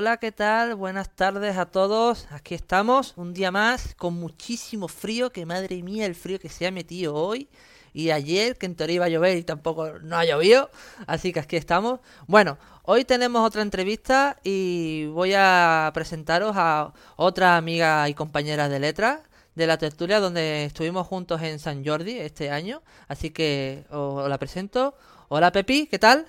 Hola, 0.00 0.16
¿qué 0.16 0.32
tal? 0.32 0.76
Buenas 0.76 1.10
tardes 1.10 1.58
a 1.58 1.66
todos. 1.66 2.26
Aquí 2.30 2.54
estamos, 2.54 3.12
un 3.18 3.34
día 3.34 3.50
más, 3.50 3.94
con 3.96 4.14
muchísimo 4.14 4.88
frío, 4.88 5.30
que 5.30 5.44
madre 5.44 5.82
mía 5.82 6.06
el 6.06 6.14
frío 6.14 6.38
que 6.40 6.48
se 6.48 6.66
ha 6.66 6.70
metido 6.70 7.14
hoy. 7.14 7.50
Y 7.92 8.10
ayer, 8.10 8.56
que 8.56 8.64
en 8.64 8.76
teoría 8.76 8.94
iba 8.94 9.04
a 9.04 9.08
llover 9.10 9.36
y 9.36 9.42
tampoco 9.42 9.98
no 9.98 10.16
ha 10.16 10.24
llovido. 10.24 10.70
Así 11.06 11.34
que 11.34 11.40
aquí 11.40 11.56
estamos. 11.56 12.00
Bueno, 12.26 12.56
hoy 12.84 13.04
tenemos 13.04 13.46
otra 13.46 13.60
entrevista 13.60 14.38
y 14.42 15.08
voy 15.08 15.34
a 15.36 15.90
presentaros 15.92 16.54
a 16.56 16.94
otra 17.16 17.58
amiga 17.58 18.08
y 18.08 18.14
compañera 18.14 18.70
de 18.70 18.78
letras 18.78 19.20
de 19.54 19.66
la 19.66 19.76
tertulia 19.76 20.18
donde 20.18 20.64
estuvimos 20.64 21.06
juntos 21.06 21.42
en 21.42 21.58
San 21.58 21.84
Jordi 21.84 22.18
este 22.18 22.50
año. 22.50 22.80
Así 23.06 23.28
que 23.32 23.84
os 23.90 24.26
la 24.26 24.38
presento. 24.38 24.94
Hola 25.28 25.52
Pepi, 25.52 25.88
¿qué 25.88 25.98
tal? 25.98 26.24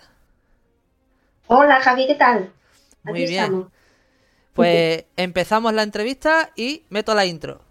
Hola 1.47 1.79
Javi, 1.79 2.07
¿qué 2.07 2.15
tal? 2.15 2.51
Muy 3.03 3.25
bien. 3.25 3.67
Pues 4.53 5.05
empezamos 5.15 5.73
la 5.73 5.83
entrevista 5.83 6.51
y 6.55 6.83
meto 6.89 7.15
la 7.15 7.25
intro. 7.25 7.61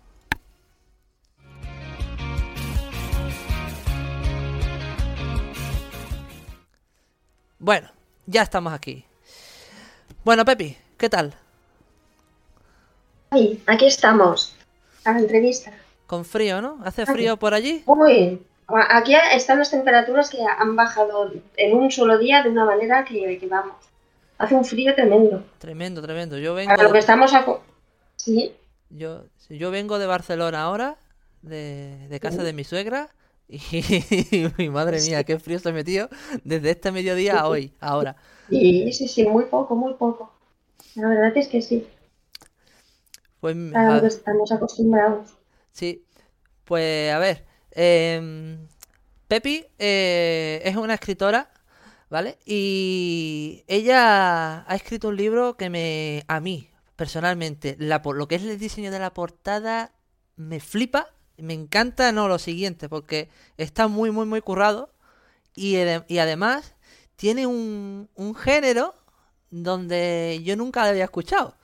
Bueno, 7.59 7.91
ya 8.27 8.43
estamos 8.43 8.73
aquí. 8.73 9.05
Bueno, 10.25 10.47
Pepi, 10.47 10.77
¿qué 10.97 11.11
tal? 11.11 11.35
Sí, 13.33 13.63
aquí 13.67 13.87
estamos. 13.87 14.57
A 15.05 15.13
la 15.13 15.19
entrevista. 15.19 15.71
Con 16.07 16.25
frío, 16.25 16.63
¿no? 16.63 16.79
¿Hace 16.85 17.05
frío 17.07 17.37
por 17.37 17.53
allí? 17.53 17.83
Uy, 17.87 18.43
aquí 18.67 19.15
están 19.33 19.59
las 19.59 19.71
temperaturas 19.71 20.31
que 20.31 20.39
han 20.43 20.75
bajado 20.75 21.31
en 21.57 21.77
un 21.77 21.91
solo 21.91 22.19
día 22.19 22.43
de 22.43 22.49
una 22.49 22.65
manera 22.65 23.05
que, 23.05 23.39
que 23.39 23.47
vamos. 23.47 23.77
Hace 24.41 24.55
un 24.55 24.65
frío 24.65 24.95
tremendo. 24.95 25.45
Tremendo, 25.59 26.01
tremendo. 26.01 26.39
Yo 26.39 26.55
vengo. 26.55 26.73
A 26.73 26.83
lo 26.83 26.91
que 26.91 26.99
estamos 26.99 27.35
a... 27.35 27.45
Sí. 28.17 28.55
Yo, 28.89 29.27
yo 29.51 29.71
vengo 29.71 29.99
de 29.99 30.07
Barcelona 30.07 30.63
ahora, 30.63 30.97
de, 31.43 32.09
de 32.09 32.21
casa 32.21 32.43
de 32.43 32.55
mi 32.55 32.65
suegra, 32.65 33.11
y, 33.49 33.61
madre 34.71 35.03
mía, 35.03 35.25
qué 35.25 35.39
frío 35.39 35.59
se 35.59 35.69
ha 35.69 35.73
metido 35.73 36.09
desde 36.43 36.71
este 36.71 36.91
mediodía 36.91 37.41
a 37.41 37.49
hoy, 37.49 37.75
ahora. 37.81 38.17
Sí, 38.49 38.91
sí, 38.95 39.09
sí, 39.09 39.27
muy 39.27 39.45
poco, 39.45 39.77
muy 39.77 39.93
poco. 39.95 40.33
La 40.95 41.09
verdad 41.09 41.37
es 41.37 41.49
que 41.49 41.61
sí. 41.61 41.87
Pues, 43.41 43.55
a 43.75 43.95
lo 43.95 44.01
que 44.01 44.07
estamos 44.07 44.51
acostumbrados. 44.53 45.37
Sí, 45.73 46.07
pues 46.65 47.13
a 47.13 47.19
ver. 47.19 47.45
Eh, 47.73 48.57
Pepi 49.29 49.67
eh, 49.79 50.63
es 50.65 50.77
una 50.77 50.95
escritora 50.95 51.51
¿vale? 52.11 52.39
Y 52.45 53.65
ella 53.69 54.69
ha 54.71 54.75
escrito 54.75 55.09
un 55.09 55.17
libro 55.17 55.57
que 55.57 55.71
me, 55.71 56.25
a 56.29 56.41
mí, 56.41 56.69
personalmente, 56.97 57.77
la, 57.79 58.03
lo 58.05 58.29
que 58.29 58.35
es 58.35 58.43
el 58.43 58.59
diseño 58.59 58.91
de 58.91 58.99
la 58.99 59.15
portada, 59.15 59.93
me 60.37 60.61
flipa, 60.61 61.09
me 61.39 61.55
encanta, 61.55 62.13
no, 62.13 62.29
lo 62.29 62.39
siguiente, 62.39 62.89
porque 62.89 63.31
está 63.57 63.89
muy, 63.89 64.11
muy, 64.11 64.27
muy 64.27 64.43
currado 64.43 64.93
y, 65.55 65.77
y 66.09 66.19
además 66.19 66.75
tiene 67.17 67.47
un, 67.47 68.09
un, 68.15 68.35
género 68.35 68.95
donde 69.51 70.41
yo 70.45 70.57
nunca 70.57 70.83
lo 70.83 70.91
había 70.91 71.05
escuchado. 71.05 71.57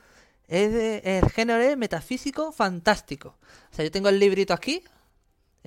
Es 0.48 1.04
el 1.04 1.28
género 1.30 1.60
es 1.60 1.76
metafísico 1.76 2.52
fantástico. 2.52 3.36
O 3.72 3.74
sea, 3.74 3.84
yo 3.84 3.90
tengo 3.90 4.08
el 4.08 4.18
librito 4.20 4.54
aquí, 4.54 4.84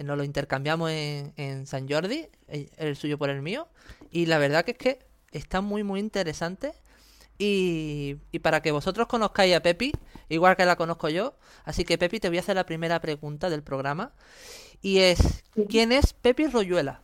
nos 0.04 0.18
lo 0.18 0.24
intercambiamos 0.24 0.92
en, 0.92 1.34
en 1.38 1.66
San 1.66 1.88
Jordi, 1.90 2.28
el, 2.48 2.96
suyo 2.96 3.18
por 3.18 3.30
el 3.30 3.42
mío, 3.42 3.68
y 4.12 4.26
la 4.26 4.38
verdad 4.38 4.66
que 4.66 4.72
es 4.72 4.78
que 4.78 5.00
está 5.32 5.62
muy 5.62 5.84
muy 5.84 6.00
interesante. 6.00 6.74
Y, 7.42 8.18
y, 8.34 8.40
para 8.40 8.62
que 8.62 8.72
vosotros 8.74 9.08
conozcáis 9.08 9.56
a 9.56 9.62
Pepi, 9.62 9.94
igual 10.28 10.58
que 10.58 10.66
la 10.66 10.76
conozco 10.76 11.08
yo, 11.08 11.36
así 11.64 11.86
que 11.86 11.98
Pepi 11.98 12.20
te 12.20 12.28
voy 12.28 12.38
a 12.38 12.42
hacer 12.42 12.58
la 12.58 12.66
primera 12.66 13.00
pregunta 13.00 13.50
del 13.50 13.64
programa. 13.64 14.12
Y 14.82 15.00
es 15.00 15.46
¿quién 15.70 15.94
es 15.94 16.12
Pepi 16.12 16.48
Royuela? 16.48 17.02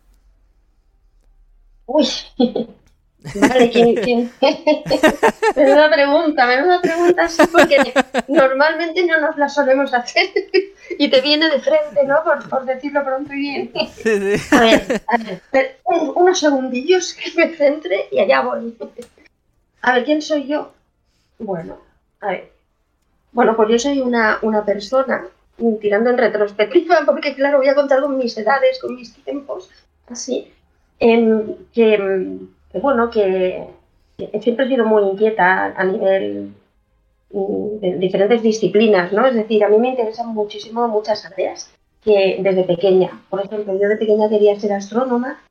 Uy, 1.86 2.08
Vale, 3.34 3.72
¿quién, 3.72 3.96
quién? 3.96 4.32
menuda 5.56 5.90
pregunta, 5.90 6.46
menuda 6.46 6.82
pregunta, 6.82 7.28
sí, 7.28 7.42
porque 7.52 7.94
normalmente 8.28 9.06
no 9.06 9.20
nos 9.20 9.38
la 9.38 9.50
solemos 9.50 9.94
hacer 9.94 10.30
y 11.00 11.10
te 11.10 11.22
viene 11.22 11.50
de 11.50 11.60
frente, 11.60 12.06
¿no? 12.06 12.18
Por, 12.24 12.66
decirlo 12.66 13.04
pronto 13.04 13.34
y 13.34 13.38
bien. 13.38 13.72
A 14.52 14.60
ver, 14.60 15.02
a 15.08 15.18
ver, 15.52 15.80
unos 15.86 16.40
segundillos 16.40 17.14
que 17.14 17.32
me 17.36 17.56
centre 17.56 18.08
y 18.12 18.20
allá 18.20 18.42
voy. 18.42 18.78
A 19.82 19.94
ver, 19.94 20.06
¿quién 20.06 20.22
soy 20.22 20.48
yo? 20.48 20.72
Bueno, 21.40 21.80
a 22.22 22.28
ver. 22.28 22.52
Bueno, 23.32 23.56
pues 23.56 23.70
yo 23.70 23.80
soy 23.80 24.00
una, 24.00 24.40
una 24.44 24.64
persona, 24.64 25.26
tirando 25.82 26.10
en 26.10 26.18
retrospectiva, 26.18 27.02
porque 27.06 27.36
claro, 27.36 27.58
voy 27.58 27.68
a 27.68 27.76
contar 27.76 28.02
con 28.02 28.18
mis 28.18 28.38
edades, 28.38 28.80
con 28.80 28.96
mis 28.96 29.14
tiempos, 29.14 29.70
así, 30.08 30.54
en, 31.00 31.68
que 31.74 32.40
bueno, 32.82 33.10
que, 33.10 33.68
siempre 34.42 34.66
he 34.66 34.70
sido 34.70 34.86
muy 34.86 35.04
inquieta 35.04 35.74
a 35.76 35.84
nivel 35.84 36.54
mm, 37.32 37.80
de 37.80 37.98
diferentes 37.98 38.42
disciplinas, 38.42 39.12
¿no? 39.12 39.26
Es 39.26 39.36
decir, 39.36 39.64
a 39.64 39.70
mí 39.70 39.78
me 39.78 39.90
interesan 39.90 40.34
muchísimo 40.34 40.88
muchas 40.88 41.26
áreas 41.26 41.72
que 42.04 42.38
desde 42.40 42.64
pequeña. 42.64 43.22
Por 43.30 43.44
ejemplo, 43.44 43.78
yo 43.80 43.90
de 43.90 43.98
pequeña 43.98 44.30
quería 44.30 44.60
ser 44.60 44.74
astrónoma. 44.74 45.42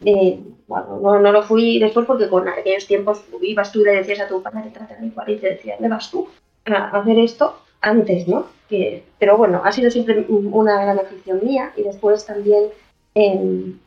Bueno, 0.00 1.18
no, 1.20 1.32
lo 1.32 1.42
fui 1.42 1.78
después 1.78 2.06
porque 2.06 2.28
con 2.28 2.48
aquellos 2.48 2.86
tiempos 2.86 3.22
ibas 3.42 3.70
tú 3.70 3.82
y 3.82 3.84
le 3.84 3.96
decías 3.96 4.20
a 4.20 4.28
tu 4.28 4.42
padre, 4.42 4.70
trata 4.72 4.96
igual 5.02 5.28
y 5.30 5.36
te 5.36 5.50
decía, 5.50 5.74
¿dónde 5.74 5.88
vas 5.88 6.10
tú 6.10 6.28
a 6.66 6.98
hacer 6.98 7.18
esto? 7.18 7.56
Antes, 7.82 8.26
¿no? 8.26 8.46
Que, 8.68 9.04
pero 9.18 9.36
bueno, 9.36 9.62
ha 9.64 9.72
sido 9.72 9.90
siempre 9.90 10.24
una 10.28 10.80
gran 10.80 10.98
afición 10.98 11.40
mía 11.42 11.72
y 11.76 11.82
después 11.82 12.24
también 12.24 12.66
em, 13.14 13.78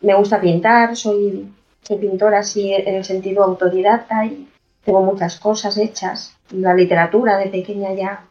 me 0.00 0.14
gusta 0.14 0.40
pintar, 0.40 0.96
soy 0.96 1.46
soy 1.82 1.98
pintora 1.98 2.40
así 2.40 2.72
en 2.72 2.94
el 2.94 3.04
sentido 3.04 3.44
autodidacta 3.44 4.26
y 4.26 4.48
tengo 4.84 5.02
muchas 5.02 5.38
cosas 5.38 5.76
hechas. 5.76 6.36
La 6.50 6.74
literatura 6.74 7.38
de 7.38 7.48
pequeña 7.48 7.92
ya, 7.94 8.26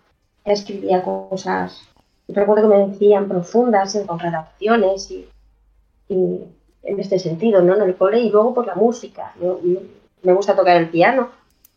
escribía 0.45 1.03
cosas, 1.03 1.89
recuerdo 2.27 2.69
que 2.69 2.77
me 2.77 2.87
decían 2.87 3.27
profundas 3.27 3.97
con 4.05 4.19
redacciones 4.19 5.11
y, 5.11 5.27
en 6.09 6.99
este 6.99 7.19
sentido, 7.19 7.61
¿no? 7.61 7.75
En 7.75 7.81
el 7.81 7.95
cole 7.95 8.19
y 8.19 8.29
luego 8.29 8.53
por 8.53 8.65
la 8.65 8.75
música. 8.75 9.33
me 10.23 10.33
gusta 10.33 10.55
tocar 10.55 10.77
el 10.77 10.89
piano 10.89 11.29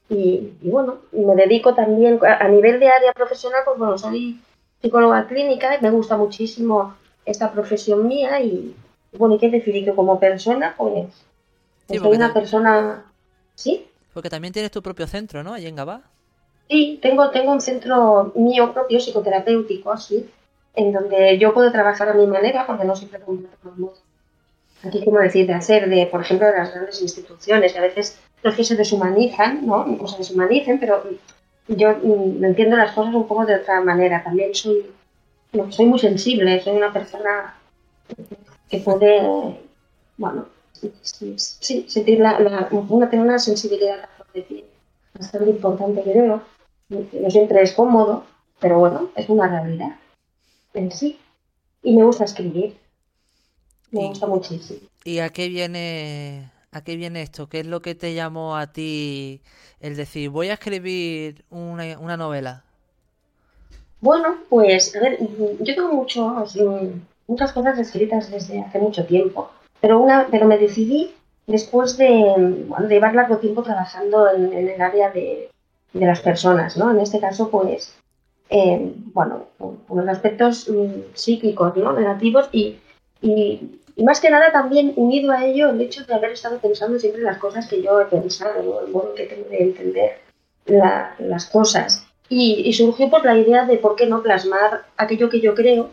y, 0.08 0.52
bueno, 0.62 0.96
me 1.12 1.34
dedico 1.34 1.74
también 1.74 2.18
a, 2.22 2.48
nivel 2.48 2.80
de 2.80 2.88
área 2.88 3.12
profesional, 3.12 3.62
pues 3.64 3.78
bueno, 3.78 3.98
soy 3.98 4.40
psicóloga 4.80 5.26
clínica 5.26 5.76
y 5.76 5.82
me 5.82 5.90
gusta 5.90 6.16
muchísimo 6.16 6.94
esta 7.24 7.52
profesión 7.52 8.06
mía 8.06 8.40
y 8.40 8.74
bueno, 9.16 9.36
¿y 9.36 9.38
qué 9.38 9.50
decir? 9.50 9.84
Que 9.84 9.94
como 9.94 10.18
persona, 10.18 10.74
pues 10.76 11.06
soy 11.88 12.16
una 12.16 12.32
persona... 12.32 13.04
¿Sí? 13.54 13.86
Porque 14.12 14.30
también 14.30 14.52
tienes 14.52 14.70
tu 14.70 14.82
propio 14.82 15.06
centro, 15.06 15.42
¿no? 15.42 15.54
Allí 15.54 15.66
en 15.66 15.76
Gabá. 15.76 16.02
Sí, 16.68 16.98
tengo, 17.02 17.30
tengo 17.30 17.52
un 17.52 17.60
centro 17.60 18.32
mío 18.34 18.72
propio 18.72 18.98
psicoterapéutico, 18.98 19.92
así, 19.92 20.28
en 20.74 20.92
donde 20.92 21.38
yo 21.38 21.52
puedo 21.52 21.70
trabajar 21.70 22.08
a 22.08 22.14
mi 22.14 22.26
manera, 22.26 22.66
porque 22.66 22.84
no 22.84 22.96
siempre 22.96 23.20
tengo 23.20 23.94
Aquí, 24.84 25.04
como 25.04 25.20
decir, 25.20 25.46
de 25.46 25.54
hacer, 25.54 25.88
de, 25.88 26.06
por 26.06 26.22
ejemplo, 26.22 26.46
de 26.48 26.56
las 26.56 26.72
grandes 26.72 27.00
instituciones, 27.00 27.72
que 27.72 27.78
a 27.78 27.82
veces 27.82 28.18
los 28.42 28.54
que 28.54 28.64
se 28.64 28.74
deshumanizan, 28.74 29.64
¿no? 29.64 29.86
O 30.00 30.08
se 30.08 30.18
deshumanicen, 30.18 30.80
pero 30.80 31.04
yo 31.68 31.96
mm, 32.02 32.44
entiendo 32.44 32.76
las 32.76 32.92
cosas 32.92 33.14
un 33.14 33.28
poco 33.28 33.46
de 33.46 33.56
otra 33.56 33.80
manera. 33.80 34.24
También 34.24 34.54
soy, 34.54 34.86
no, 35.52 35.70
soy 35.70 35.86
muy 35.86 36.00
sensible, 36.00 36.60
soy 36.60 36.76
una 36.76 36.92
persona 36.92 37.54
que 38.68 38.78
puede, 38.78 39.60
bueno, 40.16 40.46
sí, 41.02 41.86
sentir 41.88 42.20
la, 42.20 42.38
la, 42.40 42.68
una, 42.70 43.10
tener 43.10 43.24
una 43.24 43.38
sensibilidad 43.38 44.08
bastante 45.14 45.50
importante, 45.50 46.02
creo. 46.02 46.42
No 46.88 47.30
siempre 47.30 47.62
es 47.62 47.72
cómodo, 47.72 48.24
pero 48.60 48.78
bueno, 48.78 49.10
es 49.16 49.28
una 49.28 49.48
realidad 49.48 49.96
en 50.74 50.90
sí. 50.90 51.18
Y 51.82 51.96
me 51.96 52.04
gusta 52.04 52.24
escribir. 52.24 52.76
Me 53.90 54.08
gusta 54.08 54.26
muchísimo. 54.26 54.80
¿Y 55.04 55.18
a 55.18 55.28
qué 55.30 55.48
viene 55.48 56.50
a 56.70 56.82
qué 56.82 56.96
viene 56.96 57.22
esto? 57.22 57.48
¿Qué 57.48 57.60
es 57.60 57.66
lo 57.66 57.80
que 57.80 57.94
te 57.94 58.14
llamó 58.14 58.56
a 58.56 58.72
ti 58.72 59.42
el 59.80 59.96
decir, 59.96 60.30
voy 60.30 60.48
a 60.48 60.54
escribir 60.54 61.44
una, 61.50 61.98
una 61.98 62.16
novela? 62.16 62.64
Bueno, 64.00 64.38
pues, 64.48 64.96
a 64.96 65.00
ver, 65.00 65.18
yo 65.60 65.74
tengo 65.74 65.92
mucho, 65.92 66.44
muchas 67.26 67.52
cosas 67.52 67.78
escritas 67.78 68.30
desde 68.30 68.60
hace 68.60 68.78
mucho 68.78 69.04
tiempo. 69.04 69.50
Pero, 69.82 70.00
una, 70.00 70.28
pero 70.30 70.46
me 70.46 70.58
decidí 70.58 71.10
después 71.46 71.98
de, 71.98 72.64
llevar 72.88 73.14
largo 73.14 73.38
tiempo 73.38 73.64
trabajando 73.64 74.30
en, 74.30 74.52
el 74.52 74.80
área 74.80 75.10
de, 75.10 75.50
las 75.92 76.20
personas, 76.20 76.76
¿no? 76.76 76.90
En 76.90 77.00
este 77.00 77.20
caso, 77.20 77.50
pues, 77.50 77.94
eh, 78.48 78.92
bueno, 79.12 79.48
los 79.58 80.08
aspectos 80.08 80.70
mm, 80.70 81.14
psíquicos, 81.14 81.76
¿no? 81.76 81.92
Negativos 81.92 82.48
y, 82.52 82.78
y, 83.20 83.78
más 84.04 84.20
que 84.20 84.30
nada 84.30 84.52
también 84.52 84.94
unido 84.96 85.32
a 85.32 85.44
ello 85.44 85.68
el 85.68 85.80
hecho 85.82 86.04
de 86.04 86.14
haber 86.14 86.30
estado 86.30 86.58
pensando 86.58 86.98
siempre 86.98 87.20
en 87.20 87.26
las 87.26 87.38
cosas 87.38 87.68
que 87.68 87.82
yo 87.82 88.00
he 88.00 88.06
pensado, 88.06 88.86
el 88.86 88.90
modo 88.90 89.14
que 89.14 89.26
tengo 89.26 89.48
de 89.50 89.62
entender 89.62 90.18
las 91.18 91.46
cosas. 91.46 92.06
Y, 92.28 92.72
surgió 92.72 93.10
por 93.10 93.24
la 93.24 93.36
idea 93.36 93.66
de 93.66 93.76
por 93.76 93.96
qué 93.96 94.06
no 94.06 94.22
plasmar 94.22 94.86
aquello 94.96 95.28
que 95.28 95.40
yo 95.40 95.54
creo 95.54 95.90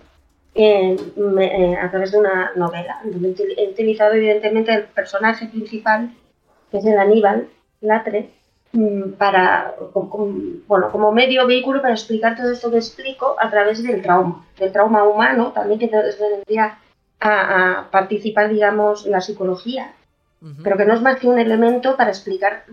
a 0.60 1.90
través 1.90 2.12
de 2.12 2.18
una 2.18 2.52
novela. 2.56 3.02
He 3.06 3.70
utilizado 3.70 4.14
evidentemente 4.14 4.74
el 4.74 4.84
personaje 4.84 5.48
principal, 5.48 6.12
que 6.72 6.78
es 6.78 6.86
el 6.86 7.00
Aníbal 7.00 7.48
Latre, 7.82 8.30
mm, 8.74 9.12
para, 9.14 9.76
como, 9.94 10.32
bueno, 10.68 10.92
como 10.92 11.12
medio 11.12 11.48
vehículo 11.48 11.82
para 11.82 11.94
explicar 11.94 12.36
todo 12.36 12.52
esto 12.52 12.70
que 12.70 12.78
explico 12.78 13.36
a 13.40 13.50
través 13.50 13.82
del 13.84 14.02
trauma, 14.02 14.46
del 14.58 14.72
trauma 14.72 15.04
humano, 15.04 15.52
también 15.54 15.80
que 15.80 15.88
vendría 15.88 16.78
a, 17.20 17.80
a 17.80 17.92
participar, 17.92 18.50
digamos, 18.50 19.06
la 19.06 19.22
psicología, 19.22 19.94
pero 20.64 20.78
que 20.78 20.86
no 20.86 20.94
es 20.94 21.02
más 21.02 21.20
que 21.20 21.28
un 21.28 21.38
elemento 21.38 21.98
para 21.98 22.12
explicar 22.12 22.64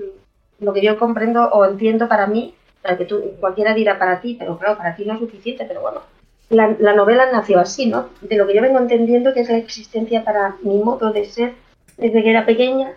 lo 0.61 0.73
que 0.73 0.83
yo 0.83 0.99
comprendo 0.99 1.49
o 1.49 1.65
entiendo 1.65 2.09
para 2.09 2.27
mí, 2.27 2.55
para 2.81 2.97
que 2.97 3.05
tú, 3.05 3.21
cualquiera 3.41 3.75
dirá 3.75 3.99
para 3.99 4.21
ti, 4.21 4.37
pero 4.39 4.57
claro, 4.59 4.79
para 4.79 4.95
ti 4.95 5.05
no 5.05 5.15
es 5.15 5.21
suficiente, 5.21 5.65
pero 5.67 5.81
bueno, 5.81 6.03
la, 6.49 6.77
la, 6.79 6.95
novela 6.95 7.31
nació 7.33 7.59
así, 7.59 7.87
¿no? 7.87 8.09
De 8.21 8.37
lo 8.37 8.47
que 8.47 8.55
yo 8.55 8.63
vengo 8.63 8.79
entendiendo 8.79 9.35
que 9.35 9.41
es 9.41 9.49
la 9.49 9.59
existencia 9.59 10.25
para 10.25 10.57
mi 10.63 10.79
modo 10.79 11.13
de 11.13 11.25
ser 11.25 11.55
desde 11.97 12.23
que 12.23 12.31
era 12.31 12.47
pequeña 12.47 12.93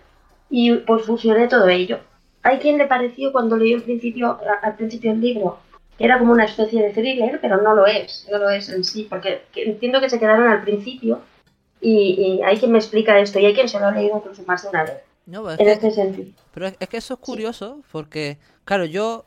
y 0.49 0.75
pues 0.75 1.05
fusioné 1.05 1.47
todo 1.47 1.67
ello. 1.67 1.99
Hay 2.43 2.59
quien 2.59 2.77
le 2.77 2.85
pareció 2.85 3.31
cuando 3.31 3.57
leyó 3.57 3.77
al 3.77 3.83
principio, 3.83 4.39
al 4.61 4.75
principio 4.75 5.11
el 5.11 5.21
libro 5.21 5.59
que 5.99 6.05
era 6.05 6.17
como 6.17 6.31
una 6.31 6.45
especie 6.45 6.81
de 6.81 6.91
thriller, 6.91 7.39
pero 7.41 7.61
no 7.61 7.75
lo 7.75 7.85
es, 7.85 8.25
no 8.31 8.37
lo 8.37 8.49
es 8.49 8.69
en 8.69 8.85
sí, 8.85 9.05
porque 9.09 9.41
entiendo 9.53 9.99
que 9.99 10.09
se 10.09 10.17
quedaron 10.17 10.47
al 10.47 10.63
principio 10.63 11.19
y, 11.81 12.39
hay 12.41 12.57
quien 12.57 12.71
me 12.71 12.77
explica 12.77 13.19
esto 13.19 13.37
y 13.37 13.45
hay 13.45 13.53
quien 13.53 13.67
se 13.67 13.79
lo 13.81 13.87
ha 13.87 13.91
leído 13.91 14.15
incluso 14.17 14.41
más 14.47 14.63
de 14.63 14.69
una 14.69 14.85
vez. 14.85 14.93
No, 15.25 15.51
en 15.51 15.67
este 15.67 15.91
sentido. 15.91 16.31
Pero 16.53 16.67
es, 16.67 16.87
que 16.87 16.97
eso 16.97 17.15
es 17.15 17.19
curioso 17.19 17.81
porque, 17.91 18.37
claro, 18.63 18.85
yo 18.85 19.25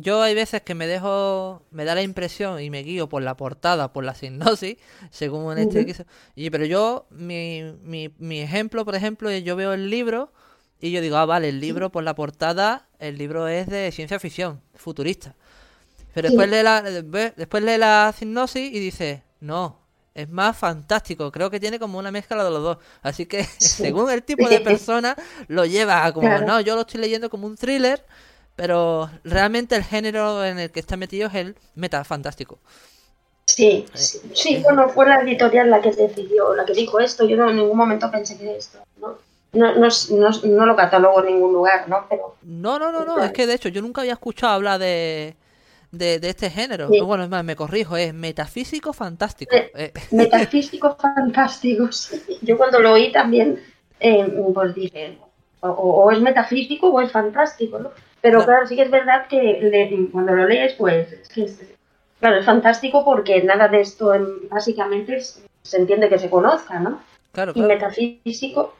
yo 0.00 0.22
hay 0.22 0.34
veces 0.34 0.62
que 0.62 0.74
me 0.76 0.86
dejo, 0.86 1.62
me 1.72 1.84
da 1.84 1.96
la 1.96 2.02
impresión 2.02 2.60
y 2.60 2.70
me 2.70 2.84
guío 2.84 3.08
por 3.08 3.20
la 3.20 3.36
portada, 3.36 3.92
por 3.92 4.04
la 4.04 4.14
sinopsis, 4.14 4.76
según 5.10 5.58
en 5.58 5.68
este 5.68 6.06
y 6.36 6.50
Pero 6.50 6.64
yo, 6.64 7.06
mi, 7.10 7.62
mi, 7.82 8.14
mi 8.18 8.40
ejemplo, 8.40 8.84
por 8.84 8.94
ejemplo, 8.94 9.30
yo 9.30 9.56
veo 9.56 9.72
el 9.72 9.90
libro 9.90 10.32
y 10.80 10.92
yo 10.92 11.00
digo, 11.00 11.16
ah, 11.16 11.26
vale, 11.26 11.48
el 11.48 11.60
libro 11.60 11.90
por 11.90 12.04
la 12.04 12.14
portada, 12.14 12.86
el 13.00 13.18
libro 13.18 13.48
es 13.48 13.66
de 13.66 13.90
ciencia 13.90 14.20
ficción, 14.20 14.60
futurista. 14.74 15.34
Pero 16.14 16.28
después, 16.28 16.48
lee 16.48 16.62
la, 16.62 16.82
después 16.82 17.62
lee 17.62 17.76
la 17.76 18.14
sinopsis 18.16 18.72
y 18.72 18.78
dice, 18.78 19.24
no, 19.40 19.80
es 20.14 20.28
más 20.28 20.56
fantástico. 20.56 21.32
Creo 21.32 21.50
que 21.50 21.58
tiene 21.58 21.80
como 21.80 21.98
una 21.98 22.12
mezcla 22.12 22.44
de 22.44 22.50
los 22.50 22.62
dos. 22.62 22.78
Así 23.02 23.26
que, 23.26 23.44
según 23.58 24.10
el 24.10 24.22
tipo 24.22 24.48
de 24.48 24.60
persona, 24.70 25.16
lo 25.48 25.64
lleva 25.64 26.04
a 26.06 26.12
como, 26.12 26.38
no, 26.38 26.60
yo 26.60 26.76
lo 26.76 26.82
estoy 26.82 27.00
leyendo 27.00 27.28
como 27.28 27.48
un 27.48 27.56
thriller 27.56 28.04
pero 28.58 29.08
realmente 29.22 29.76
el 29.76 29.84
género 29.84 30.44
en 30.44 30.58
el 30.58 30.72
que 30.72 30.80
está 30.80 30.96
metido 30.96 31.28
es 31.28 31.34
el 31.36 31.54
meta 31.76 32.02
fantástico. 32.02 32.58
Sí, 33.44 33.86
eh, 33.94 33.98
sí, 34.34 34.56
eh. 34.56 34.60
bueno, 34.64 34.88
fue 34.88 35.06
la 35.06 35.20
editorial 35.20 35.70
la 35.70 35.80
que 35.80 35.92
decidió, 35.92 36.56
la 36.56 36.64
que 36.64 36.72
dijo 36.72 36.98
esto, 36.98 37.24
yo 37.24 37.36
no, 37.36 37.48
en 37.50 37.56
ningún 37.58 37.76
momento 37.76 38.10
pensé 38.10 38.36
que 38.36 38.56
esto, 38.56 38.80
¿no? 39.00 39.16
No, 39.52 39.76
no, 39.76 39.88
no, 40.42 40.66
lo 40.66 40.74
catalogo 40.74 41.20
en 41.20 41.34
ningún 41.34 41.52
lugar, 41.52 41.88
¿no? 41.88 42.04
Pero, 42.10 42.34
no, 42.42 42.80
no, 42.80 42.90
no, 42.90 43.04
no, 43.04 43.22
es 43.22 43.30
que 43.30 43.46
de 43.46 43.54
hecho 43.54 43.68
yo 43.68 43.80
nunca 43.80 44.00
había 44.00 44.14
escuchado 44.14 44.54
hablar 44.54 44.80
de, 44.80 45.36
de, 45.92 46.18
este 46.20 46.50
género. 46.50 46.88
Bueno, 46.88 47.22
es 47.22 47.30
más, 47.30 47.44
me 47.44 47.54
corrijo, 47.54 47.96
es 47.96 48.12
metafísico 48.12 48.92
fantástico. 48.92 49.54
Eh, 49.54 49.92
metafísico 50.10 50.96
fantástico, 50.96 51.88
Yo 52.42 52.58
cuando 52.58 52.80
lo 52.80 52.94
oí 52.94 53.12
también, 53.12 53.62
pues 54.52 54.74
dije, 54.74 55.16
o, 55.60 55.68
o, 55.68 56.10
es 56.10 56.20
metafísico 56.20 56.88
o 56.88 57.00
es 57.00 57.12
fantástico, 57.12 57.78
¿no? 57.78 57.90
Pero 58.20 58.44
claro, 58.44 58.66
sí 58.66 58.76
que 58.76 58.82
es 58.82 58.90
verdad 58.90 59.26
que 59.28 60.08
cuando 60.10 60.34
lo 60.34 60.46
lees, 60.46 60.74
pues, 60.74 61.12
es 61.12 61.28
claro, 62.18 62.36
es 62.36 62.46
fantástico 62.46 63.04
porque 63.04 63.42
nada 63.42 63.68
de 63.68 63.80
esto 63.80 64.12
básicamente 64.50 65.20
se 65.20 65.76
entiende 65.76 66.08
que 66.08 66.18
se 66.18 66.30
conozca, 66.30 66.80
¿no? 66.80 67.00
Claro, 67.32 67.52
Y 67.54 67.62
metafísico, 67.62 68.74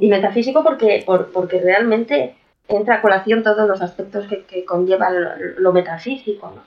y 0.00 0.08
metafísico 0.08 0.64
porque, 0.64 1.04
porque 1.06 1.60
realmente 1.60 2.34
entra 2.68 2.96
a 2.96 3.02
colación 3.02 3.42
todos 3.42 3.68
los 3.68 3.80
aspectos 3.82 4.26
que, 4.48 4.64
conlleva 4.64 5.10
lo, 5.10 5.72
metafísico, 5.72 6.52
¿no? 6.56 6.62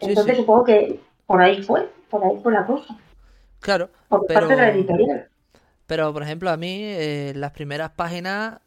Entonces 0.00 0.36
supongo 0.36 0.64
que 0.64 1.00
por 1.26 1.40
ahí 1.40 1.62
fue, 1.62 1.88
por 2.10 2.24
ahí 2.24 2.38
fue 2.42 2.52
la 2.52 2.66
cosa. 2.66 2.98
Claro. 3.60 3.88
Por 4.08 4.26
parte 4.26 4.54
de 4.54 4.56
la 4.56 4.70
editorial. 4.70 5.28
Pero, 5.86 6.12
por 6.12 6.22
ejemplo, 6.22 6.50
a 6.50 6.56
mí 6.56 6.80
eh, 6.82 7.32
las 7.34 7.52
primeras 7.52 7.90
páginas 7.90 8.58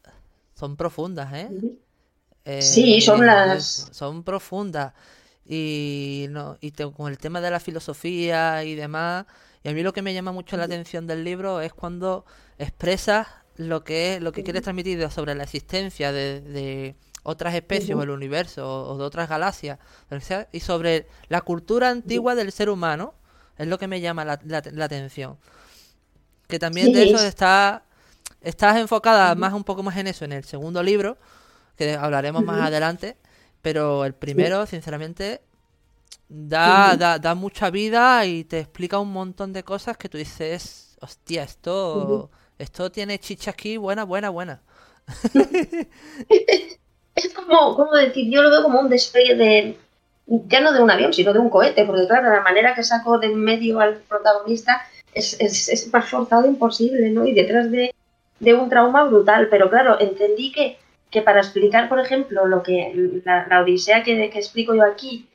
son 0.54 0.76
profundas, 0.76 1.34
¿eh? 1.34 1.50
sí, 1.60 1.80
eh, 2.48 3.02
son 3.02 3.26
las... 3.26 3.90
Son 3.92 4.24
profundas. 4.24 4.94
Y, 5.46 6.28
no, 6.30 6.58
y 6.62 6.72
con 6.72 7.12
el 7.12 7.18
tema 7.18 7.42
de 7.42 7.52
la 7.52 7.60
filosofía 7.60 8.64
y 8.64 8.76
demás, 8.76 9.26
y 9.64 9.70
a 9.70 9.74
mí 9.74 9.84
lo 9.84 9.94
que 9.94 10.02
me 10.02 10.14
llama 10.14 10.32
mucho 10.32 10.58
la 10.58 10.66
atención 10.66 11.08
del 11.08 11.24
libro 11.24 11.62
es 11.62 11.74
cuando 11.74 12.26
expresas 12.58 13.28
lo 13.58 13.84
que 13.84 14.16
es, 14.16 14.22
lo 14.22 14.32
que 14.32 14.44
quieres 14.44 14.62
transmitir 14.64 15.10
sobre 15.10 15.36
la 15.36 15.44
existencia 15.44 16.12
de, 16.12 16.96
otras 17.24 17.54
especies 17.56 17.98
o 17.98 18.04
el 18.04 18.10
universo 18.10 18.90
o, 18.90 18.98
de 18.98 19.04
otras 19.04 19.28
galaxias 19.28 19.80
y 20.54 20.62
sobre 20.62 21.08
la 21.28 21.42
cultura 21.42 21.90
antigua 21.90 22.36
del 22.36 22.54
ser 22.54 22.70
humano 22.70 23.16
es 23.58 23.68
lo 23.68 23.78
que 23.78 23.88
me 23.88 24.00
llama 24.00 24.24
la, 24.24 24.40
la, 24.46 24.86
atención. 24.86 25.38
Que 26.48 26.60
también 26.60 26.94
de 26.94 27.10
eso 27.10 27.22
está 27.22 27.84
estás 28.40 28.78
enfocada 28.78 29.36
más 29.36 29.52
un 29.52 29.66
poco 29.66 29.84
más 29.84 29.98
en 29.98 30.08
eso 30.08 30.24
en 30.24 30.32
el 30.32 30.46
segundo 30.46 30.82
libro 30.82 31.18
que 31.78 31.94
hablaremos 31.94 32.44
más 32.44 32.62
adelante, 32.62 33.16
pero 33.62 34.04
el 34.06 34.14
primero, 34.14 34.66
sinceramente, 34.66 35.42
da, 36.28 36.96
da, 36.98 37.20
da, 37.20 37.36
mucha 37.36 37.70
vida 37.70 38.26
y 38.26 38.44
te 38.44 38.60
explica 38.60 39.00
un 39.00 39.12
montón 39.12 39.54
de 39.54 39.64
cosas 39.64 39.98
que 39.98 40.10
tú 40.10 40.18
dices, 40.18 40.98
hostia, 41.02 41.44
esto, 41.44 42.30
esto 42.58 42.92
tiene 42.92 43.20
chicha 43.20 43.52
aquí, 43.52 43.78
buena, 43.78 44.04
buena, 44.04 44.30
buena. 44.30 44.62
es 47.16 47.34
como, 47.34 47.76
como 47.76 47.94
decir, 47.94 48.30
yo 48.32 48.42
lo 48.42 48.50
veo 48.50 48.64
como 48.64 48.80
un 48.80 48.90
despegue 48.90 49.36
de, 49.36 49.78
ya 50.26 50.60
no 50.60 50.74
de 50.74 50.82
un 50.82 50.92
avión, 50.92 51.14
sino 51.14 51.32
de 51.32 51.40
un 51.40 51.50
cohete, 51.50 51.86
porque 51.86 52.08
claro, 52.08 52.30
la 52.30 52.42
manera 52.42 52.76
que 52.76 52.84
saco 52.84 53.20
de 53.20 53.30
medio 53.30 53.80
al 53.80 53.98
protagonista 53.98 54.82
es, 55.14 55.40
es, 55.40 55.70
es 55.70 55.92
más 55.94 56.10
forzado 56.10 56.46
imposible, 56.48 57.10
¿no? 57.10 57.26
Y 57.26 57.34
detrás 57.34 57.72
de, 57.72 57.94
de 58.40 58.54
un 58.54 58.70
trauma 58.70 59.06
brutal, 59.06 59.48
pero 59.50 59.70
claro, 59.70 60.00
entendí 60.00 60.52
que 60.52 60.78
que 61.10 61.22
para 61.22 61.40
explicar, 61.40 61.88
por 61.90 62.00
ejemplo, 62.00 62.46
lo 62.46 62.64
que 62.64 63.22
la, 63.24 63.62
odisea 63.62 64.04
que, 64.04 64.26
explico 64.26 64.76
yo 64.76 64.84
aquí, 64.84 65.28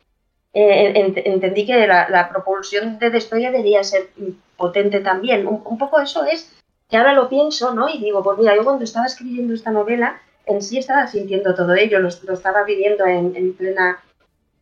eh, 0.52 1.12
entendí 1.25 1.64
que 1.67 1.87
la, 1.87 2.29
propulsión 2.31 2.99
de 2.99 3.11
despegue 3.11 3.50
debería 3.50 3.83
ser 3.83 4.11
potente 4.57 5.00
también. 5.00 5.47
Un, 5.47 5.79
poco 5.79 6.00
eso 6.00 6.25
es 6.25 6.52
que 6.88 6.97
ahora 6.97 7.14
lo 7.14 7.29
pienso, 7.29 7.75
¿no? 7.75 7.88
Y 7.88 7.99
digo, 7.99 8.23
pues 8.23 8.38
mira, 8.38 8.55
yo 8.55 8.64
cuando 8.64 8.85
estaba 8.85 9.07
escribiendo 9.07 9.55
esta 9.55 9.71
novela, 9.71 10.21
en 10.45 10.61
sí 10.61 10.79
estaba 10.79 11.07
sintiendo 11.07 11.55
todo 11.55 11.75
ello, 11.75 12.00
lo, 12.00 12.09
estaba 12.09 12.64
viviendo 12.64 13.07
en, 13.07 13.55
plena, 13.55 14.02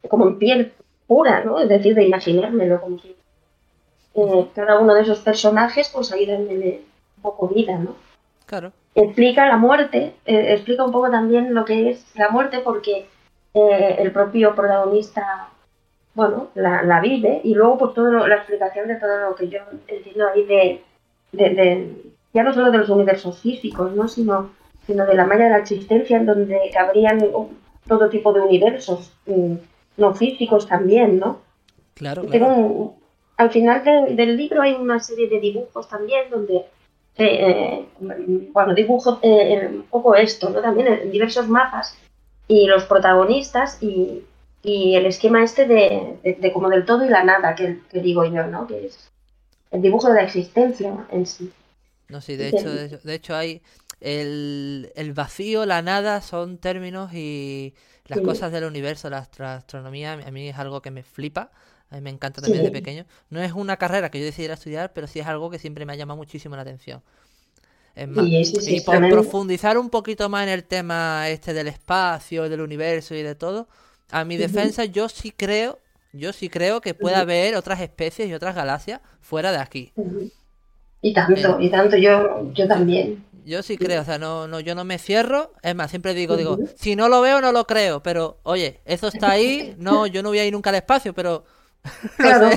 como 0.09 0.29
en 0.29 0.39
piel 0.39 0.73
pura, 1.09 1.43
¿no? 1.45 1.59
Es 1.59 1.69
decir, 1.69 1.95
de 1.97 2.05
imaginármelo, 2.05 2.81
como 2.81 3.01
si 3.01 3.17
eh, 4.15 4.47
cada 4.55 4.79
uno 4.79 4.95
de 4.95 5.03
esos 5.03 5.19
personajes, 5.19 5.89
pues 5.93 6.13
ahí 6.13 6.25
dándole 6.25 6.83
un 7.17 7.23
poco 7.23 7.49
vida, 7.49 7.77
¿no? 7.77 7.97
Claro 8.47 8.73
explica 8.95 9.47
la 9.47 9.57
muerte, 9.57 10.15
eh, 10.27 10.53
explica 10.55 10.85
un 10.85 10.93
poco 10.93 11.11
también 11.11 11.55
lo 11.55 11.65
que 11.65 11.91
es 11.91 12.05
la 12.17 12.31
muerte 12.31 12.61
porque 12.65 13.07
eh, 13.55 13.97
el 13.99 14.13
propio 14.13 14.55
protagonista, 14.55 15.49
bueno, 16.15 16.49
la, 16.55 17.01
vive 17.01 17.41
y 17.45 17.55
luego 17.55 17.79
pues 17.79 17.95
toda 17.95 18.27
la 18.27 18.37
explicación 18.37 18.89
de 18.89 18.97
todo 18.97 19.31
lo 19.31 19.35
que 19.35 19.49
yo 19.49 19.61
entiendo 19.87 20.29
ahí 20.29 20.45
de, 20.45 20.83
de, 21.33 22.13
ya 22.33 22.43
no 22.43 22.53
solo 22.53 22.71
de 22.71 22.79
los 22.79 22.89
universos 22.89 23.41
físicos, 23.41 23.93
¿no? 23.93 24.09
Sino, 24.09 24.51
sino 24.87 25.07
de 25.07 25.15
la 25.15 25.27
malla 25.27 25.45
de 25.45 25.51
la 25.51 25.59
existencia 25.59 26.17
en 26.17 26.27
donde 26.27 26.71
cabrían 26.73 27.25
todo 27.87 28.09
tipo 28.09 28.33
de 28.33 28.41
universos, 28.41 29.13
mm, 29.27 29.55
no 29.97 30.15
físicos 30.15 30.67
también, 30.67 31.19
¿no? 31.19 31.41
Claro, 31.95 32.25
claro. 32.25 32.95
al 33.37 33.51
final 33.51 33.85
del 33.85 34.37
libro 34.37 34.63
hay 34.63 34.73
una 34.75 35.01
serie 35.01 35.29
de 35.29 35.39
dibujos 35.39 35.89
también 35.89 36.31
donde 36.31 36.65
eh, 37.25 37.87
bueno, 38.53 38.75
dibujo 38.75 39.19
eh, 39.23 39.69
un 39.71 39.83
poco 39.85 40.15
esto, 40.15 40.51
¿no? 40.51 40.61
También 40.61 40.89
en 40.89 41.11
diversos 41.11 41.49
mapas 41.49 41.97
y 42.49 42.67
los 42.67 42.85
protagonistas 42.85 43.79
y, 43.83 44.25
el 44.63 45.07
esquema 45.07 45.43
este 45.43 45.67
de, 45.67 46.53
como 46.53 46.69
del 46.69 46.85
todo 46.85 47.05
y 47.05 47.09
la 47.09 47.25
nada, 47.25 47.55
que, 47.55 47.79
digo 47.93 48.25
yo, 48.27 48.47
¿no? 48.47 48.67
Que 48.67 48.87
es 48.87 49.11
el 49.71 49.81
dibujo 49.81 50.09
de 50.09 50.15
la 50.15 50.23
existencia 50.23 51.07
en 51.11 51.25
sí. 51.25 51.51
No, 52.09 52.21
sí, 52.21 52.37
de 52.37 52.49
hecho, 52.49 52.71
de 52.71 53.15
hecho, 53.15 53.35
hay 53.35 53.63
el, 54.01 55.13
vacío, 55.15 55.67
la 55.67 55.83
nada 55.83 56.21
son 56.21 56.59
términos 56.59 57.13
y 57.15 57.75
las 58.07 58.21
cosas 58.21 58.53
del 58.53 58.65
universo, 58.65 59.09
la, 59.09 59.29
astronomía, 59.55 60.13
a 60.13 60.31
mí 60.31 60.49
es 60.49 60.59
algo 60.59 60.83
que 60.83 60.91
me 60.91 61.03
flipa. 61.03 61.51
A 61.91 61.97
mí 61.97 62.03
me 62.03 62.11
encanta 62.11 62.41
también 62.41 62.63
de 62.63 62.71
pequeño. 62.71 63.05
No 63.31 63.43
es 63.43 63.53
una 63.53 63.77
carrera 63.77 64.11
que 64.11 64.21
yo 64.21 64.25
decidiera 64.25 64.55
estudiar, 64.55 64.93
pero 64.93 65.07
sí 65.07 65.19
es 65.19 65.27
algo 65.27 65.51
que 65.51 65.59
siempre 65.59 65.85
me 65.85 65.93
ha 65.93 65.97
llamado 65.97 66.17
muchísimo 66.17 66.55
la 66.55 66.63
atención. 66.63 67.03
Es 67.97 68.09
más, 68.09 68.25
y 68.69 68.81
por 68.81 69.09
profundizar 69.09 69.77
un 69.77 69.91
poquito 69.91 70.29
más 70.29 70.45
en 70.45 70.51
el 70.51 70.65
tema 70.65 71.29
este 71.29 71.53
del 71.53 71.67
espacio, 71.67 72.49
del 72.49 72.61
universo 72.61 73.15
y 73.17 73.23
de 73.23 73.35
todo, 73.35 73.69
a 74.11 74.25
mi 74.25 74.37
defensa, 74.37 74.85
yo 74.85 75.09
sí 75.09 75.33
creo, 75.37 75.81
yo 76.13 76.33
sí 76.33 76.49
creo 76.49 76.81
que 76.81 76.95
puede 76.95 77.17
haber 77.17 77.57
otras 77.57 77.81
especies 77.81 78.29
y 78.29 78.35
otras 78.35 78.55
galaxias 78.55 79.01
fuera 79.21 79.51
de 79.51 79.59
aquí. 79.59 79.93
Y 81.03 81.13
tanto, 81.13 81.61
y 81.61 81.71
tanto, 81.71 81.97
yo, 81.97 82.53
yo 82.53 82.69
también. 82.69 83.25
Yo 83.45 83.63
sí 83.63 83.77
creo, 83.77 84.03
o 84.03 84.05
sea, 84.05 84.19
no, 84.19 84.47
no, 84.47 84.61
yo 84.61 84.75
no 84.75 84.85
me 84.85 84.99
cierro. 84.99 85.53
Es 85.63 85.75
más, 85.75 85.91
siempre 85.91 86.15
digo, 86.15 86.37
digo, 86.37 86.59
si 86.77 86.95
no 86.95 87.09
lo 87.09 87.21
veo, 87.21 87.41
no 87.41 87.53
lo 87.53 87.67
creo. 87.67 88.03
Pero, 88.03 88.39
oye, 88.43 88.81
eso 88.85 89.09
está 89.09 89.31
ahí. 89.31 89.75
No, 89.79 90.07
yo 90.07 90.23
no 90.23 90.29
voy 90.29 90.39
a 90.39 90.45
ir 90.45 90.53
nunca 90.53 90.71
al 90.71 90.77
espacio, 90.77 91.15
pero 91.15 91.45
no, 92.19 92.51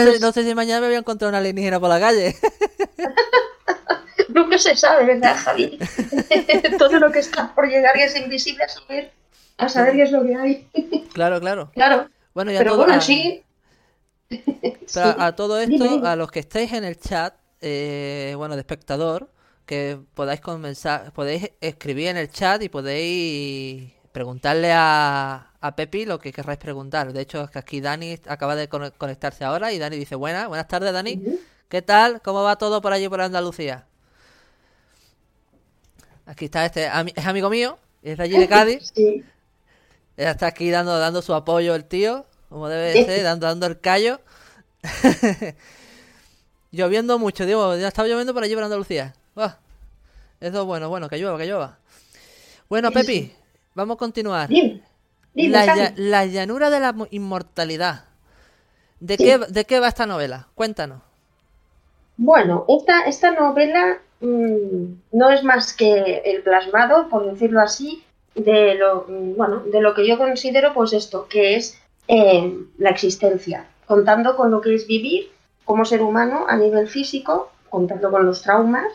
sé, 0.00 0.20
no, 0.20 0.32
sé, 0.32 0.44
si 0.44 0.54
mañana 0.54 0.80
me 0.80 0.86
voy 0.86 0.96
a 0.96 1.00
encontrar 1.00 1.28
una 1.28 1.38
alienígena 1.38 1.78
por 1.78 1.88
la 1.88 2.00
calle. 2.00 2.36
Nunca 4.28 4.58
se 4.58 4.76
sabe, 4.76 5.04
¿verdad, 5.06 5.36
Javi? 5.36 5.78
Todo 6.78 6.98
lo 6.98 7.10
que 7.10 7.18
está 7.18 7.54
por 7.54 7.68
llegar 7.68 7.96
y 7.96 8.02
es 8.02 8.16
invisible 8.16 8.64
a 8.64 8.68
saber, 8.68 9.12
a 9.58 9.68
saber 9.68 9.96
qué 9.96 10.02
es 10.02 10.12
lo 10.12 10.24
que 10.24 10.36
hay. 10.36 10.68
Claro, 11.12 11.40
claro. 11.40 11.70
Claro. 11.74 12.08
Bueno, 12.32 12.52
pero 12.56 12.76
bueno, 12.76 13.00
sí. 13.00 13.42
a 14.94 15.32
todo 15.32 15.58
esto, 15.58 16.06
a 16.06 16.16
los 16.16 16.30
que 16.30 16.40
estáis 16.40 16.72
en 16.72 16.84
el 16.84 16.98
chat, 16.98 17.34
eh, 17.60 18.34
bueno, 18.36 18.54
de 18.54 18.60
espectador, 18.60 19.30
que 19.66 19.98
podáis 20.14 20.40
comenzar, 20.40 21.12
podéis 21.12 21.50
escribir 21.60 22.08
en 22.08 22.16
el 22.16 22.30
chat 22.30 22.62
y 22.62 22.68
podéis 22.68 23.92
preguntarle 24.12 24.72
a, 24.72 25.52
a 25.60 25.76
Pepi 25.76 26.04
lo 26.06 26.18
que 26.18 26.32
querráis 26.32 26.58
preguntar. 26.58 27.12
De 27.12 27.20
hecho, 27.20 27.44
es 27.44 27.50
que 27.50 27.58
aquí 27.58 27.80
Dani 27.80 28.18
acaba 28.26 28.56
de 28.56 28.68
conectarse 28.68 29.44
ahora 29.44 29.72
y 29.72 29.78
Dani 29.78 29.96
dice, 29.96 30.14
buenas, 30.14 30.48
buenas 30.48 30.68
tardes 30.68 30.92
Dani. 30.92 31.22
¿Qué 31.68 31.82
tal? 31.82 32.20
¿Cómo 32.22 32.42
va 32.42 32.56
todo 32.56 32.80
por 32.80 32.92
allí 32.92 33.08
por 33.08 33.20
Andalucía? 33.20 33.86
Aquí 36.26 36.46
está 36.46 36.66
este, 36.66 36.86
es 36.86 37.26
amigo 37.26 37.50
mío, 37.50 37.78
es 38.02 38.18
de 38.18 38.24
allí 38.24 38.38
de 38.38 38.48
Cádiz. 38.48 38.92
Sí. 38.94 39.24
Está 40.16 40.48
aquí 40.48 40.70
dando, 40.70 40.98
dando 40.98 41.22
su 41.22 41.34
apoyo 41.34 41.74
el 41.74 41.84
tío, 41.84 42.26
como 42.48 42.68
debe 42.68 43.04
ser, 43.04 43.22
dando, 43.22 43.46
dando 43.46 43.66
el 43.66 43.80
callo. 43.80 44.20
lloviendo 46.72 47.18
mucho, 47.18 47.46
digo, 47.46 47.76
ya 47.76 47.88
estaba 47.88 48.08
lloviendo 48.08 48.34
por 48.34 48.42
allí 48.42 48.54
por 48.54 48.64
Andalucía. 48.64 49.14
eso 50.40 50.60
es 50.60 50.66
bueno, 50.66 50.88
bueno, 50.88 51.08
que 51.08 51.18
llueva, 51.18 51.38
que 51.38 51.46
llueva. 51.46 51.78
Bueno, 52.68 52.90
Pepi, 52.92 53.32
vamos 53.74 53.96
a 53.96 53.98
continuar. 53.98 54.48
La, 55.34 56.26
llanura 56.26 56.70
de 56.70 56.80
la 56.80 56.94
inmortalidad. 57.10 58.04
¿De, 58.98 59.16
qué, 59.16 59.38
¿De 59.38 59.64
qué 59.64 59.80
va 59.80 59.88
esta 59.88 60.06
novela? 60.06 60.48
Cuéntanos. 60.54 61.00
Bueno, 62.16 62.66
esta, 62.68 63.04
esta 63.04 63.30
novela 63.30 63.98
mm, 64.20 64.84
no 65.12 65.30
es 65.30 65.42
más 65.42 65.72
que 65.72 66.22
el 66.24 66.42
plasmado, 66.42 67.08
por 67.08 67.24
decirlo 67.24 67.60
así, 67.60 68.04
de 68.34 68.74
lo, 68.74 69.06
mm, 69.08 69.36
bueno, 69.36 69.60
de 69.60 69.80
lo 69.80 69.94
que 69.94 70.06
yo 70.06 70.18
considero, 70.18 70.74
pues 70.74 70.92
esto, 70.92 71.26
que 71.28 71.56
es 71.56 71.78
eh, 72.08 72.52
la 72.76 72.90
existencia, 72.90 73.66
contando 73.86 74.36
con 74.36 74.50
lo 74.50 74.60
que 74.60 74.74
es 74.74 74.86
vivir 74.86 75.30
como 75.64 75.84
ser 75.84 76.02
humano 76.02 76.44
a 76.48 76.56
nivel 76.56 76.88
físico, 76.88 77.50
contando 77.70 78.10
con 78.10 78.26
los 78.26 78.42
traumas, 78.42 78.92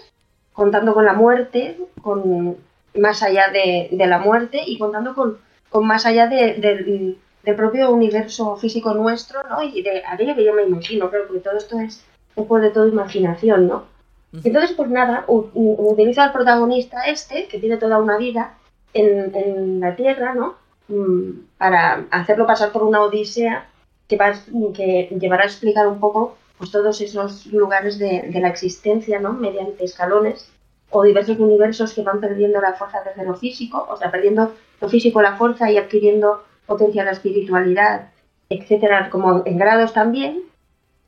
contando 0.54 0.94
con 0.94 1.06
la 1.06 1.14
muerte, 1.14 1.80
con 2.02 2.58
más 2.98 3.24
allá 3.24 3.50
de, 3.50 3.90
de 3.92 4.08
la 4.08 4.20
muerte 4.20 4.62
y 4.66 4.78
contando 4.78 5.14
con 5.14 5.38
con 5.76 5.86
más 5.86 6.06
allá 6.06 6.28
del 6.28 7.18
propio 7.58 7.92
universo 7.92 8.56
físico 8.56 8.94
nuestro, 8.94 9.44
¿no? 9.50 9.62
Y 9.62 9.82
de 9.82 10.04
aquello 10.08 10.34
que 10.34 10.46
yo 10.46 10.54
me 10.54 10.64
imagino, 10.64 11.10
creo, 11.10 11.28
porque 11.28 11.42
todo 11.42 11.58
esto 11.58 11.78
es 11.82 12.02
después 12.34 12.64
de 12.64 12.70
todo 12.70 12.88
imaginación, 12.88 13.68
¿no? 13.68 13.84
Entonces, 14.32 14.72
pues 14.72 14.90
nada, 14.90 15.26
utiliza 15.28 16.24
al 16.24 16.32
protagonista 16.32 17.02
este, 17.08 17.50
que 17.50 17.60
tiene 17.60 17.76
toda 17.76 18.00
una 18.00 18.18
vida 18.18 18.54
en, 18.94 19.82
la 19.82 19.98
Tierra, 19.98 20.34
¿no? 20.34 20.56
Mm, 20.88 21.42
para 21.58 22.06
hacerlo 22.10 22.48
pasar 22.48 22.72
por 22.72 22.84
una 22.84 23.02
odisea 23.02 23.68
que, 24.08 24.16
va, 24.16 24.32
que 24.74 25.10
llevará 25.20 25.44
a 25.44 25.48
explicar 25.48 25.88
un 25.88 26.00
poco 26.00 26.38
pues, 26.58 26.72
todos 26.72 27.02
esos 27.02 27.48
lugares 27.48 28.00
de, 28.00 28.30
de 28.30 28.40
la 28.40 28.48
existencia, 28.48 29.20
¿no? 29.20 29.34
Mediante 29.34 29.84
escalones 29.84 30.50
o 30.96 31.04
diversos 31.04 31.38
universos 31.40 31.94
que 31.94 32.04
van 32.04 32.22
perdiendo 32.22 32.62
la 32.62 32.74
fuerza 32.74 33.04
desde 33.04 33.26
lo 33.26 33.36
físico, 33.36 33.86
o 33.90 33.98
sea, 33.98 34.10
perdiendo 34.12 34.54
lo 34.80 34.88
físico 34.88 35.22
la 35.22 35.36
fuerza 35.36 35.70
y 35.70 35.78
adquiriendo 35.78 36.44
potencia 36.66 37.04
la 37.04 37.12
espiritualidad, 37.12 38.12
etcétera, 38.50 39.10
como 39.10 39.44
en 39.46 39.58
grados 39.58 39.92
también. 39.92 40.44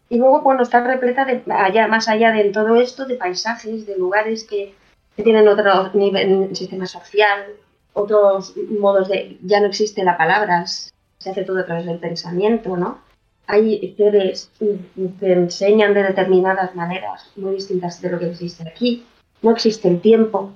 Y 0.09 0.17
luego, 0.17 0.41
bueno, 0.41 0.63
está 0.63 0.81
repleta 0.85 1.23
de 1.23 1.41
allá, 1.49 1.87
más 1.87 2.09
allá 2.09 2.33
de 2.33 2.49
todo 2.49 2.75
esto, 2.75 3.05
de 3.05 3.15
paisajes, 3.15 3.85
de 3.87 3.97
lugares 3.97 4.43
que, 4.43 4.75
tienen 5.15 5.47
otro 5.47 5.89
nivel, 5.93 6.55
sistema 6.55 6.85
social, 6.85 7.45
otros 7.93 8.55
modos 8.79 9.07
de, 9.07 9.39
ya 9.41 9.59
no 9.61 9.65
existe 9.65 10.03
la 10.03 10.15
palabra, 10.15 10.67
se 10.67 11.29
hace 11.31 11.43
todo 11.43 11.59
a 11.59 11.65
través 11.65 11.87
del 11.87 11.97
pensamiento, 11.97 12.77
¿no? 12.77 12.99
Hay 13.47 13.95
seres 13.97 14.51
que 14.59 15.33
enseñan 15.33 15.95
de 15.95 16.03
determinadas 16.03 16.75
maneras 16.75 17.31
muy 17.35 17.55
distintas 17.55 17.99
de 17.99 18.11
lo 18.11 18.19
que 18.19 18.29
existe 18.29 18.67
aquí 18.67 19.05
no 19.41 19.51
existe 19.51 19.87
el 19.87 20.01
tiempo, 20.01 20.51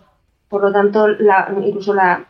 por 0.49 0.63
lo 0.63 0.71
tanto, 0.71 1.07
incluso 1.63 1.93
la, 1.93 2.27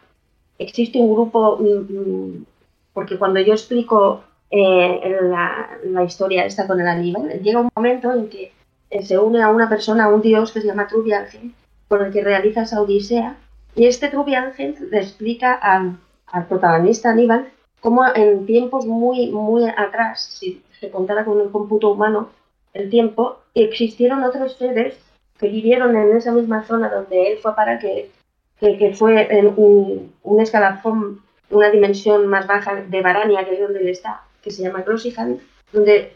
existe 0.59 0.99
un 0.99 1.13
grupo, 1.13 1.57
mm, 1.57 1.65
mm, 1.65 2.45
porque 2.93 3.17
cuando 3.17 3.39
yo 3.39 3.53
explico 3.53 4.21
eh, 4.49 5.17
la, 5.21 6.03
historia 6.03 6.45
esta 6.45 6.67
con 6.67 6.79
el 6.79 6.87
Aníbal, 6.87 7.41
llega 7.41 7.61
un 7.61 7.69
momento 7.75 8.11
en 8.11 8.29
que 8.29 8.51
eh, 8.89 9.01
se 9.01 9.17
une 9.17 9.41
a 9.41 9.49
una 9.49 9.69
persona, 9.69 10.05
a 10.05 10.09
un 10.09 10.21
dios 10.21 10.51
que 10.51 10.61
se 10.61 10.67
llama 10.67 10.87
Trubiangen, 10.87 11.55
con 11.87 12.05
el 12.05 12.11
que 12.11 12.23
realiza 12.23 12.63
esa 12.63 12.81
odisea, 12.81 13.37
y 13.75 13.85
este 13.85 14.09
Trubiangen 14.09 14.75
le 14.91 14.99
explica 14.99 15.53
al, 15.53 15.97
al 16.27 16.45
protagonista 16.47 17.11
Aníbal 17.11 17.49
cómo 17.79 18.03
en 18.13 18.45
tiempos 18.45 18.85
muy, 18.85 19.31
muy 19.31 19.63
atrás, 19.65 20.37
si 20.39 20.61
se 20.79 20.91
contara 20.91 21.25
con 21.25 21.39
el 21.39 21.49
cómputo 21.49 21.89
humano, 21.89 22.29
el 22.73 22.89
tiempo, 22.89 23.39
existieron 23.53 24.23
otros 24.23 24.57
seres 24.57 24.95
que 25.41 25.49
vivieron 25.49 25.95
en 25.95 26.15
esa 26.15 26.31
misma 26.31 26.63
zona 26.63 26.87
donde 26.89 27.31
él 27.31 27.39
fue 27.39 27.55
para 27.55 27.79
que, 27.79 28.11
que, 28.59 28.93
fue 28.93 29.27
en 29.35 29.47
un, 29.57 30.39
escalafón, 30.39 31.21
una 31.49 31.71
dimensión 31.71 32.27
más 32.27 32.45
baja 32.45 32.75
de 32.75 33.01
Barania, 33.01 33.43
que 33.43 33.55
es 33.55 33.59
donde 33.59 33.79
él 33.79 33.89
está, 33.89 34.21
que 34.43 34.51
se 34.51 34.61
llama 34.61 34.83
Glossihan, 34.83 35.39
donde 35.73 36.13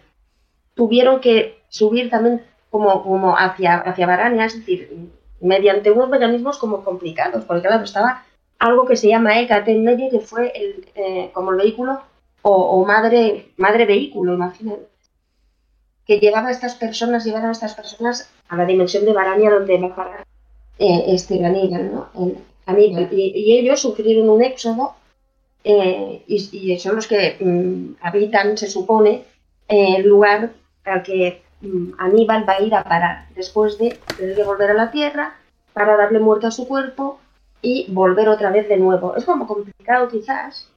tuvieron 0.76 1.22
que 1.22 1.58
subir 1.70 2.12
también 2.12 2.44
como, 2.70 3.02
como 3.04 3.36
hacia, 3.36 3.78
hacia 3.78 4.06
Barania, 4.06 4.46
es 4.46 4.60
decir, 4.60 5.10
mediante 5.42 5.90
unos 5.90 6.10
mecanismos 6.10 6.60
como 6.60 6.84
complicados, 6.84 7.46
porque 7.46 7.68
claro, 7.68 7.84
estaba 7.84 8.24
algo 8.60 8.86
que 8.86 8.96
se 8.96 9.08
llama 9.08 9.40
ECAT 9.40 9.68
en 9.70 9.84
medio, 9.84 10.12
que 10.12 10.20
fue 10.20 10.52
el, 10.56 10.86
eh, 10.94 11.32
como 11.34 11.50
el 11.52 11.58
vehículo 11.58 12.00
o, 12.44 12.52
o, 12.52 12.86
madre, 12.86 13.48
madre 13.58 13.88
vehículo, 13.88 14.36
imagínate 14.36 14.95
que 16.06 16.20
llevaba 16.20 16.50
a 16.50 16.52
estas 16.52 16.76
personas, 16.76 17.26
llevaron 17.26 17.50
a 17.50 17.54
estas 17.54 17.74
personas 17.74 18.30
a 18.50 18.56
la 18.56 18.66
dimensión 18.66 19.06
de 19.06 19.14
Barania 19.14 19.50
donde 19.50 19.78
va 19.78 19.88
a 19.88 19.96
parar 19.96 20.26
este 20.78 21.44
Aníbal, 21.44 21.92
¿no? 21.94 22.10
Y, 22.68 23.58
ellos 23.58 23.80
sufrieron 23.80 24.30
un 24.30 24.44
éxodo 24.44 24.96
eh, 25.64 26.24
y, 26.28 26.78
son 26.80 26.96
los 26.96 27.08
que 27.08 27.38
mm, 27.40 28.04
habitan, 28.06 28.58
se 28.58 28.68
supone, 28.68 29.24
el 29.68 30.08
lugar 30.08 30.52
al 30.84 31.04
que 31.04 31.42
mm, 31.62 31.94
Aníbal 31.98 32.48
va 32.48 32.54
a 32.54 32.62
ir 32.62 32.76
a 32.76 32.84
parar 32.84 33.28
después 33.36 33.78
de 33.78 33.98
tener 34.18 34.44
volver 34.46 34.72
a 34.72 34.76
la 34.76 34.92
tierra 34.92 35.36
para 35.74 35.98
darle 35.98 36.20
muerte 36.20 36.48
a 36.48 36.52
su 36.52 36.68
cuerpo 36.68 37.20
y 37.62 37.88
volver 37.90 38.30
otra 38.30 38.52
vez 38.52 38.70
de 38.70 38.78
nuevo. 38.78 39.16
Es 39.16 39.26
como 39.26 39.48
complicado 39.48 40.08
quizás, 40.08 40.70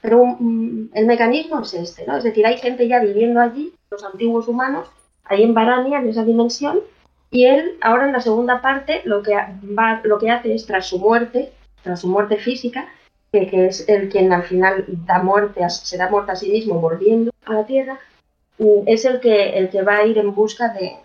pero 0.00 0.24
mm, 0.24 0.90
el 0.94 1.06
mecanismo 1.06 1.60
es 1.60 1.74
este, 1.74 2.06
¿no? 2.06 2.16
Es 2.16 2.24
decir, 2.24 2.46
hay 2.46 2.58
gente 2.58 2.86
ya 2.86 3.00
viviendo 3.00 3.40
allí, 3.40 3.72
los 3.90 4.04
antiguos 4.04 4.48
humanos, 4.48 4.88
ahí 5.24 5.42
en 5.42 5.54
Barania, 5.54 5.98
en 5.98 6.08
esa 6.08 6.24
dimensión, 6.24 6.80
y 7.30 7.44
él 7.46 7.76
ahora 7.80 8.06
en 8.06 8.12
la 8.12 8.20
segunda 8.20 8.60
parte 8.60 9.02
lo 9.04 9.22
que, 9.22 9.34
va, 9.34 10.00
lo 10.04 10.18
que 10.18 10.30
hace 10.30 10.54
es, 10.54 10.66
tras 10.66 10.86
su 10.86 10.98
muerte, 10.98 11.52
tras 11.82 12.00
su 12.00 12.08
muerte 12.08 12.36
física, 12.36 12.88
que, 13.32 13.48
que 13.48 13.66
es 13.66 13.88
el 13.88 14.08
quien 14.08 14.32
al 14.32 14.44
final 14.44 14.84
da 14.88 15.22
muerte, 15.22 15.68
se 15.68 15.96
da 15.96 16.08
muerte 16.08 16.32
a 16.32 16.36
sí 16.36 16.50
mismo 16.50 16.80
volviendo 16.80 17.32
a 17.44 17.54
la 17.54 17.66
Tierra, 17.66 17.98
mm, 18.58 18.82
es 18.86 19.04
el 19.04 19.20
que, 19.20 19.58
el 19.58 19.70
que 19.70 19.82
va 19.82 19.98
a 19.98 20.06
ir 20.06 20.18
en 20.18 20.34
busca 20.34 20.68
de, 20.68 20.96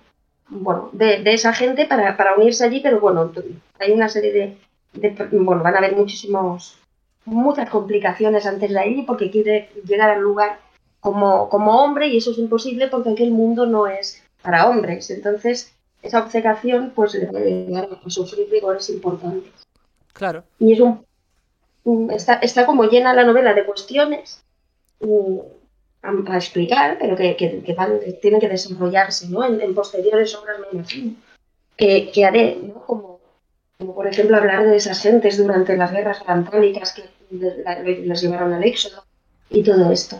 bueno, 0.49 0.89
de, 0.93 1.21
esa 1.25 1.53
gente 1.53 1.85
para, 1.85 2.17
para, 2.17 2.35
unirse 2.35 2.65
allí, 2.65 2.79
pero 2.81 2.99
bueno, 2.99 3.31
hay 3.79 3.91
una 3.91 4.09
serie 4.09 4.57
de, 4.93 5.09
de, 5.09 5.27
bueno, 5.31 5.63
van 5.63 5.75
a 5.75 5.77
haber 5.79 5.95
muchísimos 5.95 6.77
muchas 7.25 7.69
complicaciones 7.69 8.45
antes 8.45 8.71
de 8.71 8.79
ahí 8.79 9.03
porque 9.03 9.29
quiere 9.29 9.69
llegar 9.85 10.09
al 10.09 10.21
lugar 10.21 10.59
como, 11.01 11.49
como 11.49 11.83
hombre 11.83 12.07
y 12.07 12.17
eso 12.17 12.31
es 12.31 12.37
imposible 12.37 12.87
porque 12.87 13.09
aquí 13.09 13.23
el 13.23 13.31
mundo 13.31 13.65
no 13.65 13.87
es 13.87 14.23
para 14.41 14.69
hombres. 14.69 15.09
Entonces, 15.09 15.73
esa 16.01 16.23
obcecación 16.23 16.93
pues 16.95 17.13
le 17.13 17.27
puede 17.27 17.65
llegar 17.65 17.89
a 17.91 18.09
sufrir 18.09 18.49
rigores 18.49 18.89
importantes. 18.89 19.51
Claro. 20.13 20.43
Y 20.59 20.73
es 20.73 20.79
un, 20.79 22.09
está, 22.11 22.35
está 22.35 22.65
como 22.65 22.85
llena 22.85 23.13
la 23.13 23.25
novela 23.25 23.53
de 23.53 23.65
cuestiones 23.65 24.41
mm, 25.01 25.39
a, 26.03 26.37
explicar, 26.37 26.97
pero 26.99 27.17
que, 27.17 27.35
que, 27.35 27.73
van, 27.73 27.99
tienen 28.21 28.39
que 28.39 28.47
desarrollarse 28.47 29.27
¿no? 29.27 29.43
en, 29.43 29.75
posteriores 29.75 30.33
obras, 30.35 30.59
me 30.59 30.79
imagino, 30.79 31.15
que, 31.75 32.11
que 32.11 32.25
haré, 32.25 32.55
¿no? 32.61 32.85
como 32.85 33.11
como 33.81 33.95
por 33.95 34.05
ejemplo 34.05 34.37
hablar 34.37 34.63
de 34.63 34.75
esas 34.75 35.01
gentes 35.01 35.39
durante 35.39 35.75
las 35.75 35.91
guerras 35.91 36.21
antónicas 36.27 36.93
que 36.93 37.03
les 37.31 38.21
llevaron 38.21 38.53
al 38.53 38.63
éxodo, 38.63 39.03
y 39.49 39.63
todo 39.63 39.91
esto. 39.91 40.17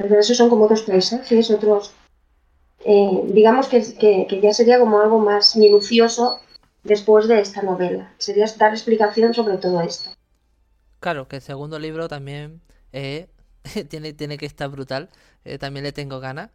Pero 0.00 0.18
esos 0.18 0.36
son 0.36 0.48
como 0.48 0.64
otros 0.64 0.82
paisajes, 0.82 1.50
otros... 1.50 1.92
eh, 2.84 3.22
digamos 3.26 3.68
que, 3.68 3.82
que- 3.94 4.26
que 4.28 4.40
ya 4.40 4.52
sería 4.54 4.78
como 4.80 4.98
algo 5.00 5.18
más 5.18 5.56
minucioso 5.56 6.40
después 6.82 7.28
de 7.28 7.40
esta 7.40 7.62
novela. 7.62 8.12
Sería 8.18 8.46
dar 8.56 8.72
explicación 8.72 9.34
sobre 9.34 9.58
todo 9.58 9.80
esto. 9.82 10.10
Claro, 11.00 11.28
que 11.28 11.36
el 11.36 11.42
segundo 11.42 11.78
libro 11.78 12.08
también 12.08 12.60
eh, 12.92 13.28
tiene, 13.88 14.12
tiene 14.14 14.38
que 14.38 14.46
estar 14.46 14.68
brutal. 14.70 15.10
Eh, 15.44 15.58
también 15.58 15.84
le 15.84 15.92
tengo 15.92 16.20
ganas. 16.20 16.50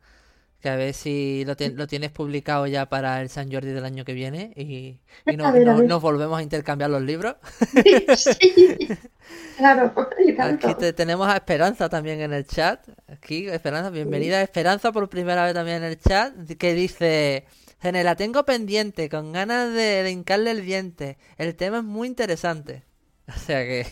Que 0.66 0.70
a 0.72 0.76
ver 0.78 0.96
si 0.96 1.46
lo, 1.46 1.54
lo 1.76 1.86
tienes 1.86 2.10
publicado 2.10 2.66
ya 2.66 2.88
para 2.90 3.22
el 3.22 3.30
San 3.30 3.52
Jordi 3.52 3.68
del 3.70 3.86
año 3.86 4.04
que 4.04 4.14
viene 4.14 4.52
y, 4.56 5.00
y 5.32 5.38
no- 5.38 5.46
A 5.46 5.52
ver, 5.52 5.62
a 5.70 5.74
no- 5.74 5.78
ver. 5.78 5.88
nos 5.88 6.02
volvemos 6.02 6.40
a 6.40 6.42
intercambiar 6.42 6.90
los 6.90 7.04
libros. 7.04 7.36
Sí, 8.18 8.76
claro, 9.58 9.94
y 10.26 10.34
tanto. 10.34 10.68
Aquí 10.70 10.80
te- 10.80 10.94
tenemos 10.94 11.28
a 11.28 11.36
Esperanza 11.36 11.88
también 11.88 12.20
en 12.20 12.34
el 12.34 12.48
chat. 12.48 12.80
Aquí, 13.08 13.48
Esperanza, 13.48 13.92
bienvenida 13.92 14.42
Esperanza 14.42 14.92
por 14.92 15.08
primera 15.08 15.46
vez 15.46 15.54
también 15.54 15.78
en 15.78 15.84
el 15.84 16.00
chat. 16.00 16.34
Que 16.58 16.74
dice: 16.74 17.46
Gene, 17.80 18.04
la 18.04 18.16
tengo 18.16 18.44
pendiente, 18.44 19.08
con 19.08 19.34
ganas 19.34 19.72
de, 19.72 20.02
de 20.02 20.10
hincarle 20.10 20.50
el 20.50 20.66
diente. 20.66 21.20
El 21.38 21.56
tema 21.56 21.78
es 21.78 21.84
muy 21.84 22.08
interesante. 22.08 22.82
O 23.28 23.38
sea 23.40 23.60
que. 23.64 23.86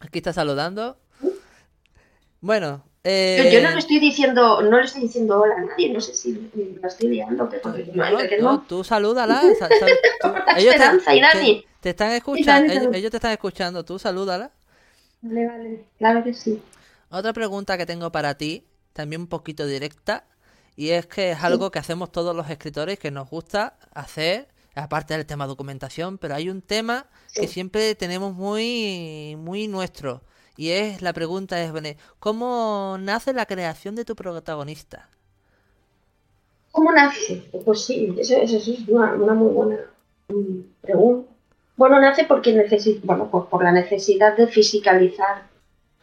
Aquí 0.00 0.18
está 0.18 0.32
saludando. 0.32 0.98
Bueno, 2.40 2.84
eh, 3.04 3.50
yo 3.52 3.62
no 3.62 3.70
le 3.70 3.78
estoy 3.78 3.98
diciendo, 3.98 4.62
no 4.62 4.78
le 4.78 4.84
estoy 4.84 5.02
diciendo 5.02 5.40
hola 5.40 5.56
a 5.56 5.60
nadie, 5.60 5.92
no 5.92 6.00
sé 6.00 6.14
si 6.14 6.50
la 6.80 6.86
estoy 6.86 7.08
liando, 7.08 7.48
pero 7.48 7.74
no, 7.94 8.10
no, 8.10 8.18
que 8.18 8.38
no, 8.38 8.62
tú 8.62 8.84
salúdala. 8.84 9.42
ellos 10.56 10.74
te, 11.80 11.90
están 11.90 12.12
escuchando, 12.12 12.72
ellos, 12.72 13.10
te 13.10 13.16
están 13.16 13.32
escuchando, 13.32 13.84
tú 13.84 13.98
salúdala. 13.98 14.52
Vale, 15.20 15.46
vale, 15.46 15.84
claro 15.98 16.22
que 16.22 16.32
sí. 16.32 16.62
Otra 17.10 17.32
pregunta 17.32 17.76
que 17.76 17.86
tengo 17.86 18.12
para 18.12 18.36
ti, 18.36 18.64
también 18.92 19.22
un 19.22 19.26
poquito 19.26 19.66
directa, 19.66 20.24
y 20.76 20.90
es 20.90 21.06
que 21.06 21.32
es 21.32 21.42
algo 21.42 21.72
que 21.72 21.80
hacemos 21.80 22.12
todos 22.12 22.36
los 22.36 22.48
escritores 22.50 23.00
que 23.00 23.10
nos 23.10 23.28
gusta 23.28 23.78
hacer, 23.92 24.48
aparte 24.76 25.14
del 25.14 25.26
tema 25.26 25.48
documentación, 25.48 26.18
pero 26.18 26.36
hay 26.36 26.48
un 26.48 26.62
tema 26.62 27.06
que 27.34 27.48
siempre 27.48 27.96
tenemos 27.96 28.32
muy, 28.32 29.36
muy 29.38 29.66
nuestro, 29.66 30.22
y 30.56 30.70
es 30.70 31.02
la 31.02 31.12
pregunta 31.12 31.60
es, 31.62 31.72
¿cómo 32.18 32.96
nace 33.00 33.32
la 33.32 33.46
creación 33.46 33.94
de 33.96 34.04
tu 34.04 34.14
protagonista? 34.16 35.08
¿Cómo 36.70 36.92
nace? 36.92 37.42
Pues 37.64 37.84
sí, 37.84 38.14
eso, 38.18 38.36
es 38.36 38.66
una, 38.88 39.12
una 39.14 39.34
muy 39.34 39.52
buena 39.52 39.78
mm, 40.28 40.60
pregunta. 40.80 41.30
Bueno, 41.76 42.00
nace 42.00 42.24
porque 42.24 42.54
necesi- 42.54 43.00
bueno, 43.02 43.30
por, 43.30 43.62
la 43.62 43.72
necesidad 43.72 44.36
de 44.36 44.46
fisicalizar 44.46 45.42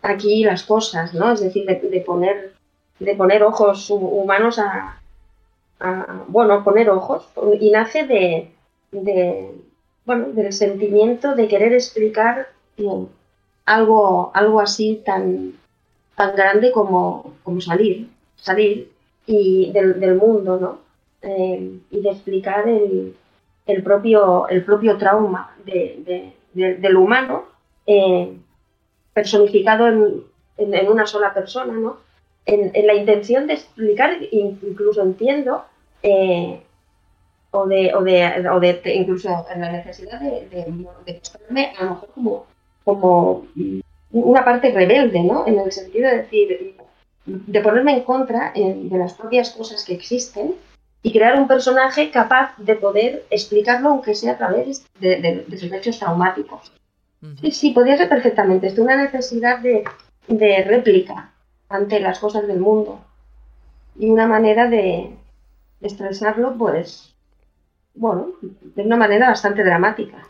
aquí 0.01 0.43
las 0.43 0.63
cosas, 0.63 1.13
¿no? 1.13 1.31
Es 1.31 1.41
decir, 1.41 1.65
de, 1.65 1.75
de 1.75 2.01
poner, 2.01 2.53
de 2.99 3.15
poner 3.15 3.43
ojos 3.43 3.89
hu- 3.89 3.97
humanos 4.23 4.59
a, 4.59 5.01
a- 5.79 6.23
bueno, 6.27 6.63
poner 6.63 6.89
ojos. 6.89 7.27
Y 7.59 7.71
nace 7.71 8.05
de, 8.05 8.51
de, 8.91 9.51
bueno, 10.05 10.27
del 10.33 10.53
sentimiento 10.53 11.35
de 11.35 11.47
querer 11.47 11.73
explicar 11.73 12.49
eh, 12.77 13.07
algo, 13.75 14.31
algo 14.33 14.59
así 14.59 15.01
tan, 15.05 15.53
tan 16.15 16.35
grande 16.35 16.71
como, 16.71 17.35
como 17.43 17.61
salir, 17.61 18.09
salir 18.35 18.91
y 19.25 19.71
del, 19.71 19.99
del 19.99 20.15
mundo, 20.15 20.57
¿no? 20.59 20.79
Eh, 21.21 21.79
y 21.91 22.01
de 22.01 22.09
explicar 22.09 22.67
el, 22.67 23.15
el 23.67 23.83
propio, 23.83 24.47
el 24.47 24.63
propio 24.63 24.97
trauma 24.97 25.55
de- 25.65 26.01
de- 26.05 26.33
de- 26.53 26.75
del 26.75 26.95
humano 26.97 27.43
eh, 27.85 28.33
personificado 29.13 29.87
en, 29.87 30.23
en- 30.57 30.87
una 30.89 31.05
sola 31.05 31.33
persona, 31.33 31.73
¿no? 31.73 31.97
En, 32.45 32.71
en 32.73 32.87
la 32.87 32.95
intención 32.95 33.45
de 33.47 33.53
explicar, 33.53 34.17
in- 34.31 34.59
incluso 34.63 35.01
entiendo, 35.03 35.65
eh, 36.03 36.61
o 37.51 37.67
de, 37.67 37.93
o 37.95 38.01
de, 38.03 38.49
o 38.49 38.59
de- 38.59 38.81
incluso 38.95 39.29
en 39.53 39.61
la 39.61 39.71
necesidad 39.71 40.19
de 40.21 40.65
mostrarme 40.67 41.73
a 41.77 41.83
lo 41.83 41.89
mejor 41.91 42.09
como, 42.15 42.45
como 42.89 43.45
una 44.11 44.43
parte 44.43 44.71
rebelde, 44.71 45.21
¿no? 45.23 45.45
En 45.47 45.59
el 45.59 45.71
sentido 45.71 46.09
de 46.09 46.17
decir, 46.17 46.75
de 47.25 47.61
ponerme 47.61 47.93
en 47.97 48.03
contra 48.03 48.51
eh, 48.55 48.73
de 48.75 48.97
las 48.97 49.13
propias 49.13 49.51
cosas 49.51 49.83
que 49.85 49.93
existen 49.93 50.55
y 51.03 51.11
crear 51.13 51.37
un 51.39 51.47
personaje 51.47 52.09
capaz 52.11 52.53
de 52.57 52.75
poder 52.75 53.25
explicarlo, 53.29 53.89
aunque 53.89 54.15
sea 54.15 54.33
a 54.33 54.37
través 54.37 54.85
de, 54.99 55.21
de- 55.21 55.45
de 55.47 55.57
sus 55.57 55.71
hechos 55.71 55.99
traumáticos. 55.99 56.71
Sí, 57.41 57.51
sí, 57.51 57.69
podría 57.71 57.97
ser 57.97 58.09
perfectamente. 58.09 58.67
Esto 58.67 58.81
una 58.81 58.95
necesidad 58.95 59.59
de, 59.59 59.83
de 60.27 60.63
réplica 60.63 61.31
ante 61.69 61.99
las 61.99 62.17
cosas 62.19 62.47
del 62.47 62.59
mundo 62.59 62.99
y 63.97 64.09
una 64.09 64.25
manera 64.25 64.67
de 64.69 65.11
expresarlo, 65.81 66.55
pues, 66.57 67.13
bueno, 67.93 68.29
de 68.41 68.81
una 68.83 68.95
manera 68.95 69.27
bastante 69.29 69.63
dramática. 69.63 70.28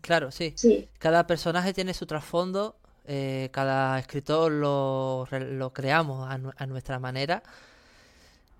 Claro, 0.00 0.30
sí. 0.30 0.56
Sí, 0.56 0.88
Cada 0.98 1.26
personaje 1.26 1.72
tiene 1.72 1.94
su 1.94 2.06
trasfondo, 2.06 2.76
eh, 3.06 3.48
cada 3.52 3.98
escritor 3.98 4.52
lo, 4.52 5.26
lo 5.30 5.72
creamos 5.72 6.28
a, 6.28 6.38
a 6.56 6.66
nuestra 6.66 6.98
manera. 6.98 7.42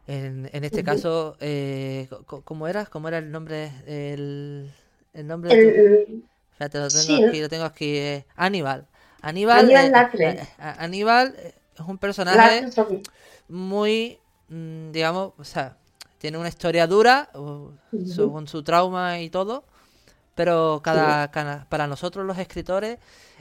En, 0.07 0.51
en 0.53 0.65
este 0.65 0.83
caso, 0.83 1.37
eh, 1.41 2.09
¿cómo 2.45 2.67
era? 2.67 2.87
¿Cómo 2.87 3.09
era 3.09 3.19
el 3.19 3.31
nombre? 3.31 3.71
El, 3.87 4.73
el 5.13 5.27
nombre 5.27 5.51
de 5.51 5.57
tu... 5.57 5.69
el, 5.69 6.25
Espérate, 6.53 6.79
lo 6.81 6.91
tengo 6.93 7.15
sí, 7.15 7.15
aquí, 7.15 7.41
lo 7.41 7.49
tengo 7.49 7.65
aquí. 7.65 7.97
eh, 7.99 8.27
Aníbal. 8.37 8.87
Aníbal, 9.23 9.71
Aníbal 9.71 9.95
eh, 10.21 10.37
eh, 10.41 10.49
a- 10.59 10.85
Aníbal 10.85 11.35
eh, 11.39 11.55
es 11.77 11.81
un 11.87 11.99
personaje 11.99 12.69
muy, 13.49 14.19
mm, 14.49 14.93
digamos, 14.93 15.33
o 15.39 15.45
sea, 15.45 15.77
tiene 16.19 16.39
una 16.39 16.49
historia 16.49 16.87
dura, 16.87 17.31
uh, 17.35 17.71
su- 18.05 18.33
con 18.33 18.49
su 18.49 18.63
trauma 18.65 19.21
y 19.21 19.31
todo, 19.31 19.65
pero 20.35 20.81
cada, 20.85 21.31
cada- 21.31 21.67
para 21.69 21.87
nosotros 21.87 22.27
los 22.27 22.39
escritores, 22.39 22.99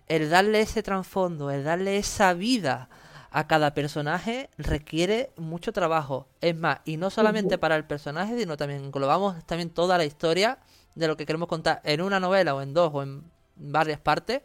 el 0.08 0.30
darle 0.30 0.62
ese 0.62 0.84
trasfondo, 0.84 1.52
el 1.52 1.64
darle 1.64 1.98
esa 1.98 2.34
vida 2.34 2.90
a 3.32 3.48
cada 3.48 3.74
personaje 3.74 4.50
requiere 4.58 5.32
mucho 5.38 5.72
trabajo. 5.72 6.28
Es 6.42 6.56
más, 6.56 6.80
y 6.86 6.98
no 6.98 7.10
solamente 7.12 7.58
para 7.58 7.76
el 7.76 7.86
personaje, 7.86 8.38
sino 8.40 8.58
también 8.58 8.84
englobamos 8.84 9.44
también 9.46 9.70
toda 9.70 9.98
la 9.98 10.06
historia 10.06 10.58
de 10.96 11.08
lo 11.08 11.16
que 11.16 11.26
queremos 11.26 11.48
contar 11.48 11.82
en 11.84 12.02
una 12.02 12.20
novela 12.20 12.56
o 12.56 12.62
en 12.62 12.74
dos 12.74 12.92
o 12.94 13.04
en 13.04 13.24
varias 13.56 14.00
partes. 14.00 14.42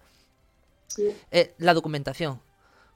sí. 0.87 1.21
Eh, 1.31 1.55
la 1.59 1.75
documentación. 1.75 2.41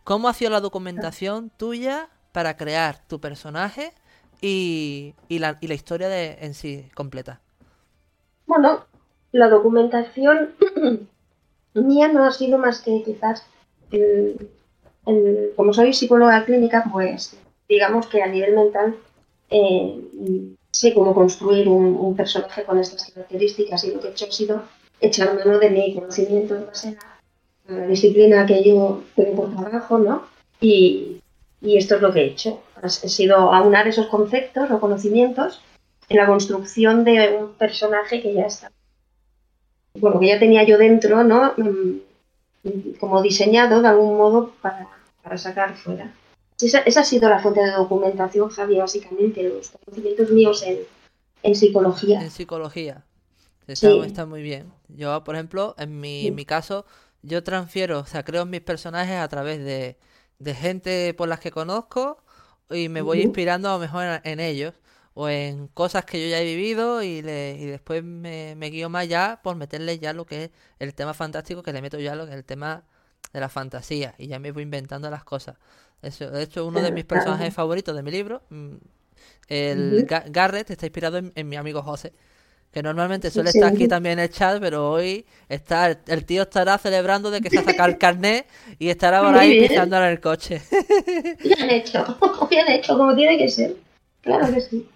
¿Cómo 0.05 0.29
ha 0.29 0.35
sido 0.35 0.51
la 0.51 0.61
documentación 0.61 1.51
tuya 1.51 2.11
para 2.33 2.57
crear 2.57 3.01
tu 3.09 3.21
personaje 3.21 3.93
y, 4.41 5.15
y 5.29 5.39
la, 5.41 5.59
y 5.61 5.69
la 5.69 5.75
historia 5.75 6.09
de, 6.09 6.39
en 6.43 6.55
sí 6.55 6.91
completa? 6.95 7.41
Bueno, 8.47 8.89
la 9.33 9.49
documentación 9.49 10.55
mía 11.75 12.09
no 12.09 12.25
ha 12.25 12.33
sido 12.33 12.59
más 12.59 12.81
que 12.81 13.03
quizás, 13.03 13.45
el- 13.91 14.49
como 15.57 15.73
soy 15.73 15.93
psicóloga 15.93 16.45
clínica, 16.45 16.85
pues 16.93 17.37
digamos 17.69 18.07
que 18.07 18.23
a 18.23 18.27
nivel 18.27 18.55
mental 18.55 18.97
eh, 19.51 20.01
sé 20.71 20.95
cómo 20.95 21.15
construir 21.15 21.69
un, 21.69 22.15
personaje 22.17 22.65
con 22.65 22.79
estas 22.79 23.11
características 23.11 23.85
y 23.85 23.93
lo 23.93 24.01
que 24.01 24.09
he 24.09 24.11
hecho 24.11 24.27
ha 24.27 24.33
sido 24.33 24.63
echar 25.01 25.35
mano 25.35 25.59
de 25.59 25.71
mi 25.71 25.95
conocimiento 25.95 26.57
en 26.57 26.67
base 26.67 26.97
a 27.69 27.73
la 27.73 27.87
disciplina 27.87 28.47
que 28.47 28.63
yo 28.65 29.03
tengo 29.17 29.45
por 29.45 29.57
trabajo, 29.57 29.99
¿no? 29.99 30.23
Y, 30.61 31.21
y 31.61 31.77
esto 31.77 31.97
es 31.97 32.03
lo 32.03 32.13
que 32.13 32.21
he 32.21 32.27
hecho. 32.27 32.61
Ha 32.83 32.89
sido 32.89 33.37
aunar 33.53 33.89
esos 33.89 34.07
conceptos 34.07 34.71
o 34.71 34.81
conocimientos 34.81 35.61
en 36.09 36.17
la 36.17 36.27
construcción 36.27 37.05
de 37.05 37.37
un 37.39 37.55
personaje 37.55 38.23
que 38.23 38.35
ya 38.35 38.47
está, 38.47 38.71
bueno, 40.01 40.19
que 40.21 40.29
ya 40.29 40.39
tenía 40.39 40.65
yo 40.65 40.79
dentro, 40.79 41.25
¿no? 41.25 41.53
Mm, 41.57 41.99
Como 42.99 43.23
diseñado 43.23 43.81
de 43.83 43.89
algún 43.89 44.17
modo 44.17 44.53
para, 44.61 44.89
para 45.23 45.39
sacar 45.39 45.77
fuera. 45.77 46.13
Esa, 46.61 46.81
esa 46.81 47.01
ha 47.01 47.05
sido 47.05 47.29
la 47.29 47.39
fuente 47.41 47.61
de 47.63 47.71
documentación, 47.71 48.49
Javi, 48.51 48.77
básicamente, 48.79 49.43
los 49.45 49.71
conocimientos 49.71 50.31
míos 50.31 50.63
en, 50.65 50.79
en 51.45 51.55
psicología. 51.55 52.21
En 52.21 52.31
psicología. 52.31 53.05
Está, 53.67 53.89
Sí. 53.91 54.01
está 54.05 54.27
muy 54.27 54.43
bien. 54.43 54.73
Yo, 54.89 55.23
por 55.25 55.35
ejemplo, 55.37 55.75
en 55.79 56.01
mi, 56.01 56.23
Sí. 56.23 56.31
mi 56.33 56.45
caso, 56.45 56.85
yo 57.23 57.43
transfiero, 57.45 58.01
o 58.01 58.07
sea, 58.07 58.25
creo 58.25 58.45
mis 58.45 58.61
personajes 58.63 59.17
a 59.19 59.29
través 59.29 59.59
de, 59.65 59.97
de 60.39 60.55
gente 60.55 61.15
por 61.15 61.29
las 61.29 61.39
que 61.41 61.51
conozco 61.53 62.19
y 62.71 62.89
me 62.89 63.03
voy 63.03 63.21
inspirando 63.23 63.69
a 63.71 63.75
lo 63.75 63.79
mejor 63.79 64.05
en, 64.05 64.21
en 64.25 64.41
ellos 64.41 64.75
o 65.19 65.29
en 65.29 65.69
cosas 65.69 66.05
que 66.05 66.21
yo 66.23 66.29
ya 66.31 66.41
he 66.41 66.45
vivido 66.45 67.03
y, 67.03 67.23
le, 67.23 67.57
y 67.59 67.67
después 67.67 68.05
me, 68.05 68.55
me 68.57 68.71
guío 68.71 68.89
más 68.91 69.09
ya 69.09 69.41
por 69.43 69.57
meterle 69.57 69.99
ya 69.99 70.13
lo 70.13 70.27
que 70.27 70.45
es 70.45 70.51
el 70.79 70.95
tema 70.95 71.15
fantástico, 71.15 71.63
que 71.63 71.73
le 71.73 71.83
meto 71.83 71.99
ya 71.99 72.15
lo 72.15 72.25
que 72.27 72.33
es 72.33 72.37
el 72.39 72.45
tema 72.45 72.85
de 73.33 73.41
la 73.41 73.49
fantasía 73.49 74.15
y 74.19 74.29
ya 74.29 74.39
me 74.39 74.53
voy 74.53 74.63
inventando 74.65 75.11
las 75.11 75.25
cosas. 75.25 75.57
Eso, 76.03 76.31
de 76.31 76.43
hecho, 76.45 76.67
uno 76.67 76.83
de 76.83 76.93
mis 76.93 77.05
personajes 77.05 77.53
favoritos 77.55 77.95
de 77.97 78.03
mi 78.03 78.11
libro, 78.13 78.43
mm, 78.51 78.75
el. 79.49 80.05
Ga- 80.07 80.25
Garrett, 80.29 80.71
está 80.71 80.87
inspirado 80.87 81.19
en, 81.19 81.33
en 81.35 81.49
mi 81.49 81.57
amigo 81.57 81.83
José 81.83 82.13
Que 82.73 82.83
normalmente 82.83 83.31
suele 83.31 83.51
estar 83.51 83.69
aquí 83.71 83.89
también 83.89 84.19
en 84.19 84.25
el 84.27 84.31
chat, 84.31 84.61
pero 84.61 84.91
hoy 84.93 85.27
está 85.49 85.89
el 86.07 86.25
tío 86.27 86.43
estará 86.45 86.79
celebrando 86.79 87.31
de 87.31 87.41
que 87.43 87.51
se 87.51 87.61
ha 87.61 87.65
sacado 87.65 87.89
el 87.91 87.99
carnet 87.99 88.47
y 88.79 88.91
estará 88.91 89.23
por 89.23 89.37
ahí 89.37 89.55
pisando 89.57 89.97
en 89.99 90.05
el 90.05 90.21
coche. 90.21 90.63
Bien 91.43 91.71
hecho, 91.71 92.05
bien 92.51 92.69
hecho, 92.69 92.97
como 92.97 93.15
tiene 93.17 93.39
que 93.39 93.49
ser. 93.49 93.77
Claro 94.21 94.53
que 94.53 94.61
sí. 94.61 94.89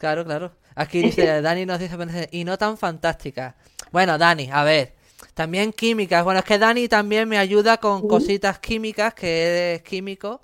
Claro, 0.00 0.24
claro. 0.24 0.52
Aquí 0.74 1.02
dice, 1.02 1.42
Dani 1.42 1.66
nos 1.66 1.78
dice, 1.78 2.28
y 2.32 2.44
no 2.44 2.56
tan 2.56 2.78
fantástica. 2.78 3.54
Bueno, 3.92 4.16
Dani, 4.16 4.48
a 4.50 4.64
ver, 4.64 4.94
también 5.34 5.72
químicas. 5.72 6.24
Bueno, 6.24 6.40
es 6.40 6.46
que 6.46 6.58
Dani 6.58 6.88
también 6.88 7.28
me 7.28 7.36
ayuda 7.36 7.76
con 7.76 8.08
cositas 8.08 8.58
químicas, 8.58 9.12
que 9.12 9.74
es 9.74 9.82
químico, 9.82 10.40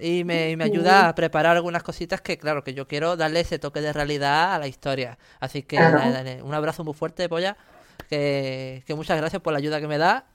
y 0.00 0.24
me, 0.24 0.56
me, 0.56 0.64
ayuda 0.64 1.08
a 1.08 1.14
preparar 1.14 1.56
algunas 1.56 1.84
cositas 1.84 2.20
que, 2.20 2.38
claro, 2.38 2.64
que 2.64 2.74
yo 2.74 2.88
quiero 2.88 3.16
darle 3.16 3.40
ese 3.40 3.60
toque 3.60 3.80
de 3.80 3.92
realidad 3.92 4.54
a 4.54 4.58
la 4.58 4.66
historia. 4.66 5.16
Así 5.38 5.62
que 5.62 5.78
un 6.42 6.54
abrazo 6.54 6.82
muy 6.82 6.94
fuerte, 6.94 7.28
Polla, 7.28 7.56
que, 8.08 8.82
que 8.84 8.94
muchas 8.96 9.16
gracias 9.16 9.40
por 9.40 9.52
la 9.52 9.60
ayuda 9.60 9.80
que 9.80 9.86
me 9.86 9.98
da 9.98 10.26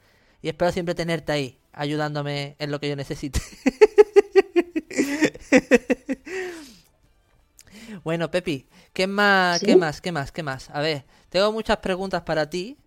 y 0.42 0.48
espero 0.48 0.72
siempre 0.72 0.96
tenerte 0.96 1.34
ahí, 1.34 1.60
ayudándome 1.74 2.56
en 2.60 2.72
lo 2.72 2.80
que 2.80 2.88
yo 2.88 2.96
necesite. 2.96 3.42
bueno, 8.04 8.32
Pepi, 8.32 8.68
¿qué 8.94 9.08
más, 9.08 9.62
qué 9.62 9.76
más, 9.76 10.02
qué 10.02 10.12
más, 10.12 10.32
qué 10.32 10.44
más? 10.44 10.70
A 10.70 10.82
ver, 10.82 11.06
tengo 11.30 11.52
muchas 11.52 11.78
preguntas 11.78 12.22
para 12.24 12.50
ti, 12.50 12.78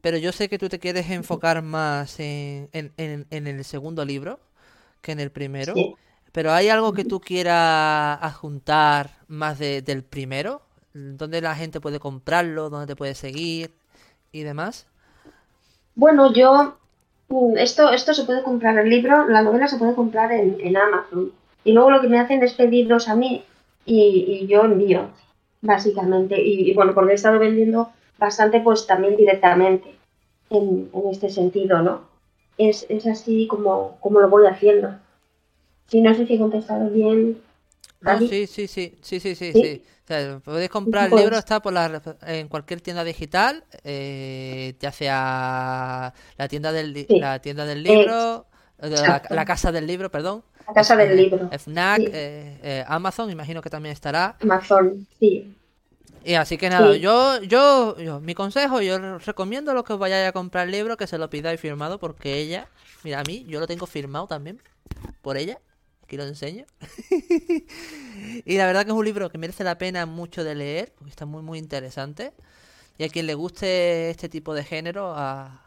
pero 0.00 0.16
yo 0.16 0.32
sé 0.32 0.48
que 0.48 0.58
tú 0.58 0.68
te 0.68 0.78
quieres 0.78 1.10
enfocar 1.10 1.62
más 1.62 2.20
en, 2.20 2.68
en, 2.72 3.26
en 3.30 3.46
el 3.46 3.64
segundo 3.64 4.04
libro 4.04 4.40
que 5.06 5.12
en 5.12 5.20
el 5.20 5.30
primero. 5.30 5.72
Pero 6.32 6.52
¿hay 6.52 6.68
algo 6.68 6.92
que 6.92 7.04
tú 7.04 7.20
quieras 7.20 8.18
adjuntar 8.20 9.10
más 9.28 9.58
del 9.58 10.02
primero? 10.02 10.60
¿Dónde 10.92 11.40
la 11.40 11.54
gente 11.54 11.80
puede 11.80 12.00
comprarlo? 12.00 12.68
¿Dónde 12.68 12.88
te 12.88 12.96
puede 12.96 13.14
seguir? 13.14 13.70
¿Y 14.32 14.42
demás? 14.42 14.86
Bueno, 15.94 16.32
yo... 16.34 16.76
Mm, 17.28 17.56
esto, 17.56 17.90
esto 17.90 18.14
se 18.14 18.24
puede 18.24 18.42
comprar, 18.42 18.78
el 18.78 18.90
libro, 18.90 19.28
la 19.28 19.42
novela 19.42 19.66
se 19.66 19.78
puede 19.78 19.94
comprar 19.94 20.30
en, 20.32 20.76
Amazon. 20.76 21.32
Y 21.64 21.72
luego 21.72 21.90
lo 21.90 22.00
que 22.00 22.08
me 22.08 22.20
hacen 22.20 22.42
es 22.42 22.52
pedirlos 22.54 23.08
a 23.08 23.16
mí 23.16 23.44
y, 23.86 24.46
yo 24.46 24.64
envío, 24.64 25.08
básicamente. 25.62 26.40
Y, 26.42 26.74
bueno, 26.74 26.92
porque 26.92 27.12
he 27.12 27.14
estado 27.14 27.38
vendiendo 27.38 27.90
bastante, 28.18 28.60
pues 28.60 28.86
también 28.86 29.16
directamente 29.16 29.94
en, 30.50 30.90
este 31.10 31.30
sentido, 31.30 31.80
¿no? 31.82 32.02
Es, 32.58 32.86
es 32.88 33.06
así 33.06 33.46
como, 33.46 33.98
como 34.00 34.20
lo 34.20 34.28
voy 34.28 34.46
haciendo. 34.46 34.96
Sí, 35.88 36.00
no 36.00 36.14
sé 36.14 36.26
si 36.26 36.34
he 36.34 36.38
contestado 36.38 36.90
bien. 36.90 37.40
sí, 38.18 38.46
sí, 38.46 38.66
sí, 38.66 38.98
sí, 39.00 39.20
sí, 39.20 39.34
sí, 39.34 39.52
sí. 39.52 39.82
podéis 40.44 40.70
comprar 40.70 41.04
el 41.04 41.10
pues 41.10 41.22
libro, 41.22 41.38
está 41.38 41.60
por 41.60 41.72
la, 41.72 42.02
en 42.26 42.48
cualquier 42.48 42.80
tienda 42.80 43.04
digital, 43.04 43.64
eh, 43.84 44.74
ya 44.80 44.90
sea 44.90 46.12
la 46.36 46.48
tienda 46.48 46.72
del, 46.72 47.06
la 47.08 47.40
tienda 47.40 47.64
del 47.64 47.82
libro, 47.82 48.46
la, 48.78 49.44
casa 49.44 49.70
del 49.70 49.86
libro, 49.86 50.10
perdón. 50.10 50.42
La 50.66 50.74
casa 50.74 50.96
del 50.96 51.16
libro. 51.16 51.48
FNAC, 51.50 52.00
eh, 52.00 52.58
eh, 52.62 52.84
Amazon, 52.86 53.30
imagino 53.30 53.62
que 53.62 53.70
también 53.70 53.92
estará. 53.92 54.36
Amazon, 54.40 55.06
sí. 55.18 55.54
Y 56.24 56.34
así 56.34 56.58
que 56.58 56.68
nada, 56.68 56.96
yo, 56.96 57.40
yo, 57.42 57.96
yo, 57.98 58.18
mi 58.18 58.34
consejo, 58.34 58.80
yo 58.80 59.18
recomiendo 59.18 59.70
a 59.70 59.74
los 59.74 59.84
que 59.84 59.92
os 59.92 59.98
vayáis 59.98 60.28
a 60.28 60.32
comprar 60.32 60.66
el 60.66 60.72
libro 60.72 60.96
que 60.96 61.06
se 61.06 61.18
lo 61.18 61.30
pidáis 61.30 61.60
firmado 61.60 62.00
porque 62.00 62.38
ella, 62.38 62.66
mira, 63.04 63.20
a 63.20 63.22
mí, 63.22 63.44
yo 63.48 63.60
lo 63.60 63.68
tengo 63.68 63.86
firmado 63.86 64.26
también 64.26 64.60
por 65.22 65.36
ella. 65.36 65.60
Aquí 66.02 66.16
lo 66.16 66.24
enseño. 66.24 66.66
y 68.44 68.56
la 68.56 68.66
verdad 68.66 68.84
que 68.84 68.90
es 68.90 68.96
un 68.96 69.04
libro 69.04 69.28
que 69.28 69.38
merece 69.38 69.64
la 69.64 69.76
pena 69.76 70.06
mucho 70.06 70.44
de 70.44 70.54
leer, 70.54 70.92
porque 70.96 71.10
está 71.10 71.26
muy, 71.26 71.42
muy 71.42 71.58
interesante. 71.58 72.32
Y 72.98 73.04
a 73.04 73.08
quien 73.08 73.26
le 73.26 73.34
guste 73.34 74.10
este 74.10 74.28
tipo 74.28 74.54
de 74.54 74.64
género, 74.64 75.14
a, 75.16 75.62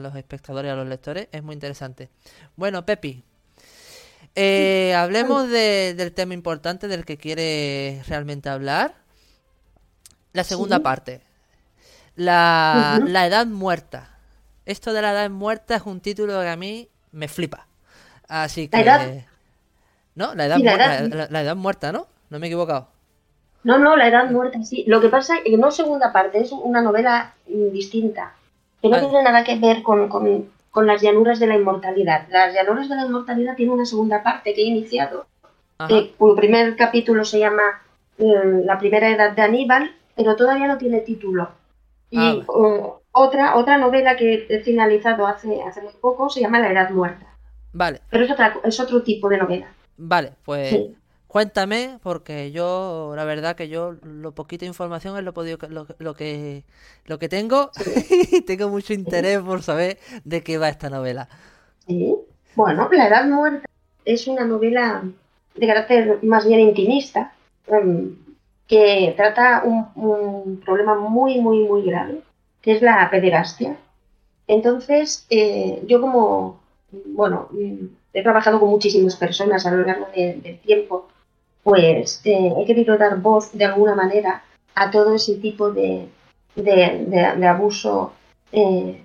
los 0.00 0.16
espectadores, 0.16 0.72
a 0.72 0.74
los 0.74 0.86
lectores, 0.86 1.28
es 1.32 1.42
muy 1.42 1.52
interesante. 1.52 2.08
Bueno, 2.56 2.84
Pepi, 2.84 3.22
eh, 4.40 4.94
hablemos 4.94 5.48
del 5.48 6.12
tema 6.12 6.34
importante 6.34 6.88
del 6.88 7.04
que 7.04 7.16
quiere 7.16 8.02
realmente 8.06 8.48
hablar. 8.48 8.94
La 10.32 10.44
segunda 10.44 10.80
parte. 10.80 11.22
La, 12.14 13.00
la 13.04 13.26
edad 13.26 13.46
muerta. 13.46 14.18
Esto 14.64 14.92
de 14.92 15.02
la 15.02 15.12
edad 15.12 15.30
muerta 15.30 15.76
es 15.76 15.82
un 15.82 16.00
título 16.00 16.40
que 16.40 16.48
a 16.48 16.56
mí 16.56 16.88
me 17.12 17.28
flipa. 17.28 17.66
Así 18.28 18.68
que... 18.68 19.24
¿No? 20.14 20.34
La 20.34 20.46
edad, 20.46 20.58
muerta, 20.58 21.28
la, 21.30 21.42
edad 21.42 21.56
muerta, 21.56 21.92
¿no? 21.92 22.08
No 22.28 22.38
me 22.38 22.46
he 22.46 22.48
equivocado. 22.48 22.88
No, 23.62 23.78
no, 23.78 23.96
la 23.96 24.08
edad 24.08 24.30
muerta, 24.30 24.62
sí. 24.64 24.84
Lo 24.86 25.00
que 25.00 25.08
pasa 25.08 25.36
es 25.36 25.44
que 25.44 25.56
no 25.56 25.68
es 25.68 25.76
segunda 25.76 26.12
parte, 26.12 26.40
es 26.40 26.50
una 26.50 26.82
novela 26.82 27.34
distinta, 27.46 28.34
que 28.82 28.88
no 28.88 28.98
tiene 28.98 29.22
nada 29.22 29.44
que 29.44 29.56
ver 29.58 29.82
con, 29.82 30.08
las 30.86 31.02
llanuras 31.02 31.38
de 31.38 31.46
la 31.46 31.56
inmortalidad. 31.56 32.26
Las 32.30 32.54
llanuras 32.54 32.88
de 32.88 32.96
la 32.96 33.06
inmortalidad 33.06 33.56
tiene 33.56 33.72
una 33.72 33.86
segunda 33.86 34.22
parte 34.22 34.54
que 34.54 34.62
he 34.62 34.66
iniciado. 34.66 35.26
el 35.88 36.14
primer 36.36 36.76
capítulo 36.76 37.24
se 37.24 37.38
llama 37.38 37.62
eh, 38.18 38.62
La 38.64 38.78
primera 38.78 39.08
edad 39.08 39.32
de 39.32 39.42
Aníbal, 39.42 39.92
pero 40.16 40.36
todavía 40.36 40.66
no 40.66 40.78
tiene 40.78 41.00
título. 41.00 41.50
Y 42.10 42.18
ah, 42.18 42.44
otra, 43.12 43.56
otra 43.56 43.78
novela 43.78 44.16
que 44.16 44.46
he 44.48 44.60
finalizado 44.60 45.26
hace, 45.26 45.62
hace 45.62 45.82
muy 45.82 45.92
poco 46.00 46.28
se 46.30 46.40
llama 46.40 46.60
La 46.60 46.72
Edad 46.72 46.90
Muerta. 46.90 47.26
Vale. 47.72 48.00
Pero 48.10 48.24
es, 48.24 48.30
otra, 48.30 48.56
es 48.64 48.80
otro 48.80 49.02
tipo 49.02 49.28
de 49.28 49.38
novela. 49.38 49.66
Vale, 49.96 50.32
pues 50.44 50.74
cuéntame, 51.28 51.98
porque 52.02 52.50
yo, 52.50 53.12
la 53.14 53.24
verdad 53.24 53.54
que 53.54 53.68
yo, 53.68 53.94
lo 54.02 54.32
poquito 54.32 54.64
información 54.64 55.16
es 55.16 55.24
lo, 55.24 55.32
podido, 55.32 55.58
lo, 55.68 56.14
que, 56.14 56.64
lo 57.04 57.18
que 57.18 57.28
tengo 57.28 57.70
y 58.32 58.40
tengo 58.40 58.68
mucho 58.68 58.94
interés 58.94 59.38
por 59.40 59.62
saber 59.62 59.98
de 60.24 60.42
qué 60.42 60.58
va 60.58 60.68
esta 60.68 60.90
novela. 60.90 61.28
Sí. 61.86 62.16
Bueno, 62.56 62.88
La 62.90 63.06
Edad 63.06 63.26
Muerta 63.28 63.68
es 64.04 64.26
una 64.26 64.44
novela 64.44 65.04
de 65.54 65.66
carácter 65.66 66.18
más 66.22 66.46
bien 66.46 66.60
intimista, 66.60 67.32
em, 67.66 68.16
que 68.66 69.14
trata 69.16 69.62
un, 69.64 69.86
un, 69.94 70.60
problema 70.60 70.94
muy, 70.96 71.40
muy, 71.40 71.60
muy 71.60 71.82
grave, 71.82 72.20
que 72.60 72.72
es 72.72 72.82
la 72.82 73.08
pederastia. 73.10 73.76
Entonces, 74.46 75.26
eh, 75.30 75.82
yo 75.86 76.00
como, 76.00 76.60
bueno, 77.06 77.48
he 78.12 78.22
trabajado 78.22 78.60
con 78.60 78.70
muchísimas 78.70 79.16
personas 79.16 79.66
a 79.66 79.70
lo 79.70 79.84
largo 79.84 80.08
del 80.14 80.58
tiempo, 80.60 81.08
pues 81.68 82.22
eh, 82.24 82.54
he 82.56 82.64
querido 82.64 82.96
dar 82.96 83.20
voz 83.20 83.52
de 83.52 83.66
alguna 83.66 83.94
manera 83.94 84.42
a 84.74 84.90
todo 84.90 85.14
ese 85.14 85.34
tipo 85.34 85.70
de, 85.70 86.08
abuso 87.46 88.14
eh, 88.52 89.04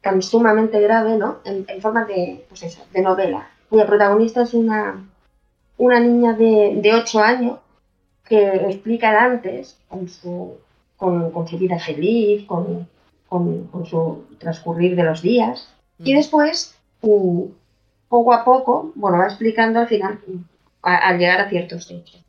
tan 0.00 0.22
sumamente 0.22 0.80
grave, 0.80 1.18
¿no? 1.18 1.40
En, 1.44 1.66
forma 1.82 2.06
de, 2.06 2.46
pues 2.48 2.62
eso, 2.62 2.82
de 2.94 3.02
novela. 3.02 3.50
Cuya 3.68 3.86
protagonista 3.86 4.40
es 4.40 4.54
una, 4.54 5.06
una 5.76 6.00
niña 6.00 6.32
de, 6.32 6.78
de 6.80 6.94
8 6.94 7.20
años 7.20 7.58
que 8.24 8.56
explica 8.56 9.22
antes 9.22 9.76
con 9.88 10.08
su, 10.08 10.56
con, 10.96 11.46
su 11.46 11.58
vida 11.58 11.78
feliz, 11.78 12.46
con, 12.46 12.88
con, 13.28 13.84
su 13.84 14.24
transcurrir 14.38 14.96
de 14.96 15.02
los 15.02 15.20
días. 15.20 15.68
Y 15.98 16.14
mm. 16.14 16.16
después, 16.16 16.74
mm, 17.02 17.42
poco 18.08 18.32
a 18.32 18.46
poco, 18.46 18.92
bueno, 18.94 19.18
va 19.18 19.26
explicando 19.26 19.80
al 19.80 19.88
final, 19.88 20.20
al 20.82 21.18
llegar 21.18 21.40
a 21.40 21.48
ciertos 21.48 21.90
hechos. 21.90 22.24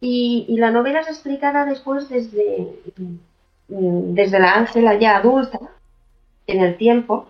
Y, 0.00 0.56
la 0.58 0.70
novela 0.70 1.00
es 1.00 1.08
explicada 1.08 1.64
después 1.64 2.08
desde, 2.08 2.78
mm, 3.68 4.14
desde 4.14 4.38
la 4.38 4.54
Ángela 4.54 4.94
ya 4.98 5.16
adulta, 5.16 5.58
en 6.46 6.60
el 6.60 6.76
tiempo, 6.76 7.26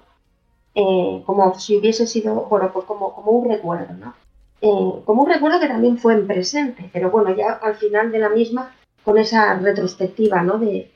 eh, 0.74 1.22
como 1.24 1.54
si 1.59 1.76
hubiese 1.76 2.07
sido, 2.07 2.46
bueno, 2.46 2.72
pues 2.72 2.85
como, 2.87 3.14
como 3.14 3.30
un 3.33 3.48
recuerdo, 3.48 3.94
¿no? 3.94 4.14
Eh, 4.61 5.02
como 5.04 5.22
un 5.22 5.30
recuerdo 5.30 5.61
que 5.61 5.68
también 5.68 5.98
fue 5.98 6.14
en 6.14 6.26
presente, 6.26 6.90
pero 6.92 7.11
bueno, 7.11 7.35
ya 7.37 7.52
al 7.52 7.76
final 7.76 8.11
de 8.11 8.18
la 8.18 8.28
misma, 8.28 8.74
con 9.04 9.18
esa 9.18 9.54
retrospectiva, 9.54 10.42
¿no? 10.42 10.59
De, 10.59 10.90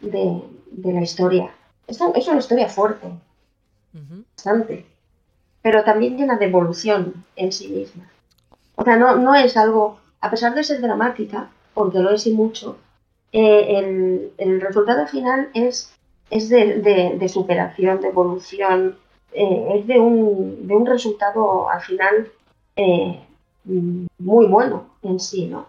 de, 0.00 0.92
la 0.92 1.02
historia. 1.02 1.50
Es, 1.88 1.98
es, 2.14 2.28
una 2.28 2.38
historia 2.38 2.68
fuerte, 2.68 3.08
bastante 4.36 4.84
pero 5.66 5.82
también 5.82 6.16
llena 6.16 6.38
de 6.38 6.44
evolución 6.44 7.24
en 7.34 7.50
sí 7.50 7.66
misma. 7.66 8.08
O 8.76 8.84
sea, 8.84 8.96
no, 8.96 9.16
no 9.16 9.34
es 9.34 9.56
algo, 9.56 9.98
a 10.20 10.30
pesar 10.30 10.54
de 10.54 10.62
ser 10.62 10.80
dramática, 10.80 11.50
porque 11.74 11.98
lo 11.98 12.10
es 12.10 12.26
y 12.26 12.32
mucho, 12.32 12.78
eh, 13.32 14.32
el, 14.38 14.60
resultado 14.60 15.06
final 15.06 15.50
es, 15.54 15.92
es 16.30 16.48
de, 16.48 17.28
superación, 17.28 18.00
de 18.00 18.08
evolución, 18.08 18.96
eh, 19.32 19.66
es 19.74 19.86
de 19.86 19.98
un, 19.98 20.66
de 20.66 20.76
un 20.76 20.86
resultado 20.86 21.68
al 21.68 21.80
final 21.80 22.30
eh, 22.76 23.20
muy 23.64 24.46
bueno 24.46 24.86
en 25.02 25.20
sí, 25.20 25.46
¿no? 25.46 25.66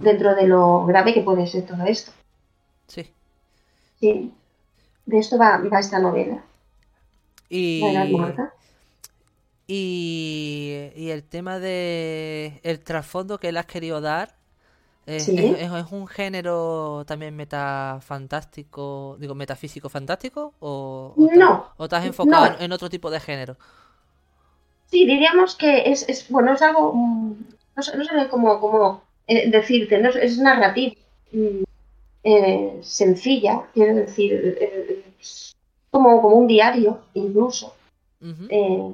Dentro 0.00 0.36
de 0.36 0.46
lo 0.46 0.86
grave 0.86 1.14
que 1.14 1.22
puede 1.22 1.46
ser 1.46 1.66
todo 1.66 1.84
esto. 1.84 2.12
Sí. 2.86 3.10
Sí. 3.98 4.32
De 5.06 5.18
esto 5.18 5.36
va, 5.36 5.58
va 5.58 5.80
esta 5.80 5.98
novela. 5.98 6.44
Y... 7.48 7.82
Y, 9.72 10.90
el 11.10 11.22
tema 11.22 11.60
de 11.60 12.60
el 12.64 12.80
trasfondo 12.80 13.38
que 13.38 13.52
le 13.52 13.60
has 13.60 13.66
querido 13.66 14.00
dar 14.00 14.34
¿Es, 15.06 15.24
Sí. 15.26 15.32
es- 15.38 15.60
es- 15.62 15.72
es 15.86 15.92
un 15.92 16.06
género 16.06 17.04
también 17.06 17.34
metafantástico, 17.36 19.16
digo, 19.20 19.34
metafísico 19.34 19.88
fantástico? 19.88 20.54
¿O, 20.60 21.14
o, 21.16 21.28
te- 21.28 21.38
No, 21.38 21.64
o 21.78 21.88
te 21.88 21.96
has 21.96 22.04
enfocado 22.06 22.46
no. 22.46 22.56
en, 22.56 22.62
en 22.64 22.72
otro 22.72 22.90
tipo 22.90 23.10
de 23.10 23.20
género? 23.20 23.56
Sí, 24.86 25.06
diríamos 25.06 25.56
que 25.56 25.90
es, 25.90 26.08
es 26.08 26.28
bueno, 26.30 26.52
es 26.54 26.62
algo, 26.62 26.92
mm, 26.94 27.34
no 27.76 27.82
sé, 27.82 27.96
no 27.96 28.04
sé 28.04 28.28
cómo, 28.30 28.60
cómo 28.60 29.02
eh, 29.26 29.50
decirte, 29.50 29.98
¿no? 29.98 30.10
es, 30.10 30.38
narrativa 30.38 30.94
mm, 31.32 31.62
eh, 32.24 32.78
sencilla, 32.82 33.68
quiero 33.74 33.94
decir, 33.94 34.58
eh, 34.60 35.04
como, 35.90 36.20
como 36.22 36.36
un 36.36 36.46
diario 36.46 37.00
incluso, 37.14 37.74
eh, 38.48 38.92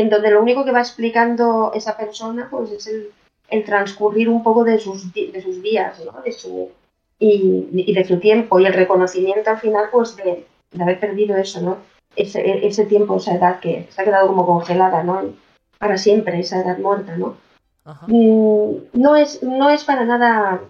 en 0.00 0.08
donde 0.10 0.30
lo 0.30 0.42
único 0.42 0.64
que 0.64 0.72
va 0.72 0.80
explicando 0.80 1.72
esa 1.74 1.96
persona 1.96 2.48
pues 2.50 2.70
es 2.72 2.86
el, 2.86 3.10
el 3.50 3.64
transcurrir 3.64 4.28
un 4.28 4.42
poco 4.42 4.64
de 4.64 4.78
sus, 4.78 5.12
de 5.12 5.40
sus 5.42 5.62
días, 5.62 6.00
¿no? 6.04 6.20
De 6.22 6.32
su, 6.32 6.70
y, 7.18 7.66
y 7.72 7.92
de 7.94 8.04
su 8.04 8.18
tiempo 8.20 8.60
y 8.60 8.66
el 8.66 8.72
reconocimiento 8.74 9.50
al 9.50 9.58
final 9.58 9.86
pues 9.90 10.16
de, 10.16 10.46
de 10.72 10.82
haber 10.82 11.00
perdido 11.00 11.36
eso, 11.36 11.60
¿no? 11.60 11.78
Ese, 12.16 12.66
ese 12.66 12.84
tiempo, 12.86 13.16
esa 13.16 13.34
edad 13.34 13.60
que 13.60 13.86
se 13.90 14.00
ha 14.00 14.04
quedado 14.04 14.28
como 14.28 14.46
congelada, 14.46 15.02
¿no? 15.02 15.22
Para 15.78 15.96
siempre, 15.98 16.40
esa 16.40 16.60
edad 16.62 16.78
muerta, 16.78 17.16
¿no? 17.16 17.36
ajá. 17.84 18.06
Mm, 18.08 18.72
no 18.92 19.16
es, 19.16 19.42
no 19.42 19.70
es 19.70 19.84
para 19.84 20.04
nada 20.04 20.60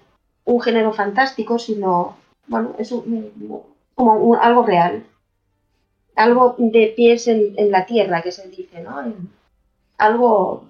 un 0.45 0.61
género 0.61 0.93
fantástico, 0.93 1.59
sino, 1.59 2.17
bueno, 2.47 2.75
es 2.79 2.93
un- 2.93 3.63
como 3.95 4.15
un- 4.15 4.37
algo 4.39 4.63
real. 4.63 5.05
Algo 6.19 6.57
de 6.59 6.93
pies 6.97 7.29
en, 7.29 7.55
en 7.57 7.71
la 7.71 7.87
tierra, 7.87 8.23
que 8.23 8.33
se 8.33 8.49
dice, 8.49 8.81
¿no? 8.83 9.01
En- 9.01 9.31
Algo, 9.99 10.65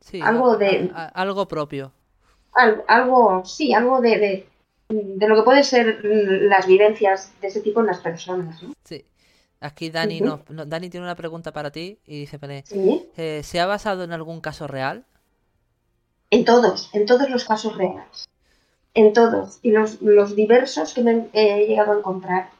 Sí, 0.00 0.20
algo 0.22 0.56
de- 0.56 0.90
a- 0.94 1.04
a- 1.04 1.08
algo 1.08 1.46
propio. 1.46 1.92
al- 2.52 2.82
algo, 2.88 3.44
sí, 3.44 3.72
algo 3.74 4.00
de, 4.00 4.18
de, 4.18 4.46
de 4.88 5.28
lo 5.28 5.36
que 5.36 5.42
pueden 5.42 5.62
ser 5.64 6.00
las 6.04 6.66
vivencias 6.66 7.32
de 7.40 7.48
ese 7.48 7.60
tipo 7.60 7.80
en 7.80 7.86
las 7.86 7.98
personas, 8.00 8.62
¿no? 8.62 8.72
Sí. 8.84 9.04
Aquí 9.60 9.90
Dani, 9.90 10.20
nos, 10.20 10.48
no- 10.50 10.64
Dani 10.64 10.88
tiene 10.88 11.04
una 11.04 11.16
pregunta 11.16 11.52
para 11.52 11.70
ti 11.70 11.98
y 12.06 12.20
dice, 12.20 12.38
Sí, 12.64 13.10
eh, 13.16 13.42
¿se 13.42 13.60
ha 13.60 13.66
basado 13.66 14.04
en 14.04 14.12
algún 14.12 14.40
caso 14.40 14.66
real? 14.66 15.04
en 16.30 16.44
todos, 16.44 16.90
en 16.94 17.06
todos 17.06 17.28
los 17.30 17.44
casos 17.44 17.76
reales. 17.76 18.28
En 18.94 19.12
todos. 19.12 19.58
Y 19.62 19.70
los, 19.70 20.00
los 20.02 20.34
diversos 20.36 20.92
que 20.94 21.02
me 21.02 21.28
he 21.32 21.66
llegado 21.66 21.92
a 21.92 21.98
encontrar 21.98 22.50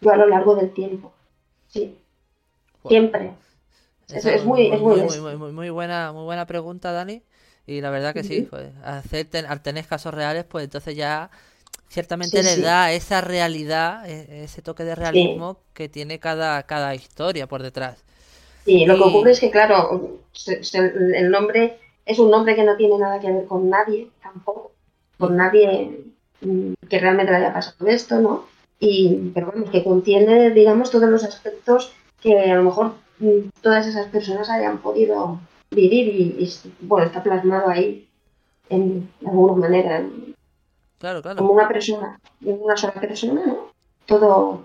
yo 0.00 0.10
a 0.12 0.16
lo 0.16 0.26
largo 0.26 0.54
del 0.56 0.72
tiempo. 0.72 1.12
Sí, 1.72 1.98
siempre. 2.88 3.32
Es- 4.08 4.24
es 4.26 4.44
muy- 4.44 4.66
es 4.66 4.80
muy 4.80 5.00
muy, 5.02 5.20
muy, 5.20 5.36
muy- 5.36 5.52
muy 5.52 5.70
buena, 5.70 6.12
muy 6.12 6.24
buena 6.24 6.46
pregunta, 6.46 6.92
Dani. 6.92 7.22
Y 7.66 7.80
la 7.80 7.90
verdad 7.90 8.12
que 8.14 8.24
sí, 8.24 8.42
pues, 8.50 8.72
hacer 8.84 9.26
ten- 9.26 9.46
al 9.46 9.62
tener 9.62 9.86
casos 9.86 10.12
reales, 10.12 10.44
pues 10.44 10.64
entonces 10.64 10.96
ya 10.96 11.30
ciertamente 11.88 12.38
Sí, 12.38 12.42
le 12.42 12.56
sí. 12.56 12.62
da 12.62 12.92
esa 12.92 13.20
realidad, 13.20 14.08
e- 14.08 14.44
ese 14.44 14.62
toque 14.62 14.84
de 14.84 14.94
realismo 14.94 15.58
que 15.74 15.88
tiene 15.88 16.18
cada, 16.20 16.62
cada 16.64 16.94
historia 16.94 17.46
por 17.48 17.62
detrás. 17.62 18.04
Sí, 18.64 18.86
lo 18.86 18.96
que 18.96 19.04
Y- 19.04 19.08
ocurre 19.08 19.30
es 19.32 19.40
que, 19.40 19.50
claro, 19.50 20.20
se- 20.32 20.62
se- 20.64 20.78
el 20.78 21.30
nombre 21.30 21.78
es 22.04 22.18
un 22.18 22.30
nombre 22.30 22.54
que 22.54 22.64
no 22.64 22.76
tiene 22.76 22.98
nada 22.98 23.20
que 23.20 23.30
ver 23.30 23.46
con 23.46 23.68
nadie, 23.70 24.10
tampoco, 24.22 24.72
con 25.18 25.36
nadie 25.36 25.98
mm, 26.40 26.72
que 26.88 26.98
realmente 26.98 27.30
le 27.32 27.38
haya 27.38 27.52
pasado 27.54 27.86
esto, 27.86 28.18
¿no? 28.20 28.46
Y, 28.84 29.30
pero 29.32 29.52
vamos, 29.52 29.70
que 29.70 29.84
contiene, 29.84 30.50
digamos, 30.50 30.90
todos 30.90 31.08
los 31.08 31.22
aspectos 31.22 31.92
que 32.20 32.50
a 32.50 32.56
lo 32.56 32.64
mejor 32.64 32.94
mm, 33.20 33.50
todas 33.60 33.86
esas 33.86 34.08
personas 34.08 34.50
hayan 34.50 34.78
podido 34.78 35.38
vivir 35.70 36.08
y, 36.08 36.42
y, 36.44 36.50
bueno, 36.80 37.06
está 37.06 37.22
plasmado 37.22 37.68
ahí 37.70 38.08
en, 38.68 39.08
de 39.20 39.28
alguna 39.28 39.54
manera, 39.68 39.98
en- 39.98 40.34
Claro, 40.98 41.22
claro. 41.22 41.38
como 41.38 41.52
una 41.52 41.68
persona, 41.68 42.18
en 42.44 42.58
una 42.60 42.76
sola 42.76 42.94
persona, 42.94 43.42
¿no? 43.46 43.68
Todo, 44.06 44.62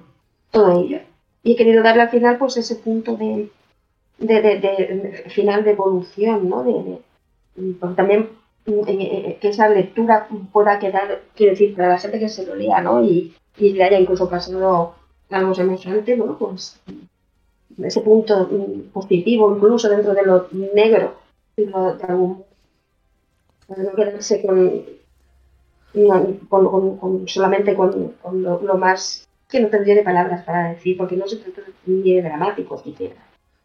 todo 0.49 0.81
ello. 0.83 0.99
Y 1.43 1.51
he 1.51 1.55
querido 1.55 1.83
darle 1.83 2.01
al 2.01 2.09
final, 2.09 2.37
pues, 2.39 2.57
ese 2.57 2.75
punto 2.77 3.15
de, 3.17 3.51
de, 4.17 4.41
de- 4.41 4.57
de- 4.59 5.29
final 5.29 5.63
de 5.63 5.71
evolución, 5.71 6.49
¿no? 6.49 6.63
De, 6.63 6.99
porque 7.79 7.95
también 7.95 8.29
mm, 8.65 8.71
eh, 8.87 8.97
eh, 8.99 9.37
que 9.39 9.49
esa 9.49 9.69
lectura 9.69 10.27
pueda 10.51 10.79
quedar, 10.79 11.21
quiero 11.35 11.51
decir, 11.51 11.75
para 11.75 11.89
la 11.89 11.99
gente 11.99 12.17
que 12.19 12.29
se 12.29 12.45
lo 12.47 12.55
lea, 12.55 12.81
¿no? 12.81 13.03
Y, 13.03 13.35
y 13.57 13.73
le 13.73 13.83
haya 13.83 13.99
incluso 13.99 14.29
pasado 14.29 14.95
algo 15.29 15.53
semejante, 15.55 16.15
¿no? 16.15 16.37
Pues 16.37 16.79
ese 17.83 18.01
punto 18.01 18.47
mm, 18.51 18.89
positivo, 18.93 19.53
incluso 19.55 19.89
dentro 19.89 20.13
de 20.13 20.23
lo 20.25 20.47
negro, 20.73 21.15
de, 21.55 21.65
lo- 21.67 21.95
de 21.95 22.03
algún. 22.03 22.43
Para 23.67 23.83
no 23.83 23.91
quedarse 23.93 24.41
con, 24.41 24.83
no, 25.93 26.25
con, 26.49 26.67
con- 26.69 26.97
con- 26.97 27.27
solamente 27.27 27.75
con, 27.75 28.13
lo, 28.31 28.61
lo 28.61 28.77
más 28.77 29.27
que 29.49 29.59
no 29.59 29.67
tendría 29.69 29.95
de 29.95 30.03
palabras 30.03 30.43
para 30.45 30.69
decir, 30.69 30.97
porque 30.97 31.15
no 31.17 31.27
se 31.27 31.37
trata 31.37 31.61
ni 31.85 32.13
de 32.15 32.21
dramático 32.21 32.77
siquiera, 32.77 33.15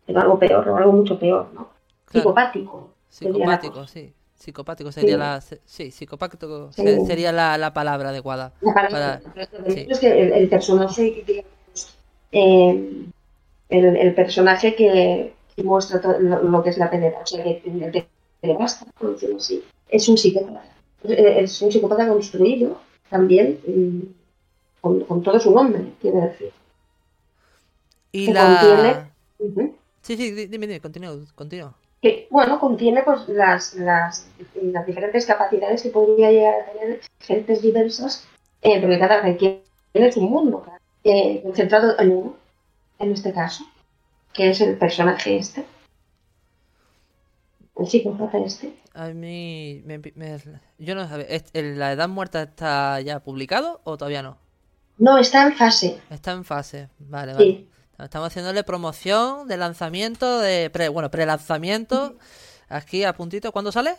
pero 0.07 0.21
algo 0.21 0.39
peor 0.39 0.69
o 0.69 0.77
algo 0.77 0.93
mucho 0.93 1.19
peor, 1.19 1.47
¿no? 1.55 1.69
Claro. 2.07 2.29
Psicopático. 2.31 2.91
Psicopático, 3.09 3.87
sí. 3.87 4.13
Psicopático 4.43 4.91
sería 4.91 5.15
Sí. 5.15 5.19
la... 5.19 5.41
Sí, 5.65 5.91
psicopático 5.93 6.73
Sí. 6.73 6.83
se- 6.83 7.07
sería 7.07 7.31
la, 7.31 7.57
la 7.59 7.73
palabra 7.73 8.09
adecuada. 8.09 8.53
La 8.61 8.75
palabra. 8.75 9.21
Para- 9.35 9.47
sí. 9.73 9.87
Es 9.89 10.01
que 10.01 10.11
el, 10.21 10.33
el 10.33 10.49
personaje, 10.49 11.23
digamos, 11.25 11.97
eh, 12.33 13.05
el, 13.69 13.97
el 13.97 14.15
personaje 14.15 14.75
que, 14.75 15.33
que 15.55 15.63
muestra 15.63 16.01
todo 16.01 16.19
lo, 16.19 16.43
lo 16.43 16.63
que 16.63 16.71
es 16.71 16.79
la 16.79 16.91
pederastia, 16.91 17.45
que 17.45 17.63
el 17.65 17.93
que 17.93 18.07
pederasta, 18.41 18.85
por 18.99 19.13
decirlo 19.15 19.37
así, 19.37 19.63
es 19.89 20.09
un 20.09 20.19
psicópata. 20.19 20.65
Es 21.05 21.19
es 21.53 21.63
un 21.63 21.71
psicópata 21.71 22.09
construido 22.09 22.81
también 23.11 23.61
mm, 23.67 24.01
con, 24.81 25.01
con 25.05 25.23
todo 25.23 25.39
su 25.39 25.53
nombre, 25.55 25.93
quiero 26.01 26.21
decir. 26.21 26.51
Y 28.11 28.27
Que 28.27 28.33
la... 28.35 28.61
contiene- 28.61 29.13
Ujú. 29.39 29.77
Sí, 30.03 30.17
sí, 30.17 30.31
di- 30.33 30.47
dime, 30.47 30.67
dime, 30.67 30.81
continúa, 30.81 31.17
continúa. 31.37 31.75
Que 32.03 32.27
bueno, 32.31 32.59
contiene 32.59 33.03
pues 33.05 33.29
las, 33.29 33.75
las, 33.75 34.27
las 34.61 34.87
diferentes 34.87 35.25
capacidades 35.25 35.83
que 35.83 35.91
podría 35.91 36.33
llegar 36.33 36.55
a 36.61 36.73
tener 36.73 37.01
gentes 37.21 37.63
diversas, 37.63 38.27
eh, 38.61 38.81
porque 38.81 38.99
cada 38.99 39.21
requiere 39.23 39.63
es 39.95 40.17
un 40.17 40.31
mundo, 40.31 40.67
eh, 41.05 41.41
concentrado 41.45 41.99
en 42.01 42.11
uno, 42.11 42.37
en 42.99 43.13
este 43.13 43.33
caso, 43.33 43.65
que 44.33 44.51
es 44.51 44.61
el 44.61 44.77
personaje 44.77 45.37
este, 45.37 45.65
el 47.77 47.87
psicópata 47.87 48.39
este. 48.39 48.75
A 48.95 49.09
mí... 49.09 49.83
me- 49.87 49.99
me- 49.99 50.39
yo 50.79 50.95
no 50.97 51.09
sé, 51.09 51.27
¿es- 51.35 51.51
el- 51.53 51.79
¿la 51.79 51.93
edad 51.93 52.09
muerta 52.09 52.43
está 52.43 53.01
ya 53.01 53.21
publicado 53.21 53.81
o 53.85 53.97
todavía 53.97 54.23
no? 54.23 54.39
No, 54.99 55.19
está 55.19 55.47
en 55.47 55.53
fase, 55.55 56.01
Está 56.11 56.33
en 56.33 56.45
fase, 56.45 56.89
vale, 56.99 57.33
vale. 57.33 57.67
Estamos 57.99 58.29
haciéndole 58.29 58.65
promoción 58.65 59.47
de 59.49 59.57
lanzamiento, 59.57 60.41
de 60.41 60.71
pre, 60.71 60.89
bueno, 60.89 61.11
pre-lanzamiento. 61.11 62.17
Aquí 62.69 63.05
a 63.05 63.13
puntito, 63.13 63.53
¿cuándo 63.53 63.71
sale? 63.71 63.95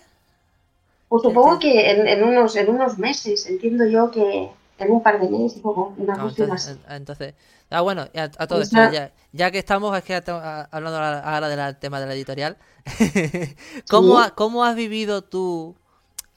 Pues 1.07 1.21
supongo 1.23 1.59
que 1.59 1.91
en, 1.91 2.07
en 2.07 2.23
unos, 2.23 2.55
en 2.55 2.69
unos 2.69 2.97
meses, 2.97 3.45
entiendo 3.45 3.85
yo 3.85 4.09
que 4.11 4.49
en 4.79 4.91
un 4.91 5.03
par 5.03 5.21
de 5.21 5.29
meses, 5.29 5.61
o 5.63 5.93
una 5.95 6.15
Ah, 6.15 6.21
cuestión 6.23 6.49
entonces, 6.89 7.35
ah, 7.69 7.81
bueno, 7.81 8.07
a, 8.15 8.23
a 8.23 8.47
todo 8.47 8.61
esto, 8.61 8.75
sea- 8.75 8.91
ya, 8.91 9.11
ya 9.31 9.51
que 9.51 9.59
estamos 9.59 9.95
aquí 9.95 10.11
hablando 10.13 10.97
ahora 10.97 11.19
ahora 11.19 11.49
del 11.49 11.77
tema 11.77 11.99
de 11.99 12.07
la 12.07 12.13
editorial, 12.15 12.57
¿cómo, 13.89 14.17
Sí. 14.17 14.23
ha- 14.25 14.31
cómo 14.31 14.65
has 14.65 14.75
vivido 14.75 15.21
tú, 15.21 15.75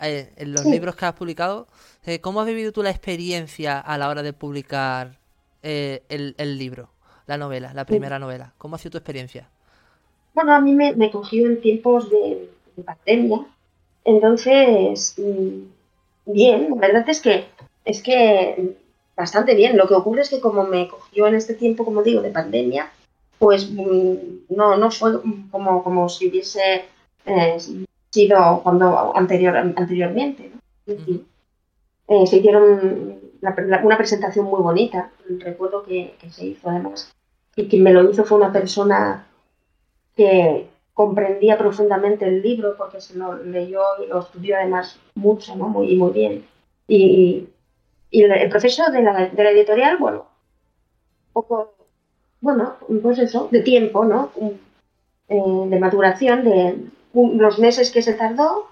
eh, 0.00 0.30
en 0.36 0.52
los 0.52 0.62
Sí. 0.62 0.70
libros 0.70 0.94
que 0.94 1.06
has 1.06 1.14
publicado, 1.14 1.66
eh, 2.04 2.20
cómo 2.20 2.40
has 2.42 2.46
vivido 2.46 2.70
tú 2.70 2.82
la 2.82 2.90
experiencia 2.90 3.80
a 3.80 3.96
la 3.96 4.08
hora 4.10 4.22
de 4.22 4.34
publicar 4.34 5.18
eh, 5.62 6.02
el, 6.10 6.34
el 6.38 6.58
libro, 6.58 6.90
la 7.26 7.38
novela, 7.38 7.72
la 7.74 7.84
primera 7.84 8.18
novela? 8.18 8.52
¿Cómo 8.58 8.76
ha 8.76 8.78
sido 8.78 8.92
tu 8.92 8.98
experiencia? 8.98 9.48
Bueno, 10.34 10.54
a 10.54 10.60
mí 10.60 10.72
me, 10.72 10.94
me 10.94 11.10
cogió 11.10 11.46
en 11.46 11.60
tiempos 11.60 12.10
de, 12.10 12.48
de 12.76 12.82
pandemia, 12.82 13.46
entonces, 14.06 15.14
mm, 15.18 16.32
bien, 16.32 16.70
la 16.80 16.86
verdad 16.86 17.08
es 17.08 17.20
que, 17.20 17.46
es 17.84 18.02
que 18.02 18.76
bastante 19.16 19.54
bien. 19.56 19.76
Lo 19.76 19.88
que 19.88 19.94
ocurre 19.94 20.22
es 20.22 20.30
que 20.30 20.40
como 20.40 20.62
me 20.62 20.88
cogió 20.88 21.26
en 21.26 21.34
este 21.34 21.54
tiempo, 21.54 21.84
como 21.84 22.04
digo, 22.04 22.22
de 22.22 22.30
pandemia, 22.30 22.90
pues 23.38 23.68
mm, 23.68 24.14
no, 24.50 24.76
no 24.76 24.90
fue 24.92 25.20
como, 25.50 25.82
como 25.82 26.08
si 26.08 26.28
hubiese 26.28 26.84
eh, 27.26 27.58
sido 28.10 28.60
cuando 28.62 29.16
anterior, 29.16 29.56
anteriormente. 29.56 30.52
¿no? 30.54 30.60
Decir, 30.94 31.24
eh, 32.06 32.26
se 32.28 32.36
hicieron 32.36 33.18
una 33.82 33.96
presentación 33.96 34.46
muy 34.46 34.62
bonita, 34.62 35.10
recuerdo 35.40 35.82
que, 35.82 36.14
que 36.20 36.30
se 36.30 36.46
hizo 36.46 36.70
además, 36.70 37.12
y 37.56 37.68
quien 37.68 37.82
me 37.82 37.92
lo 37.92 38.08
hizo 38.10 38.24
fue 38.24 38.36
una 38.38 38.52
persona 38.52 39.26
que 40.14 40.68
comprendía 40.94 41.58
profundamente 41.58 42.26
el 42.26 42.42
libro 42.42 42.74
porque 42.76 43.00
se 43.00 43.16
lo 43.16 43.36
leyó 43.42 43.82
y 44.04 44.08
lo 44.08 44.20
estudió 44.20 44.56
además 44.56 44.98
mucho, 45.14 45.56
¿no? 45.56 45.68
Muy, 45.68 45.96
muy 45.96 46.12
bien. 46.12 46.46
Y, 46.88 47.48
y 48.10 48.22
el, 48.22 48.48
proceso 48.48 48.90
de 48.90 49.02
la, 49.02 49.26
de 49.28 49.44
la 49.44 49.50
editorial, 49.50 49.96
bueno, 49.98 50.26
poco, 51.32 51.74
bueno, 52.40 52.76
pues 53.02 53.18
eso, 53.18 53.48
de 53.50 53.60
tiempo, 53.60 54.04
¿no? 54.04 54.30
Eh, 55.28 55.42
de 55.68 55.78
maduración, 55.80 56.44
de 56.44 56.76
los 57.14 57.58
meses 57.58 57.90
que 57.90 58.02
se 58.02 58.14
tardó, 58.14 58.66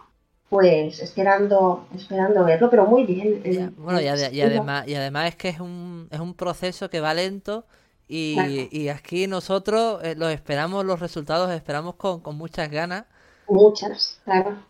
pues 0.49 1.01
esperando 1.01 1.87
esperando 1.95 2.45
verlo, 2.45 2.71
pero 2.71 2.87
muy 2.87 3.05
bien. 3.05 3.43
Ya, 3.43 3.71
bueno, 3.77 4.01
y, 4.01 4.05
ade- 4.05 4.33
y 4.33 4.41
además, 4.41 4.87
y 4.87 4.95
además 4.95 5.29
es 5.31 5.37
que 5.37 5.49
es 5.49 5.61
un, 5.61 6.09
es 6.11 6.21
un 6.21 6.35
proceso 6.35 6.89
que 6.89 7.01
va 7.01 7.13
lento 7.13 7.65
y, 8.09 8.35
Claro. 8.35 8.69
y 8.71 8.89
aquí 8.89 9.27
nosotros 9.27 10.03
eh, 10.05 10.15
los 10.17 10.31
esperamos, 10.33 10.85
los 10.85 11.01
resultados 11.01 11.51
esperamos 11.53 11.97
con, 11.97 12.21
con 12.21 12.37
muchas 12.37 12.71
ganas. 12.71 13.05
Muchas, 13.49 14.21
claro. 14.25 14.67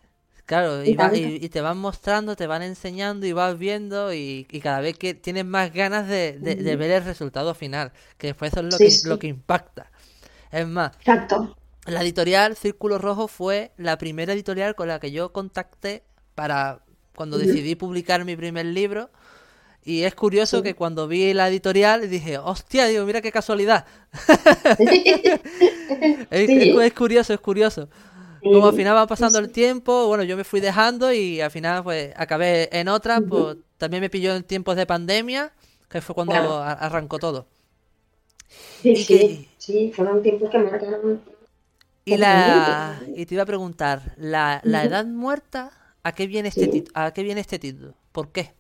Claro, 0.47 0.85
Y 0.85 0.91
y, 0.91 0.97
va- 0.97 1.11
tanto. 1.11 1.17
y, 1.17 1.37
y 1.43 1.49
te 1.49 1.63
van 1.63 1.79
mostrando, 1.79 2.37
te 2.37 2.47
van 2.47 2.63
enseñando 2.63 3.25
y 3.27 3.33
vas 3.33 3.57
viendo 3.59 4.13
y, 4.13 4.47
y 4.51 4.61
cada 4.61 4.81
vez 4.81 4.99
que 4.99 5.15
tienes 5.15 5.47
más 5.47 5.73
ganas 5.73 6.07
de, 6.07 6.39
de- 6.39 6.77
ver 6.77 6.91
el 6.91 7.05
resultado 7.05 7.55
final, 7.55 7.93
que 8.19 8.29
después 8.29 8.53
eso 8.53 8.61
es 8.61 8.67
lo 8.67 8.79
Sí, 8.79 8.85
que, 8.85 8.91
sí. 8.91 9.09
lo 9.09 9.19
que 9.19 9.29
impacta. 9.29 9.91
Es 10.53 10.67
más, 10.67 10.93
Exacto. 10.99 11.57
la 11.87 12.03
editorial 12.03 12.57
Círculo 12.57 12.99
Rojo 12.99 13.29
fue 13.29 13.73
la 13.79 13.99
primera 13.99 14.33
editorial 14.35 14.75
con 14.75 14.89
la 14.89 15.01
que 15.01 15.13
yo 15.13 15.33
contacté 15.33 16.05
para 16.35 16.81
cuando 17.17 17.39
decidí 17.39 17.75
publicar 17.77 18.25
mi 18.25 18.37
primer 18.37 18.67
libro. 18.67 19.11
Y 19.87 20.03
es 20.05 20.15
curioso 20.15 20.59
Sí. 20.59 20.63
que 20.63 20.75
cuando 20.75 21.07
vi 21.07 21.35
la 21.35 21.49
editorial 21.49 22.09
dije, 22.09 22.39
hostia, 22.39 22.87
digo, 22.87 23.05
mira 23.05 23.21
qué 23.21 23.31
casualidad. 23.31 23.85
Es, 26.31 26.47
Sí. 26.47 26.71
es- 26.71 26.77
es 26.79 26.93
curioso, 26.95 27.35
es 27.35 27.41
curioso. 27.41 27.89
Como 28.43 28.67
al 28.69 28.75
final 28.75 28.95
va 28.97 29.07
pasando 29.07 29.39
el 29.39 29.51
tiempo, 29.51 30.07
bueno, 30.07 30.23
yo 30.23 30.37
me 30.37 30.45
fui 30.45 30.61
dejando 30.61 31.11
y 31.13 31.41
al 31.41 31.51
final 31.51 31.83
pues 31.83 32.13
acabé 32.17 32.69
en 32.79 32.89
otra, 32.89 33.21
pues 33.23 33.57
también 33.79 34.03
me 34.03 34.11
pilló 34.11 34.35
en 34.35 34.43
tiempos 34.43 34.77
de 34.77 34.85
pandemia, 34.87 35.53
que 35.89 36.01
fue 36.03 36.15
cuando 36.15 36.33
Claro. 36.33 36.59
arrancó 36.59 37.19
todo. 37.19 37.47
Sí, 38.83 38.91
Y 38.91 39.07
que- 39.07 39.49
sí, 39.57 39.93
fueron 39.95 40.23
tiempos 40.23 40.51
que 40.51 40.59
marcaron. 40.59 41.23
Y 42.05 42.19
la 42.19 43.01
y 43.17 43.25
te 43.25 43.35
iba 43.35 43.45
a 43.45 43.47
preguntar, 43.47 44.15
la, 44.19 44.61
la 44.63 44.85
edad 44.85 45.07
muerta, 45.07 45.71
¿a 46.03 46.13
qué 46.13 46.27
viene 46.27 46.49
este 46.51 46.67
Sí. 46.67 46.71
tit- 46.71 46.91
a 46.93 47.13
qué 47.15 47.23
viene 47.23 47.41
este 47.41 47.59
título? 47.59 47.95
¿Por 48.13 48.31
qué? 48.31 48.53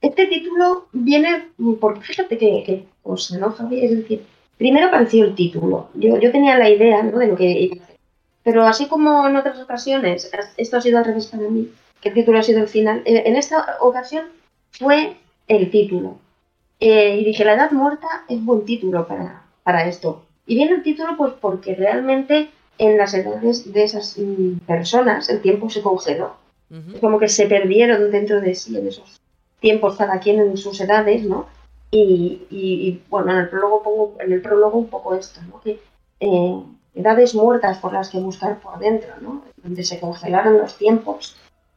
Este 0.00 0.26
título 0.26 0.88
viene 0.92 1.48
por, 1.80 2.02
fíjate 2.02 2.36
que, 2.36 2.62
que 2.64 2.86
cosa, 3.02 3.38
¿no, 3.38 3.50
Javi? 3.52 3.84
Es 3.84 3.90
decir, 3.90 4.24
primero 4.58 4.86
apareció 4.86 5.24
el 5.24 5.34
título. 5.34 5.88
Yo, 5.94 6.18
yo 6.18 6.30
tenía 6.30 6.58
la 6.58 6.68
idea, 6.68 7.02
¿no? 7.02 7.18
De 7.18 7.28
lo 7.28 7.36
que 7.36 7.50
iba 7.50 7.80
a 7.80 7.84
hacer. 7.84 7.96
Pero 8.42 8.66
así 8.66 8.86
como 8.86 9.26
en 9.26 9.36
otras 9.36 9.60
ocasiones, 9.60 10.30
esto 10.56 10.76
ha 10.76 10.80
sido 10.80 10.98
al 10.98 11.04
revés 11.04 11.26
para 11.26 11.48
mí, 11.48 11.72
que 12.00 12.10
el 12.10 12.14
título 12.14 12.38
ha 12.38 12.42
sido 12.42 12.60
el 12.60 12.68
final, 12.68 13.02
eh, 13.04 13.24
en 13.26 13.36
esta 13.36 13.78
ocasión 13.80 14.26
fue 14.70 15.16
el 15.48 15.70
título. 15.70 16.18
Eh, 16.78 17.18
y 17.20 17.24
dije, 17.24 17.44
la 17.44 17.54
edad 17.54 17.70
muerta 17.72 18.06
es 18.28 18.44
buen 18.44 18.64
título 18.64 19.08
para, 19.08 19.42
para 19.64 19.88
esto. 19.88 20.24
Y 20.46 20.54
viene 20.54 20.76
el 20.76 20.82
título 20.82 21.16
pues 21.16 21.32
porque 21.40 21.74
realmente 21.74 22.50
en 22.78 22.98
las 22.98 23.14
edades 23.14 23.72
de 23.72 23.82
esas 23.82 24.16
mm, 24.18 24.58
personas 24.66 25.28
el 25.30 25.40
tiempo 25.40 25.70
se 25.70 25.82
congeló. 25.82 26.36
Ujú. 26.70 26.94
Es 26.94 27.00
como 27.00 27.18
que 27.18 27.28
se 27.28 27.46
perdieron 27.46 28.10
dentro 28.10 28.40
de 28.40 28.54
sí 28.54 28.76
en 28.76 28.88
esos 28.88 29.20
tiempos 29.60 29.96
cada 29.96 30.20
quien 30.20 30.40
en 30.40 30.56
sus 30.56 30.80
edades, 30.80 31.24
¿no? 31.24 31.46
Y, 31.90 32.46
y- 32.50 32.88
y, 32.88 33.02
bueno, 33.08 33.32
en 33.32 33.38
el 33.38 33.48
prólogo 33.48 33.82
pongo, 33.82 34.14
en 34.20 34.32
el 34.32 34.42
prólogo 34.42 34.78
un 34.78 34.88
poco 34.88 35.14
esto, 35.14 35.40
¿no? 35.48 35.60
Que 35.60 35.80
eh, 36.20 36.60
edades 36.94 37.34
muertas 37.34 37.78
por 37.78 37.92
las 37.92 38.10
que 38.10 38.18
buscar 38.18 38.58
por 38.60 38.78
dentro, 38.78 39.10
¿no? 39.20 39.42
Donde 39.62 39.84
se 39.84 40.00
congelaron 40.00 40.58
los 40.58 40.76
tiempos. 40.76 41.36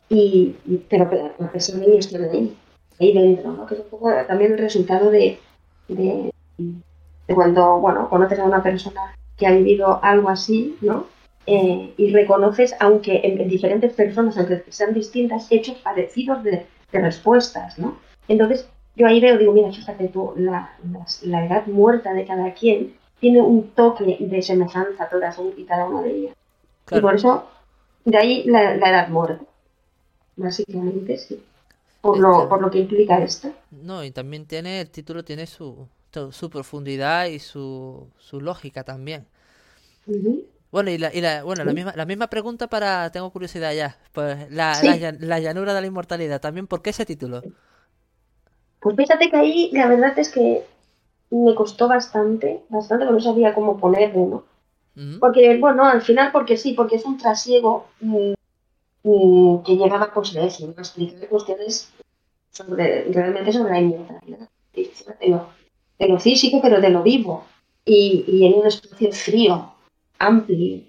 Y, 0.10 0.56
y- 0.66 0.78
pero 0.90 1.10
que 1.10 1.20
a 1.44 1.52
pesar 1.52 1.76
de 1.78 1.86
ello 1.86 2.00
están 2.00 2.24
ahí, 2.26 2.58
ahí 3.00 3.14
dentro, 3.14 3.52
¿no? 3.52 3.66
Que 3.66 3.76
es 3.76 3.82
un 3.82 3.88
poco 3.90 4.10
también 4.28 4.54
el 4.54 4.58
resultado 4.60 5.12
de, 5.12 5.40
de, 5.88 6.32
de 6.58 7.36
cuando, 7.36 7.80
bueno, 7.80 8.10
conoces 8.10 8.40
a 8.40 8.44
una 8.46 8.64
persona 8.64 9.16
que 9.38 9.48
ha 9.48 9.52
vivido 9.52 10.00
algo 10.04 10.30
así, 10.30 10.78
¿no? 10.82 11.06
Eh, 11.46 11.94
y 11.98 12.12
reconoces, 12.12 12.76
aunque 12.80 13.22
en, 13.24 13.40
en 13.42 13.48
diferentes 13.50 13.94
personas, 13.94 14.38
aunque 14.38 14.64
sean 14.70 14.94
distintas, 14.94 15.48
hechos 15.52 15.78
parecidos 15.78 16.44
de, 16.44 16.66
de 16.92 17.00
respuestas, 17.02 17.78
¿no? 17.80 17.98
Entonces, 18.28 18.68
yo 18.96 19.08
ahí 19.08 19.20
veo, 19.20 19.38
digo, 19.38 19.54
mira, 19.54 19.72
fíjate 19.72 20.08
tú, 20.10 20.34
la, 20.38 20.72
las- 20.92 21.24
la 21.24 21.46
edad 21.46 21.66
muerta 21.68 22.14
de 22.14 22.26
cada 22.26 22.54
quien 22.54 22.96
tiene 23.20 23.42
un 23.42 23.70
toque 23.72 24.18
de 24.20 24.42
semejanza 24.42 25.04
a 25.06 25.10
todas 25.10 25.38
y 25.58 25.64
cada 25.66 25.86
una 25.86 26.02
de 26.02 26.12
ellas. 26.12 26.36
Y 26.92 27.00
por 27.02 27.16
eso, 27.16 27.46
de 28.06 28.18
ahí 28.18 28.44
la, 28.46 28.76
la 28.78 28.90
edad 28.90 29.10
muerta. 29.10 29.46
Básicamente, 30.36 31.18
sí. 31.18 31.44
Por 32.02 32.20
lo, 32.20 32.50
por 32.50 32.62
lo 32.62 32.72
que 32.72 32.80
implica 32.80 33.22
esto. 33.24 33.54
No, 33.72 34.04
y 34.04 34.12
también 34.12 34.46
tiene, 34.46 34.82
el 34.82 34.90
título 34.90 35.24
tiene 35.24 35.46
su, 35.48 35.88
su 36.32 36.50
profundidad 36.50 37.28
y 37.28 37.40
su, 37.40 38.08
su 38.18 38.42
lógica 38.42 38.84
también. 38.84 39.28
Ujú. 40.08 40.46
Bueno, 40.72 40.92
y 40.92 40.98
la, 40.98 41.14
y 41.14 41.22
la, 41.22 41.44
bueno, 41.44 41.64
la 41.64 41.74
misma, 41.74 41.94
la 41.96 42.06
misma 42.06 42.28
pregunta 42.28 42.68
para, 42.70 43.12
tengo 43.12 43.32
curiosidad 43.32 43.74
ya, 43.74 43.98
pues 44.14 44.52
la, 44.52 44.82
Sí. 44.82 44.88
la, 44.88 44.98
llan- 44.98 45.18
la 45.20 45.40
llanura 45.40 45.74
de 45.74 45.82
la 45.82 45.88
inmortalidad, 45.88 46.42
también, 46.42 46.68
¿por 46.68 46.82
qué 46.82 46.92
ese 46.92 47.06
título? 47.06 47.46
Pues 48.80 48.96
fíjate 48.96 49.30
que 49.30 49.36
ahí 49.38 49.70
la 49.74 49.88
verdad 49.88 50.18
es 50.18 50.30
que 50.30 50.64
me 51.32 51.56
costó 51.56 51.88
bastante, 51.88 52.64
bastante, 52.70 53.06
porque 53.06 53.24
no 53.24 53.32
sabía 53.32 53.54
cómo 53.56 53.78
ponerlo. 53.78 54.46
Porque, 55.20 55.58
bueno, 55.60 55.86
al 55.86 56.02
final, 56.02 56.32
porque 56.32 56.58
sí, 56.58 56.74
porque 56.74 56.98
es 56.98 57.06
un 57.06 57.18
trasiego 57.18 57.88
mm, 58.02 58.34
mm, 59.04 59.64
que 59.64 59.76
llegaba 59.78 60.14
pues 60.14 60.34
de 60.34 60.48
eso, 60.48 60.68
¿no? 60.68 60.74
explicar 60.74 61.30
cuestiones 61.30 61.92
sobre, 62.52 63.06
realmente 63.12 63.54
sobre 63.54 63.72
la 63.74 63.82
inmortalidad, 63.82 64.50
de 64.74 65.28
lo, 65.30 65.50
de 66.00 66.08
lo 66.10 66.20
físico, 66.20 66.60
pero 66.62 66.82
de 66.82 66.90
lo 66.90 67.04
vivo, 67.04 67.46
y, 67.86 68.26
y 68.28 68.46
en 68.48 68.56
un 68.60 68.68
espacio 68.68 69.12
frío, 69.14 69.74
amplio, 70.20 70.82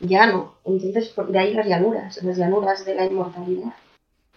llano. 0.00 0.54
Entonces, 0.64 1.14
de 1.28 1.38
ahí 1.38 1.54
las 1.54 1.66
llanuras, 1.66 2.22
las 2.22 2.36
llanuras 2.36 2.84
de 2.84 2.94
la 2.94 3.06
inmortalidad. 3.06 3.72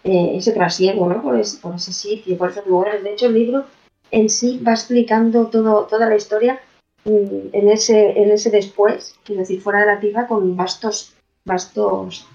Eh, 0.04 0.34
ese 0.38 0.52
trasiego, 0.54 1.08
¿no? 1.08 1.22
Por, 1.22 1.40
ese- 1.40 1.60
por 1.62 1.76
ese 1.76 1.94
sitio, 1.94 2.38
por 2.38 2.50
esos 2.52 2.66
lugares. 2.66 3.04
De 3.04 3.14
hecho, 3.14 3.28
el 3.28 3.34
libro 3.36 3.66
en 4.12 4.30
sí 4.30 4.60
va 4.60 4.72
explicando 4.74 5.48
todo, 5.48 5.86
toda 5.86 6.10
la 6.10 6.16
historia 6.16 6.60
mm, 7.06 7.50
en 7.54 7.70
ese, 7.70 8.20
en 8.22 8.32
ese 8.32 8.50
después, 8.50 9.16
quiero 9.24 9.42
decir, 9.42 9.62
fuera 9.62 9.82
de 9.82 9.86
la 9.88 10.00
tierra 10.00 10.28
con 10.28 10.56
vastos, 10.58 11.14
vastos, 11.46 12.28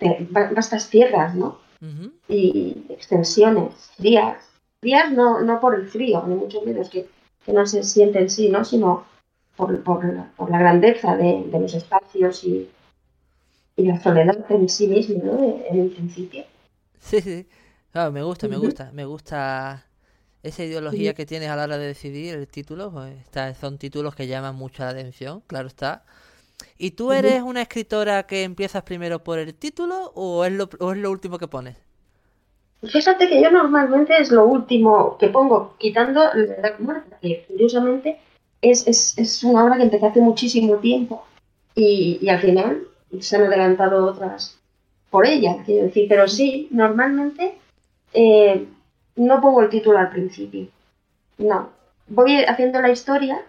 eh, 0.00 0.26
va- 0.34 0.50
vastas 0.54 0.90
tierras, 0.90 1.34
¿no? 1.34 1.58
Ujú. 1.80 2.12
Y 2.28 2.84
extensiones 2.90 3.74
frías. 3.96 4.38
Frías 4.80 5.10
no, 5.12 5.40
no 5.40 5.58
por 5.60 5.74
el 5.74 5.88
frío, 5.88 6.22
ni 6.26 6.34
mucho 6.34 6.60
menos 6.62 6.90
que, 6.90 7.06
que 7.44 7.52
no 7.52 7.66
se 7.66 7.82
siente 7.82 8.18
en 8.20 8.28
sí, 8.30 8.48
¿no? 8.50 8.64
Sino 8.64 9.04
por, 9.56 9.82
por, 9.82 10.04
la, 10.04 10.30
por 10.36 10.50
la 10.50 10.58
grandeza 10.58 11.16
de, 11.16 11.44
de 11.50 11.60
los 11.60 11.74
espacios 11.74 12.44
y, 12.44 12.68
y 13.76 13.84
la 13.86 14.00
soledad 14.00 14.44
en 14.50 14.68
sí 14.68 14.88
mismo, 14.88 15.22
¿no? 15.22 15.60
En 15.70 15.80
el 15.82 15.90
principio. 15.90 16.42
Sí, 17.00 17.20
sí. 17.20 17.46
Claro, 17.92 18.12
me 18.12 18.22
gusta, 18.22 18.48
me 18.48 18.56
gusta, 18.56 18.90
me 18.92 19.04
gusta 19.04 19.86
esa 20.42 20.64
ideología 20.64 21.14
que 21.14 21.26
tienes 21.26 21.50
a 21.50 21.56
la 21.56 21.64
hora 21.64 21.78
de 21.78 21.88
decidir 21.88 22.34
el 22.34 22.48
título. 22.48 22.92
Pues, 22.92 23.18
está- 23.22 23.54
son 23.54 23.78
títulos 23.78 24.14
que 24.16 24.26
llaman 24.28 24.56
mucho 24.56 24.84
la 24.84 24.90
atención, 24.90 25.42
claro 25.48 25.68
está. 25.68 26.04
¿Y 26.78 26.92
tú 26.92 27.12
eres 27.12 27.42
una 27.42 27.62
escritora 27.62 28.24
que 28.26 28.44
empiezas 28.44 28.82
primero 28.84 29.24
por 29.24 29.38
el 29.40 29.54
título 29.54 30.12
o 30.16 30.44
es 30.46 30.52
lo, 30.52 30.68
o 30.80 30.92
es 30.92 30.98
lo 30.98 31.10
último 31.12 31.38
que 31.38 31.48
pones? 31.48 31.76
Fíjate 32.82 33.28
que 33.28 33.42
yo 33.42 33.50
normalmente 33.50 34.16
es 34.18 34.30
lo 34.30 34.46
último 34.46 35.18
que 35.18 35.28
pongo, 35.28 35.76
quitando 35.78 36.20
la 36.32 36.54
edad 36.54 36.78
muerta, 36.78 37.18
que 37.20 37.44
curiosamente 37.46 38.18
es, 38.60 38.86
es, 38.86 39.16
es 39.18 39.44
una 39.44 39.64
obra 39.64 39.76
que 39.76 39.84
empecé 39.84 40.06
hace 40.06 40.20
muchísimo 40.20 40.76
tiempo 40.76 41.24
y, 41.74 42.18
y 42.20 42.28
al 42.28 42.40
final 42.40 42.82
se 43.20 43.36
han 43.36 43.44
adelantado 43.44 44.04
otras 44.06 44.58
por 45.10 45.26
ella, 45.26 45.62
quiero 45.64 45.84
decir, 45.84 46.06
pero 46.08 46.28
sí, 46.28 46.68
normalmente 46.70 47.54
eh, 48.12 48.66
no 49.16 49.40
pongo 49.40 49.62
el 49.62 49.70
título 49.70 49.98
al 49.98 50.10
principio, 50.10 50.68
no, 51.38 51.70
voy 52.08 52.44
haciendo 52.44 52.80
la 52.80 52.90
historia 52.90 53.40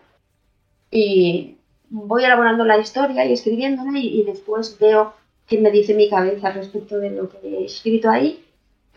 y 0.91 1.57
voy 1.89 2.23
elaborando 2.23 2.63
la 2.63 2.77
historia 2.77 3.25
y 3.25 3.33
escribiéndola 3.33 3.97
y, 3.99 4.23
después 4.23 4.77
veo 4.79 5.13
qué 5.47 5.59
me 5.59 5.71
dice 5.71 5.93
mi 5.93 6.09
cabeza 6.09 6.51
respecto 6.51 6.99
de 6.99 7.11
lo 7.11 7.29
que 7.29 7.37
he 7.43 7.65
escrito 7.65 8.09
ahí 8.09 8.45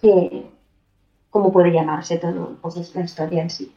que 0.00 0.44
cómo 1.30 1.52
puede 1.52 1.72
llamarse 1.72 2.18
todo 2.18 2.56
pues 2.61 2.76
es 2.76 2.94
la 2.94 3.02
historia 3.02 3.42
en 3.42 3.50
sí. 3.50 3.72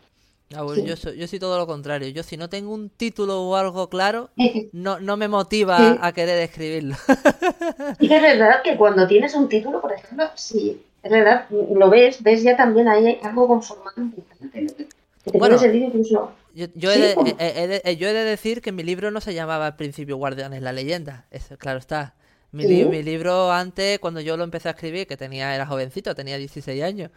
Ah, 0.55 0.61
bueno, 0.63 0.83
Sí. 0.83 0.87
yo 0.87 0.95
soy, 0.95 1.17
yo 1.17 1.27
soy 1.27 1.39
todo 1.39 1.57
lo 1.57 1.65
contrario. 1.65 2.09
Yo 2.09 2.21
si 2.23 2.37
no 2.37 2.47
tengo 2.49 2.73
un 2.73 2.89
título 2.89 3.41
o 3.41 3.55
algo 3.55 3.89
claro, 3.89 4.29
no, 4.71 4.99
no 4.99 5.17
me 5.17 5.27
motiva 5.27 5.77
Sí. 5.77 5.99
a 6.01 6.11
querer 6.11 6.39
escribirlo. 6.39 6.95
Y 7.99 8.07
que 8.07 8.15
es 8.17 8.21
verdad 8.21 8.61
que 8.63 8.77
cuando 8.77 9.07
tienes 9.07 9.33
un 9.35 9.47
título, 9.49 9.81
por 9.81 9.93
ejemplo, 9.93 10.29
sí, 10.35 10.81
es 11.01 11.11
verdad, 11.11 11.47
lo 11.49 11.89
ves, 11.89 12.21
ves 12.23 12.43
ya 12.43 12.55
también 12.55 12.87
ahí 12.87 13.19
algo 13.23 13.47
conformado 13.47 13.93
importante, 14.01 14.87
Bueno. 15.33 15.57
incluso. 15.63 16.31
Yo, 16.55 16.67
yo 16.75 16.91
he 16.91 16.99
de, 16.99 17.15
¿cómo? 17.15 17.27
he- 17.39 17.63
he 17.63 17.67
de- 17.67 17.97
yo 17.97 18.07
he 18.09 18.13
de 18.13 18.23
decir 18.23 18.61
que 18.61 18.71
mi 18.71 18.83
libro 18.83 19.09
no 19.09 19.21
se 19.21 19.33
llamaba 19.33 19.65
al 19.65 19.75
principio 19.75 20.17
Guardianes 20.17 20.61
la 20.61 20.71
leyenda. 20.71 21.25
Eso, 21.31 21.57
claro 21.57 21.79
está. 21.79 22.13
Mi, 22.51 22.67
li- 22.67 22.83
Sí. 22.83 22.85
mi 22.85 23.01
libro 23.01 23.51
antes, 23.51 23.97
cuando 23.97 24.21
yo 24.21 24.37
lo 24.37 24.43
empecé 24.43 24.67
a 24.67 24.71
escribir, 24.73 25.07
que 25.07 25.17
tenía 25.17 25.55
era 25.55 25.65
jovencito, 25.65 26.13
tenía 26.13 26.37
16 26.37 26.83
años, 26.83 27.09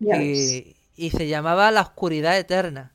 y, 0.00 0.76
y 0.96 1.10
se 1.10 1.28
llamaba 1.28 1.70
La 1.70 1.82
Oscuridad 1.82 2.38
Eterna. 2.38 2.92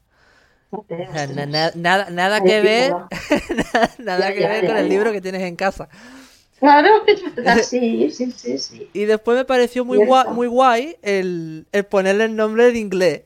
Na- 1.34 1.72
nada, 1.76 2.10
nada 2.10 2.42
que 2.42 2.62
ver, 2.62 2.94
nada 4.00 4.30
Ya, 4.30 4.34
que 4.34 4.42
ya, 4.42 4.50
ver 4.50 4.62
ya, 4.64 4.68
con 4.68 4.78
el 4.78 4.90
libro 4.90 5.12
que 5.12 5.22
tienes 5.22 5.42
en 5.44 5.56
casa. 5.56 5.88
Claro, 6.60 6.90
sí, 7.64 8.10
sí, 8.12 8.32
sí, 8.32 8.58
sí. 8.58 8.90
Y 8.94 9.06
después 9.06 9.38
me 9.38 9.46
pareció 9.46 9.86
muy 9.86 9.98
guay, 9.98 10.26
muy 10.34 10.48
guay 10.48 10.98
el, 11.04 11.68
el 11.72 11.86
ponerle 11.86 12.26
el 12.26 12.36
nombre 12.36 12.70
en 12.70 12.76
inglés. 12.76 13.22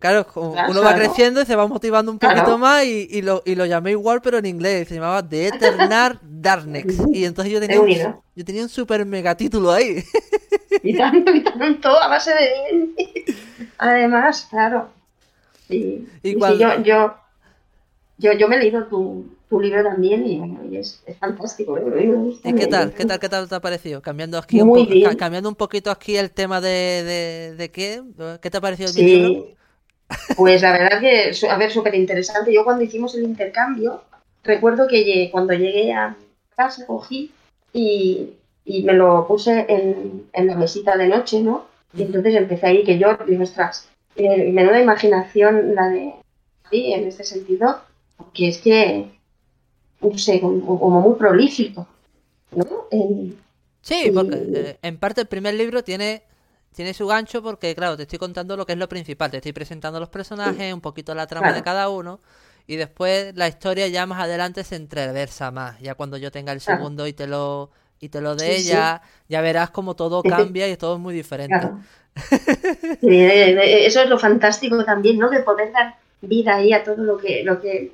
Claro, 0.00 0.26
uno 0.34 0.82
va 0.82 0.94
creciendo 0.94 1.40
y 1.40 1.46
se 1.46 1.56
va 1.56 1.66
motivando 1.66 2.12
un 2.12 2.18
poquito 2.18 2.58
más 2.58 2.84
y, 2.84 3.22
lo, 3.22 3.42
y 3.46 3.54
lo 3.54 3.64
llamé 3.64 3.92
igual, 3.92 4.20
pero 4.20 4.36
en 4.36 4.44
inglés. 4.44 4.88
Se 4.88 4.96
llamaba 4.96 5.26
The 5.26 5.48
Eternal 5.48 6.18
Darkness. 6.22 6.84
Y 7.12 7.24
entonces 7.24 7.50
yo 7.54 7.58
tenía, 7.60 7.80
un, 7.80 7.88
yo 8.34 8.44
tenía 8.44 8.62
un 8.62 8.68
super 8.68 9.06
mega 9.06 9.34
título 9.34 9.72
ahí. 9.72 10.04
Y 10.82 10.94
tanto, 10.94 11.34
y 11.34 11.42
tanto, 11.42 11.88
a 11.88 12.08
base 12.08 12.32
de... 12.34 13.24
Además, 13.78 14.46
claro. 14.50 14.88
Y, 15.68 16.06
yo, 16.22 16.82
yo, 16.82 17.14
yo, 18.18 18.32
yo 18.32 18.48
me 18.48 18.56
he 18.56 18.58
leído 18.60 18.84
tu, 18.84 19.26
tu 19.48 19.60
libro 19.60 19.82
también 19.82 20.26
y, 20.26 20.76
es, 20.76 21.02
es, 21.06 21.16
fantástico. 21.18 21.78
¿eh? 21.78 22.10
¿Y 22.44 22.52
qué 22.52 22.66
tal? 22.66 22.92
¿Qué 22.92 23.04
tal? 23.04 23.18
¿Qué 23.18 23.28
tal 23.28 23.48
te 23.48 23.54
ha 23.54 23.60
parecido? 23.60 24.02
Cambiando 24.02 24.38
aquí 24.38 24.60
un 24.60 25.16
cambiando 25.16 25.48
un 25.48 25.54
poquito 25.54 25.90
aquí 25.90 26.16
el 26.16 26.30
tema 26.30 26.60
de, 26.60 26.68
de, 26.68 27.54
de 27.56 27.70
qué, 27.70 28.02
¿qué 28.40 28.50
te 28.50 28.56
ha 28.58 28.60
parecido 28.60 28.90
el 28.90 29.06
libro? 29.06 29.46
Pues 30.36 30.62
la 30.62 30.72
verdad 30.72 31.00
que, 31.00 31.32
a 31.48 31.56
ver, 31.56 31.70
súper 31.70 31.94
interesante. 31.94 32.52
Yo 32.52 32.64
cuando 32.64 32.84
hicimos 32.84 33.14
el 33.14 33.24
intercambio, 33.24 34.02
recuerdo 34.42 34.86
que 34.86 35.28
cuando 35.32 35.54
llegué 35.54 35.92
a 35.92 36.16
casa 36.56 36.86
cogí 36.86 37.32
y, 37.72 38.34
y 38.64 38.82
me 38.82 38.92
lo 38.92 39.26
puse 39.26 39.66
en, 39.68 40.26
en, 40.32 40.46
la 40.46 40.56
mesita 40.56 40.96
de 40.96 41.08
noche, 41.08 41.40
¿no? 41.40 41.66
Y 41.96 42.02
entonces 42.02 42.34
empecé 42.34 42.66
ahí 42.66 42.84
que 42.84 42.98
yo, 42.98 43.16
y 43.26 43.36
nuestras, 43.36 43.88
eh, 44.16 44.50
menuda 44.52 44.80
imaginación 44.80 45.74
la 45.74 45.88
de 45.88 46.14
sí, 46.70 46.92
en 46.92 47.06
este 47.06 47.24
sentido, 47.24 47.80
porque 48.16 48.48
es 48.48 48.58
que, 48.58 49.10
no 50.00 50.18
sé, 50.18 50.40
como, 50.40 51.00
muy 51.00 51.14
prolífico, 51.16 51.86
¿no? 52.52 52.66
sí, 53.82 54.10
porque 54.14 54.36
eh, 54.54 54.78
en 54.82 54.98
parte 54.98 55.20
el 55.20 55.26
primer 55.26 55.54
libro 55.54 55.82
tiene 55.82 56.22
tiene 56.74 56.92
su 56.92 57.06
gancho 57.06 57.40
porque, 57.40 57.74
claro, 57.74 57.96
te 57.96 58.02
estoy 58.02 58.18
contando 58.18 58.56
lo 58.56 58.66
que 58.66 58.72
es 58.72 58.78
lo 58.78 58.88
principal. 58.88 59.30
Te 59.30 59.36
estoy 59.36 59.52
presentando 59.52 60.00
los 60.00 60.08
personajes, 60.08 60.74
un 60.74 60.80
poquito 60.80 61.14
la 61.14 61.28
trama 61.28 61.52
de 61.52 61.62
cada 61.62 61.88
uno. 61.88 62.20
Y 62.66 62.76
después 62.76 63.34
la 63.36 63.46
historia 63.46 63.86
ya 63.86 64.06
más 64.06 64.20
adelante 64.20 64.64
se 64.64 64.74
entreversa 64.74 65.52
más. 65.52 65.78
Ya 65.80 65.94
cuando 65.94 66.16
yo 66.16 66.32
tenga 66.32 66.52
el 66.52 66.60
segundo 66.60 67.06
y 67.06 67.12
te 67.12 67.28
lo 67.28 67.70
y 68.00 68.08
te 68.08 68.20
lo 68.20 68.34
dé, 68.36 68.62
ya, 68.62 69.02
ya 69.28 69.40
verás 69.40 69.70
como 69.70 69.94
todo 69.94 70.22
cambia 70.22 70.68
y 70.68 70.76
todo 70.76 70.94
es 70.94 71.00
muy 71.00 71.14
diferente. 71.14 71.70
Eso 73.02 74.02
es 74.02 74.08
lo 74.08 74.18
fantástico 74.18 74.84
también, 74.84 75.18
¿no? 75.18 75.30
De 75.30 75.40
poder 75.40 75.72
dar 75.72 75.96
vida 76.20 76.56
ahí 76.56 76.72
a 76.72 76.84
todo 76.84 77.02
lo 77.02 77.16
que, 77.16 77.42
lo 77.44 77.60
que 77.60 77.92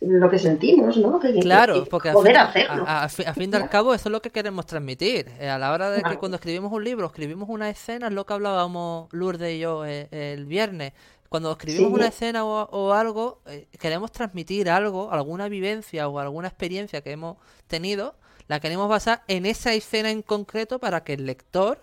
lo 0.00 0.30
que 0.30 0.38
sentimos, 0.38 0.96
¿no? 0.96 1.18
claro, 1.40 1.84
porque 1.90 2.12
poder 2.12 2.36
a 2.36 2.48
fin, 2.48 2.62
hacerlo. 2.62 2.84
A, 2.86 3.08
fin 3.08 3.50
de 3.50 3.56
al 3.56 3.68
cabo 3.68 3.94
eso 3.94 4.08
es 4.08 4.12
lo 4.12 4.22
que 4.22 4.30
queremos 4.30 4.64
transmitir. 4.64 5.26
Eh, 5.40 5.48
a 5.48 5.58
la 5.58 5.72
hora 5.72 5.90
de 5.90 6.02
que 6.02 6.18
cuando 6.18 6.36
escribimos 6.36 6.72
un 6.72 6.84
libro, 6.84 7.06
escribimos 7.06 7.48
una 7.48 7.68
escena, 7.68 8.06
es 8.06 8.12
lo 8.12 8.24
que 8.24 8.32
hablábamos 8.32 9.12
Lourdes 9.12 9.56
y 9.56 9.58
yo 9.58 9.84
eh, 9.84 10.08
el 10.10 10.46
viernes. 10.46 10.92
Cuando 11.28 11.50
escribimos 11.52 11.92
una 11.92 12.06
escena 12.06 12.44
o, 12.44 12.92
algo, 12.92 13.40
eh, 13.46 13.66
queremos 13.78 14.12
transmitir 14.12 14.70
algo, 14.70 15.10
alguna 15.10 15.48
vivencia 15.48 16.08
o 16.08 16.18
alguna 16.18 16.48
experiencia 16.48 17.02
que 17.02 17.10
hemos 17.10 17.36
tenido, 17.66 18.14
la 18.48 18.60
queremos 18.60 18.88
basar 18.88 19.22
en 19.28 19.46
esa 19.46 19.72
escena 19.74 20.10
en 20.10 20.22
concreto 20.22 20.78
para 20.78 21.04
que 21.04 21.12
el 21.12 21.26
lector 21.26 21.82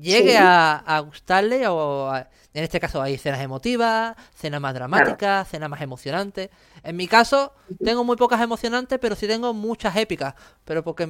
llegue 0.00 0.36
a, 0.38 1.00
gustarle 1.06 1.66
o 1.68 2.12
en 2.16 2.64
este 2.64 2.80
caso 2.80 3.02
hay 3.02 3.14
escenas 3.14 3.40
emotivas, 3.40 4.16
escenas 4.34 4.60
más 4.60 4.74
dramáticas, 4.74 5.46
escenas 5.46 5.68
más 5.68 5.80
emocionantes. 5.82 6.48
En 6.82 6.96
mi 6.96 7.06
caso 7.06 7.52
tengo 7.84 8.02
muy 8.02 8.16
pocas 8.16 8.40
emocionantes, 8.40 8.98
pero 8.98 9.14
sí 9.14 9.26
tengo 9.26 9.52
muchas 9.52 9.94
épicas, 9.96 10.34
pero 10.64 10.82
porque 10.82 11.06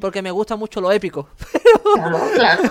porque 0.00 0.22
me 0.22 0.30
gusta 0.30 0.56
mucho 0.56 0.80
lo 0.80 0.90
épico. 0.92 1.28
Claro, 1.94 2.18
claro, 2.34 2.62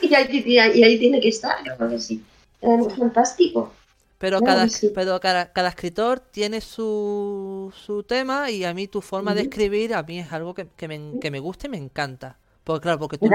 Y, 0.00 0.14
ahí, 0.14 0.98
tiene 0.98 1.20
que 1.20 1.28
estar, 1.28 1.58
yo 1.78 1.98
sí. 1.98 2.24
Es 2.60 2.96
fantástico. 2.96 3.72
Pero, 4.18 4.40
cada, 4.40 4.66
pero 4.94 5.20
cada, 5.20 5.52
cada, 5.52 5.68
escritor 5.68 6.20
tiene 6.20 6.60
su, 6.60 7.72
su 7.76 8.04
tema 8.04 8.50
y 8.50 8.64
a 8.64 8.72
mí 8.72 8.86
tu 8.86 9.02
forma 9.02 9.34
de 9.34 9.42
escribir 9.42 9.92
a 9.94 10.02
mí 10.02 10.20
es 10.20 10.32
algo 10.32 10.54
que, 10.54 10.68
que, 10.76 10.88
me, 10.88 11.18
que 11.20 11.30
me 11.30 11.40
gusta 11.40 11.66
y 11.66 11.70
me 11.70 11.76
encanta. 11.76 12.38
Porque 12.64 12.82
claro, 12.82 12.98
porque 12.98 13.18
tú 13.18 13.28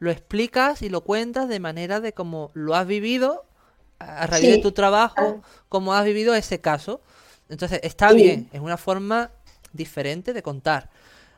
lo, 0.00 0.10
explicas 0.10 0.80
y 0.80 0.88
lo 0.88 1.02
cuentas 1.02 1.48
de 1.48 1.60
manera 1.60 2.00
de 2.00 2.14
cómo 2.14 2.50
lo 2.54 2.74
has 2.74 2.86
vivido 2.86 3.44
a 3.98 4.26
raíz 4.26 4.48
de 4.48 4.58
tu 4.58 4.72
trabajo, 4.72 5.14
ah. 5.18 5.36
cómo 5.68 5.92
has 5.92 6.04
vivido 6.04 6.34
ese 6.34 6.60
caso. 6.60 7.02
Entonces, 7.50 7.80
está 7.82 8.12
bien, 8.12 8.48
es 8.52 8.60
una 8.60 8.78
forma 8.78 9.30
diferente 9.72 10.32
de 10.32 10.42
contar 10.42 10.88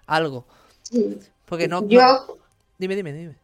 algo. 0.07 0.47
Porque 1.47 1.67
no, 1.67 1.87
yo... 1.89 2.39
Dime, 2.79 2.95
dime, 2.95 3.13
dime. 3.13 3.35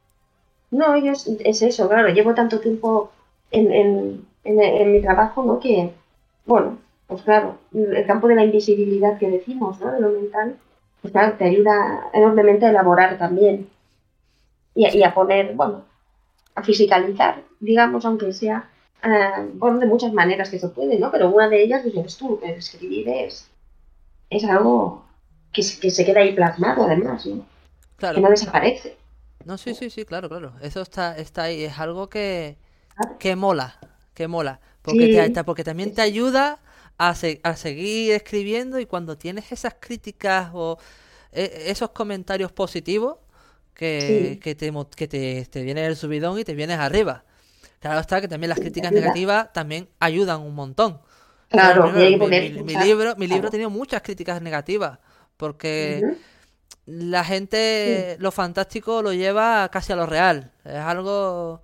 No, 0.71 0.97
yo 0.97 1.13
es, 1.13 1.63
eso, 1.63 1.89
claro, 1.89 2.09
llevo 2.09 2.35
tanto 2.35 2.61
tiempo 2.61 3.11
en, 3.51 3.73
en, 3.73 4.27
en, 4.45 4.93
mi 4.93 5.01
trabajo, 5.01 5.43
¿no? 5.43 5.61
Que, 5.61 5.93
bueno, 6.47 6.79
pues 7.07 7.23
claro, 7.23 7.59
el 7.73 8.07
campo 8.07 8.29
de 8.29 8.35
la 8.35 8.45
invisibilidad 8.45 9.19
que 9.19 9.31
decimos, 9.31 9.81
¿no? 9.81 9.93
De 9.93 10.01
lo 10.01 10.11
mental, 10.11 10.57
pues 11.01 11.13
claro, 11.13 11.37
te 11.37 11.45
ayuda 11.45 12.11
enormemente 12.13 12.67
a 12.67 12.71
elaborar 12.71 13.19
también 13.19 13.69
y, 14.75 15.03
a 15.03 15.15
poner, 15.15 15.55
bueno, 15.55 15.85
a 16.55 16.63
fisicalizar, 16.63 17.43
digamos, 17.61 18.05
aunque 18.05 18.33
sea, 18.33 18.69
uh, 19.05 19.49
bueno, 19.55 19.79
de 19.79 19.87
muchas 19.87 20.13
maneras 20.13 20.51
que 20.51 20.59
se 20.59 20.69
puede, 20.69 20.99
¿no? 20.99 21.11
Pero 21.11 21.31
una 21.31 21.49
de 21.49 21.63
ellas, 21.63 21.83
pues 21.95 22.17
tú, 22.17 22.41
escribir 22.43 23.09
es, 23.09 23.51
es 24.31 24.45
algo 24.45 25.05
que, 25.53 25.63
que, 25.81 25.91
se 25.91 26.05
queda 26.05 26.21
ahí 26.21 26.35
plasmado, 26.35 26.85
además, 26.85 27.27
¿no? 27.27 27.45
Claro. 27.97 28.17
Que 28.17 28.21
no 28.23 28.31
desaparece. 28.31 28.97
No, 29.45 29.59
sí, 29.59 29.75
sí, 29.75 29.91
sí, 29.91 30.05
claro, 30.05 30.29
claro. 30.29 30.53
Eso 30.63 30.81
está, 30.81 31.17
está 31.17 31.45
ahí, 31.45 31.65
es 31.65 31.79
algo 31.79 32.09
que, 32.09 32.57
que 33.19 33.37
mola, 33.37 33.77
que 34.15 34.29
mola. 34.29 34.61
Porque, 34.83 35.31
te, 35.33 35.45
porque 35.45 35.65
también 35.65 35.95
te 35.95 36.03
ayuda 36.03 36.61
a, 36.99 37.11
a 37.11 37.57
seguir 37.57 38.13
escribiendo 38.13 38.81
y 38.81 38.87
cuando 38.87 39.17
tienes 39.17 39.53
esas 39.53 39.77
críticas 39.81 40.51
o 40.53 40.79
e, 41.33 41.65
esos 41.67 41.91
comentarios 41.91 42.53
positivos 42.53 43.19
que, 43.75 44.39
que, 44.43 44.55
te, 44.55 44.73
que 44.97 45.09
te, 45.09 45.47
te 45.47 45.63
viene 45.63 45.87
el 45.87 45.97
subidón 45.97 46.39
y 46.39 46.45
te 46.45 46.55
vienes 46.55 46.79
arriba. 46.79 47.25
Claro 47.81 48.01
está 48.01 48.21
que 48.21 48.29
también 48.29 48.51
las 48.51 48.61
críticas 48.61 48.93
negativas 48.93 49.53
también 49.53 49.89
ayudan 49.99 50.41
un 50.41 50.55
montón. 50.55 51.01
Claro, 51.49 51.91
mi, 51.91 52.11
libro, 52.11 53.17
mi 53.17 53.27
libro 53.27 53.49
ha 53.49 53.51
tenido 53.51 53.71
muchas 53.71 54.01
críticas 54.03 54.41
negativas 54.41 54.99
porque 55.37 56.01
la 56.87 57.25
gente 57.25 58.17
lo 58.19 58.31
fantástico 58.33 59.03
lo 59.03 59.13
lleva 59.13 59.69
casi 59.71 59.93
a 59.93 59.97
lo 59.97 60.07
real. 60.07 60.51
Es 60.65 60.75
algo... 60.75 61.61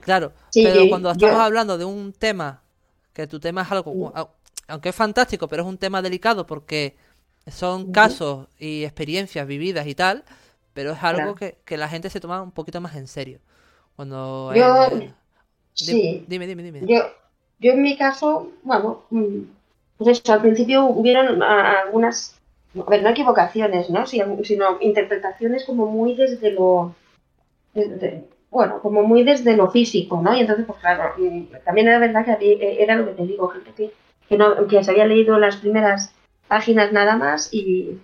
Claro, 0.00 0.32
pero 0.52 0.88
cuando 0.88 1.10
estamos 1.10 1.36
hablando 1.36 1.78
de 1.78 1.84
un 1.84 2.12
tema, 2.12 2.62
que 3.12 3.26
tu 3.26 3.38
tema 3.38 3.62
es 3.62 3.70
algo 3.70 4.12
aunque 4.68 4.88
es 4.88 4.94
fantástico, 4.94 5.48
pero 5.48 5.62
es 5.62 5.68
un 5.68 5.78
tema 5.78 6.00
delicado 6.00 6.46
porque 6.46 6.96
son 7.46 7.92
casos 7.92 8.48
y 8.58 8.84
experiencias 8.84 9.46
vividas 9.46 9.86
y 9.86 9.94
tal, 9.94 10.24
pero 10.72 10.92
es 10.92 11.02
algo 11.02 11.34
que, 11.34 11.56
la 11.76 11.88
gente 11.88 12.10
se 12.10 12.20
toma 12.20 12.42
un 12.42 12.52
poquito 12.52 12.80
más 12.80 12.96
en 12.96 13.06
serio. 13.06 13.40
Cuando 13.96 14.52
yo, 14.54 14.88
sí. 15.74 16.24
Dime, 16.26 16.46
dime, 16.46 16.62
dime. 16.62 16.80
Yo, 16.86 17.02
yo 17.58 17.72
en 17.72 17.82
mi 17.82 17.96
caso, 17.96 18.50
bueno, 18.62 19.04
mm, 19.10 19.40
pues 19.98 20.20
eso, 20.20 20.32
al 20.32 20.40
principio 20.40 20.86
hubieron 20.86 21.42
algunas, 21.42 22.40
a 22.80 22.90
ver, 22.90 23.02
no 23.02 23.10
equivocaciones, 23.10 23.90
¿no? 23.90 24.06
Sino 24.06 24.78
interpretaciones 24.80 25.64
como 25.64 25.86
muy 25.86 26.14
desde 26.14 26.52
lo, 26.52 26.94
bueno, 28.50 28.80
como 28.80 29.02
muy 29.02 29.24
desde 29.24 29.56
lo 29.56 29.70
físico, 29.70 30.20
¿no? 30.22 30.34
Y 30.34 30.40
entonces, 30.40 30.64
pues 30.66 30.78
claro, 30.78 31.14
también 31.64 31.88
era 31.88 31.98
verdad 31.98 32.24
que 32.24 32.52
eh, 32.52 32.82
era 32.82 32.96
lo 32.96 33.06
que 33.06 33.12
te 33.12 33.26
digo, 33.26 33.48
gente 33.48 33.72
que 33.76 33.92
que, 34.32 34.38
no, 34.38 34.66
que 34.66 34.82
se 34.82 34.90
había 34.90 35.06
leído 35.06 35.38
las 35.38 35.56
primeras 35.56 36.14
páginas 36.48 36.90
nada 36.90 37.16
más 37.16 37.52
y, 37.52 37.98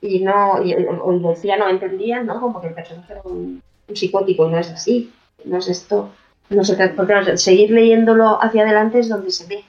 y 0.00 0.18
no, 0.20 0.60
y, 0.60 0.74
o 0.74 1.18
decía 1.30 1.56
no 1.56 1.68
entendía, 1.68 2.22
¿no? 2.22 2.40
Como 2.40 2.60
que 2.60 2.68
el 2.68 2.74
personaje 2.74 3.12
era 3.12 3.22
un, 3.22 3.62
psicótico 3.94 4.48
y 4.48 4.50
no 4.50 4.58
es 4.58 4.70
así, 4.70 5.12
no 5.44 5.58
es 5.58 5.68
esto, 5.68 6.10
no 6.48 6.64
sé, 6.64 6.76
porque 6.96 7.36
seguir 7.36 7.70
leyéndolo 7.70 8.42
hacia 8.42 8.62
adelante 8.62 9.00
es 9.00 9.08
donde 9.08 9.30
se 9.30 9.46
ve. 9.46 9.64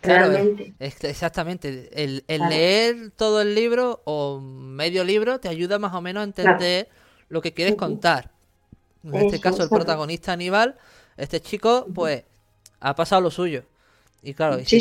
Claro, 0.00 0.36
exactamente. 0.78 1.90
El, 1.92 2.24
leer 2.26 3.10
todo 3.16 3.40
el 3.40 3.54
libro 3.54 4.02
o 4.04 4.40
medio 4.40 5.04
libro 5.04 5.40
te 5.40 5.48
ayuda 5.48 5.78
más 5.78 5.94
o 5.94 6.00
menos 6.00 6.22
a 6.22 6.24
entender 6.24 6.88
lo 7.28 7.42
que 7.42 7.52
quieres 7.52 7.76
contar. 7.76 8.30
En 9.04 9.14
este 9.14 9.40
caso, 9.40 9.62
el 9.62 9.68
protagonista 9.68 10.32
Aníbal, 10.32 10.76
este 11.16 11.40
chico, 11.40 11.86
pues, 11.94 12.24
ha 12.80 12.94
pasado 12.94 13.22
lo 13.22 13.30
suyo. 13.30 13.64
Y 14.20 14.34
claro, 14.34 14.58
si, 14.64 14.80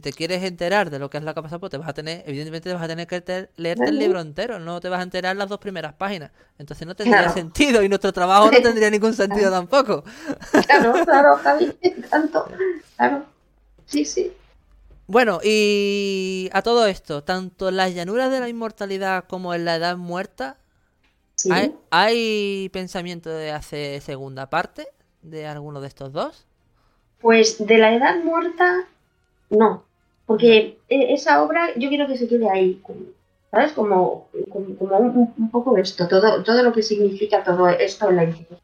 te, 0.00 0.12
quieres 0.12 0.42
enterar 0.42 0.90
de 0.90 0.98
lo 0.98 1.08
que 1.08 1.16
es 1.16 1.24
la 1.24 1.32
capa 1.32 1.48
pues 1.58 1.70
te 1.70 1.78
vas 1.78 1.88
a 1.88 1.94
tener, 1.94 2.22
evidentemente 2.26 2.68
te 2.68 2.74
vas 2.74 2.82
a 2.82 2.88
tener 2.88 3.06
que 3.06 3.48
leerte 3.56 3.86
el 3.86 3.98
libro 3.98 4.20
entero, 4.20 4.58
no 4.58 4.78
te 4.78 4.90
vas 4.90 5.00
a 5.00 5.04
enterar 5.04 5.34
las 5.36 5.48
dos 5.48 5.58
primeras 5.58 5.94
páginas. 5.94 6.32
Entonces 6.58 6.86
no 6.86 6.94
tendría 6.94 7.30
sentido 7.30 7.82
y 7.82 7.88
nuestro 7.88 8.12
trabajo 8.12 8.50
no 8.50 8.60
tendría 8.62 8.90
ningún 8.90 9.14
sentido 9.14 9.50
tampoco. 9.50 10.04
Claro, 10.66 10.92
claro, 11.04 11.36
Javi, 11.42 11.72
tanto, 12.10 12.46
claro. 12.96 13.24
Sí, 13.92 14.04
sí. 14.04 14.32
Bueno, 15.06 15.40
y 15.42 16.48
a 16.52 16.62
todo 16.62 16.86
esto, 16.86 17.22
tanto 17.22 17.68
en 17.68 17.76
las 17.76 17.94
llanuras 17.94 18.30
de 18.30 18.40
la 18.40 18.48
inmortalidad 18.48 19.24
como 19.28 19.52
en 19.54 19.64
la 19.64 19.76
edad 19.76 19.96
muerta, 19.96 20.56
Sí. 21.34 21.50
¿hay, 21.52 21.74
hay 21.90 22.68
pensamiento 22.68 23.28
de 23.30 23.50
hacer 23.50 24.00
segunda 24.00 24.48
parte 24.48 24.86
de 25.22 25.46
alguno 25.46 25.80
de 25.80 25.88
estos 25.88 26.12
dos? 26.12 26.46
Pues 27.20 27.64
de 27.66 27.78
la 27.78 27.94
edad 27.94 28.22
muerta, 28.22 28.86
no. 29.50 29.84
Porque 30.26 30.78
e- 30.88 31.12
esa 31.14 31.42
obra 31.42 31.70
yo 31.76 31.88
quiero 31.88 32.06
que 32.06 32.16
se 32.16 32.28
quede 32.28 32.48
ahí. 32.48 32.80
¿Sabes? 33.50 33.72
Como, 33.72 34.28
como, 34.50 34.76
como 34.76 34.96
un, 34.98 35.34
un 35.36 35.50
poco 35.50 35.76
esto, 35.76 36.08
todo, 36.08 36.42
todo 36.42 36.62
lo 36.62 36.72
que 36.72 36.82
significa 36.82 37.44
todo 37.44 37.68
esto 37.68 38.08
en 38.08 38.16
la 38.16 38.24
historia. 38.24 38.58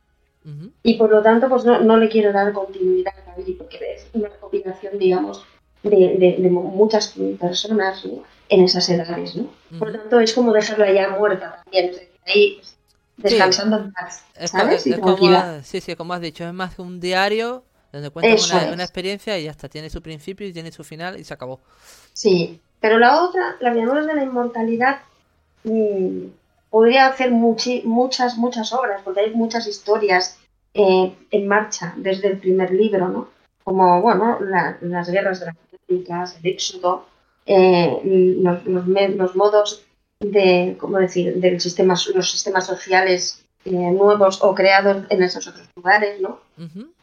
Ujú, 0.45 0.71
Y 0.83 0.95
por 0.97 1.11
lo 1.11 1.23
tanto, 1.23 1.49
pues 1.49 1.65
no, 1.65 1.81
no 1.81 1.97
le 1.99 2.09
quiero 2.09 2.33
dar 2.33 2.53
continuidad 2.53 3.13
porque 3.59 3.79
es 3.95 4.07
una 4.13 4.29
recopilación, 4.29 4.99
digamos, 4.99 5.45
de, 5.83 5.91
de- 5.91 6.37
de 6.41 6.51
muchas 6.51 7.15
personas 7.41 8.05
¿no? 8.05 8.23
en 8.49 8.65
esas 8.65 8.89
edades, 8.89 9.37
¿no? 9.37 9.49
Por 9.79 9.91
lo 9.93 9.99
tanto, 10.01 10.21
es 10.21 10.33
como 10.33 10.53
dejarla 10.53 10.93
ya 10.93 11.11
muerta 11.11 11.63
también, 11.63 11.87
es 11.91 11.93
decir, 11.97 12.09
ahí 12.27 12.55
pues, 12.57 12.77
descansando 13.19 13.77
en 13.79 13.93
paz, 13.93 14.25
Es, 14.35 14.51
¿sabes? 14.51 14.87
es 14.87 14.99
como, 14.99 15.17
sí, 15.63 15.81
sí, 15.81 15.95
como 15.97 16.15
has 16.15 16.21
dicho, 16.21 16.45
es 16.47 16.53
más 16.55 16.75
que 16.75 16.83
un 16.83 17.01
diario 17.01 17.65
donde 17.93 18.11
cuentas 18.11 18.43
Eso 18.45 18.57
una, 18.57 18.83
experiencia 18.85 19.39
y 19.39 19.45
ya 19.45 19.51
está, 19.51 19.69
tiene 19.69 19.91
su 19.91 20.03
principio 20.03 20.47
y 20.47 20.53
tiene 20.53 20.73
su 20.73 20.85
final 20.85 21.19
y 21.19 21.25
se 21.25 21.35
acabó. 21.35 21.61
Sí, 22.13 22.61
pero 22.81 22.99
la 22.99 23.23
otra, 23.23 23.57
las 23.61 23.75
llanuras 23.75 24.07
de 24.07 24.15
la 24.15 24.23
inmortalidad, 24.25 25.01
mm, 25.65 26.27
podría 26.71 27.07
hacer 27.07 27.31
muchi- 27.33 27.83
muchas, 27.85 28.37
muchas 28.37 28.73
obras, 28.73 29.01
porque 29.05 29.21
hay 29.21 29.31
muchas 29.35 29.67
historias 29.67 30.38
eh, 30.83 31.07
en 31.37 31.49
marcha 31.49 31.93
desde 31.97 32.29
el 32.29 32.39
primer 32.39 32.71
libro, 32.73 33.09
¿no? 33.09 33.29
Como, 33.65 34.01
bueno, 34.01 34.39
la- 34.41 34.79
las 34.81 35.11
guerras 35.11 35.41
dramáticas, 35.41 36.37
el 36.39 36.47
éxodo, 36.55 37.07
eh, 37.47 38.01
los, 38.45 38.65
los 38.67 38.87
me- 38.87 39.09
los 39.21 39.35
modos 39.35 39.85
de, 40.21 40.77
¿cómo 40.81 40.99
decir?, 40.99 41.35
del 41.45 41.61
sistema, 41.61 41.95
los 42.15 42.31
sistemas 42.31 42.67
sociales 42.67 43.45
eh, 43.65 43.71
nuevos 44.03 44.43
o 44.43 44.55
creados 44.55 45.05
en 45.11 45.23
esos 45.23 45.47
otros 45.49 45.69
lugares, 45.77 46.21
¿no? 46.21 46.41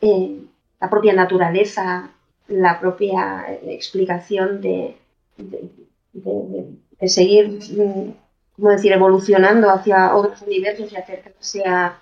Eh, 0.01 0.39
la 0.81 0.89
propia 0.89 1.13
naturaleza, 1.13 2.09
la 2.47 2.79
propia 2.79 3.45
explicación 3.67 4.61
de, 4.61 4.97
de, 5.37 5.69
de- 6.13 6.43
de- 6.51 6.65
de 6.99 7.07
seguir, 7.09 7.45
mm, 7.49 8.11
¿cómo 8.55 8.69
decir?, 8.71 8.91
evolucionando 8.93 9.69
hacia 9.69 10.15
otros 10.15 10.41
universos 10.43 10.91
y 10.91 10.95
acercarse 10.95 11.63
a- 11.65 11.99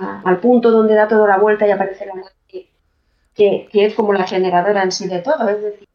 a- 0.00 0.22
al 0.24 0.40
punto 0.40 0.70
donde 0.70 0.94
da 0.94 1.08
toda 1.08 1.28
la 1.28 1.38
vuelta 1.38 1.66
y 1.66 1.70
aparece 1.70 2.06
la 2.06 2.14
que, 3.34 3.68
que 3.70 3.84
es 3.86 3.94
como 3.94 4.12
la 4.12 4.26
generadora 4.26 4.82
en 4.82 4.92
sí 4.92 5.08
de 5.08 5.20
todo. 5.20 5.48
Es 5.48 5.62
decir, 5.62 5.88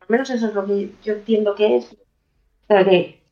al 0.00 0.06
menos 0.08 0.30
eso 0.30 0.48
es 0.48 0.54
lo 0.54 0.66
que 0.66 0.92
yo 1.02 1.14
entiendo 1.14 1.54
que 1.54 1.76
es. 1.76 1.96
Pero 2.68 2.84
que 2.90 3.22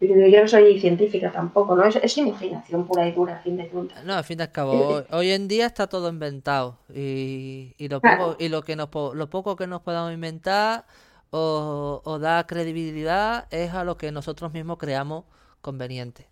yo 0.00 0.40
no 0.42 0.48
soy 0.48 0.80
científica 0.80 1.32
tampoco, 1.32 1.76
¿no? 1.76 1.84
Es, 1.84 1.96
es 1.96 2.18
imaginación 2.18 2.86
pura 2.86 3.06
y 3.08 3.12
dura, 3.12 3.36
a 3.36 3.40
fin 3.42 3.56
de 3.56 3.68
cuentas. 3.68 4.04
No, 4.04 4.14
al 4.14 4.24
fin 4.24 4.40
al 4.40 4.50
cabo, 4.52 4.86
hoy, 4.86 5.04
hoy 5.10 5.30
en 5.30 5.48
día 5.48 5.66
está 5.66 5.86
todo 5.86 6.08
inventado 6.08 6.78
y, 6.92 7.74
y 7.78 7.88
lo 7.88 8.00
Claro. 8.00 8.24
poco 8.26 8.36
y 8.38 8.48
lo 8.48 8.62
que 8.62 8.76
nos 8.76 8.88
lo 9.14 9.30
poco 9.30 9.56
que 9.56 9.66
nos 9.66 9.82
podamos 9.82 10.12
inventar 10.12 10.84
o, 11.30 12.00
o 12.04 12.18
da 12.18 12.46
credibilidad 12.46 13.46
es 13.50 13.72
a 13.72 13.84
lo 13.84 13.96
que 13.96 14.10
nosotros 14.12 14.52
mismos 14.52 14.78
creamos 14.78 15.24
conveniente. 15.60 16.28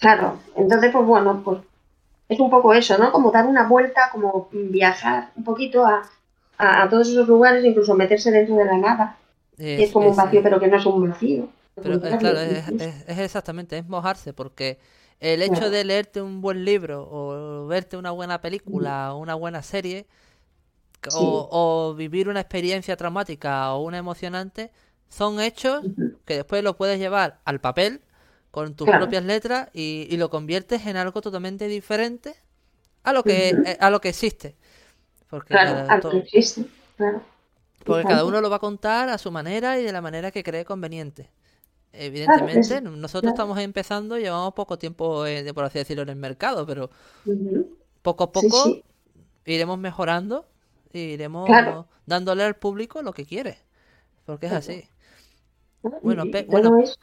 Claro, 0.00 0.38
entonces, 0.56 0.90
pues 0.92 1.06
bueno, 1.06 1.40
pues 1.44 1.58
es 2.28 2.40
un 2.40 2.50
poco 2.50 2.72
eso, 2.74 2.98
¿no? 2.98 3.12
Como 3.12 3.30
dar 3.30 3.46
una 3.46 3.68
vuelta, 3.68 4.10
como 4.12 4.48
viajar 4.52 5.30
un 5.36 5.44
poquito 5.44 5.84
a, 5.86 6.02
a, 6.58 6.82
a 6.82 6.88
todos 6.88 7.08
esos 7.08 7.28
lugares, 7.28 7.64
incluso 7.64 7.94
meterse 7.94 8.30
dentro 8.30 8.56
de 8.56 8.64
la 8.64 8.78
nada, 8.78 9.16
que 9.74 9.84
es 9.84 9.92
como 9.92 10.08
un 10.10 10.16
vacío, 10.16 10.42
pero 10.42 10.60
que 10.60 10.68
no 10.68 10.76
es 10.76 10.86
un 10.86 11.08
vacío. 11.10 11.48
Pero 11.80 11.94
Al 11.94 12.04
es, 12.04 12.16
claro, 12.16 12.38
es, 12.40 12.68
es- 12.78 13.04
es 13.08 13.18
exactamente, 13.18 13.78
es 13.78 13.86
mojarse, 13.88 14.32
porque 14.32 14.78
el 15.20 15.42
hecho 15.42 15.54
Claro. 15.60 15.70
de 15.70 15.84
leerte 15.84 16.20
un 16.22 16.40
buen 16.40 16.64
libro 16.64 17.08
o 17.10 17.66
verte 17.66 17.96
una 17.96 18.10
buena 18.10 18.40
película 18.40 19.14
o 19.14 19.18
una 19.18 19.34
buena 19.34 19.62
serie 19.62 20.06
Sí. 21.08 21.46
o, 21.50 21.94
vivir 21.96 22.28
una 22.28 22.40
experiencia 22.40 22.96
traumática 22.96 23.72
o 23.74 23.82
una 23.82 23.98
emocionante 23.98 24.70
son 25.08 25.40
hechos 25.40 25.84
que 26.24 26.36
después 26.36 26.62
lo 26.62 26.76
puedes 26.76 26.98
llevar 26.98 27.40
al 27.44 27.60
papel 27.60 28.00
con 28.52 28.76
tus 28.76 28.86
Claro. 28.86 29.00
propias 29.02 29.24
letras 29.24 29.70
y, 29.74 30.06
y 30.10 30.18
lo 30.18 30.30
conviertes 30.30 30.86
en 30.86 30.96
algo 30.98 31.22
totalmente 31.22 31.68
diferente 31.68 32.36
a 33.04 33.12
lo 33.14 33.24
que 33.24 33.50
eh, 33.64 33.78
a 33.80 33.90
lo 33.90 34.00
que 34.00 34.10
existe. 34.10 34.56
Porque 35.30 35.54
Claro, 35.54 35.86
cada, 35.88 36.18
existe, 36.18 36.66
claro. 36.96 37.22
porque 37.84 38.14
uno 38.14 38.40
lo 38.40 38.50
va 38.50 38.56
a 38.56 38.60
contar 38.60 39.08
a 39.08 39.18
su 39.18 39.30
manera 39.30 39.78
y 39.78 39.84
de 39.84 39.92
la 39.92 40.00
manera 40.00 40.30
que 40.30 40.42
cree 40.44 40.64
conveniente. 40.64 41.30
Evidentemente, 41.92 42.76
es- 42.76 42.82
nosotros 42.82 43.32
estamos 43.32 43.58
empezando, 43.58 44.18
llevamos 44.18 44.54
poco 44.54 44.78
tiempo, 44.78 45.26
eh, 45.26 45.52
por 45.54 45.64
así 45.64 45.78
decirlo, 45.80 46.02
en 46.04 46.10
el 46.10 46.16
mercado, 46.16 46.66
pero 46.66 46.90
poco 48.02 48.24
a 48.24 48.32
poco 48.32 48.64
sí. 48.64 48.84
iremos 49.46 49.78
mejorando 49.78 50.46
y 50.92 51.00
iremos 51.00 51.86
dándole 52.06 52.44
al 52.44 52.56
público 52.56 53.02
lo 53.02 53.12
que 53.12 53.26
quiere, 53.26 53.58
porque 54.26 54.46
es 54.46 54.52
así. 54.52 54.84
¿no? 55.82 55.90
Bueno, 56.02 56.24
Pe- 56.30 56.44
todo 56.44 56.70
bueno. 56.70 56.80
es- 56.82 56.98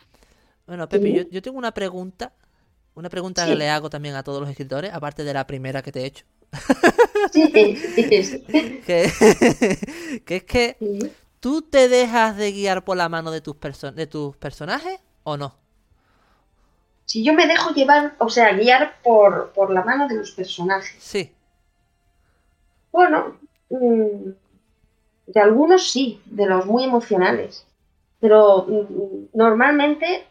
Bueno, 0.70 0.88
Pepe, 0.88 1.12
yo, 1.12 1.24
yo 1.30 1.42
tengo 1.42 1.58
una 1.58 1.74
pregunta, 1.74 2.34
una 2.96 3.10
pregunta 3.10 3.46
que 3.46 3.56
le 3.56 3.70
hago 3.70 3.90
también 3.90 4.16
a 4.16 4.24
todos 4.24 4.42
los 4.42 4.50
escritores, 4.50 4.94
aparte 4.94 5.24
de 5.24 5.34
la 5.34 5.48
primera 5.48 5.82
que 5.82 5.92
te 5.92 6.02
he 6.02 6.06
hecho, 6.06 6.26
Sí, 7.32 7.52
sí, 7.54 8.24
sí. 8.24 8.44
que, 8.86 9.12
que 10.26 10.36
es 10.38 10.44
que. 10.44 10.78
¿tú 11.40 11.62
te 11.62 11.90
dejas 11.90 12.38
de 12.38 12.52
guiar 12.52 12.84
por 12.86 12.98
la 12.98 13.10
mano 13.10 13.32
de 13.32 13.42
tus, 13.42 13.56
perso- 13.56 13.94
de 13.94 14.08
tus 14.08 14.36
personajes 14.38 15.00
o 15.24 15.38
no? 15.38 15.56
Si 17.06 17.24
yo 17.26 17.34
me 17.34 17.46
dejo 17.48 17.72
llevar, 17.74 18.16
o 18.20 18.30
sea, 18.30 18.54
guiar 18.54 19.02
por, 19.04 19.52
por 19.52 19.70
la 19.72 19.84
mano 19.84 20.08
de 20.08 20.16
los 20.16 20.32
personajes. 20.32 20.96
Sí. 21.00 21.34
Bueno, 22.92 23.38
mm, 23.70 24.32
de 25.28 25.40
algunos 25.42 25.92
sí, 25.92 26.22
de 26.26 26.46
los 26.48 26.66
muy 26.66 26.84
emocionales. 26.84 27.66
Pero 28.20 28.66
mm, 28.68 29.38
normalmente, 29.38 30.28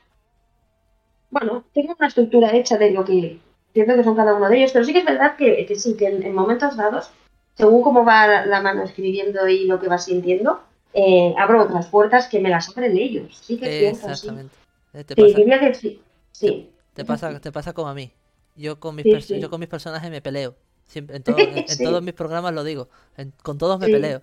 bueno, 1.30 1.64
tengo 1.74 1.94
una 1.98 2.08
estructura 2.08 2.54
hecha 2.54 2.76
de 2.78 2.90
lo 2.92 3.04
que 3.04 3.38
entiendo 3.68 3.94
que 3.96 4.04
son 4.04 4.16
cada 4.16 4.34
uno 4.34 4.48
de 4.48 4.56
ellos, 4.58 4.72
pero 4.72 4.84
sí 4.84 4.92
que 4.92 5.00
es 5.00 5.04
verdad 5.04 5.36
que, 5.36 5.64
que 5.66 5.74
sí, 5.76 5.96
que 5.96 6.06
en, 6.06 6.22
en 6.22 6.34
momentos 6.34 6.76
dados, 6.76 7.10
según 7.54 7.82
cómo 7.82 8.04
va 8.04 8.44
la, 8.46 8.60
mano 8.62 8.82
escribiendo 8.82 9.46
y 9.48 9.66
lo 9.66 9.78
que 9.80 9.88
va 9.88 9.98
sintiendo, 9.98 10.60
eh, 10.94 11.34
abro 11.38 11.62
otras 11.64 11.86
puertas 11.88 12.28
que 12.28 12.40
me 12.40 12.48
las 12.48 12.68
abren 12.70 12.96
ellos. 12.96 13.38
Sí 13.42 13.58
que 13.58 13.66
es 13.66 13.98
cierto. 13.98 14.10
Exactamente. 14.12 14.54
Eh, 14.94 15.04
Te 15.04 15.14
Sí, 15.14 15.20
pasa, 15.22 15.36
diría 15.36 15.60
que 15.60 15.74
sí. 15.74 16.00
Sí. 16.32 16.70
te 16.94 17.04
pasa, 17.04 17.38
te 17.40 17.52
pasa 17.52 17.72
como 17.72 17.88
a 17.88 17.94
mí. 17.94 18.10
Yo 18.56 18.80
con 18.80 18.96
mis, 18.96 19.04
Sí, 19.24 19.38
yo 19.38 19.50
con 19.50 19.60
mis 19.60 19.68
personajes 19.68 20.10
me 20.10 20.20
peleo. 20.22 20.54
Siempre, 20.86 21.16
en, 21.16 21.22
todo- 21.24 21.38
en- 21.38 21.58
en 21.58 21.68
Sí. 21.68 21.84
todos 21.84 22.02
mis 22.02 22.14
programas 22.14 22.54
lo 22.54 22.64
digo. 22.64 22.88
En- 23.16 23.32
con 23.42 23.58
todos 23.58 23.78
me 23.78 23.86
peleo. 23.88 24.22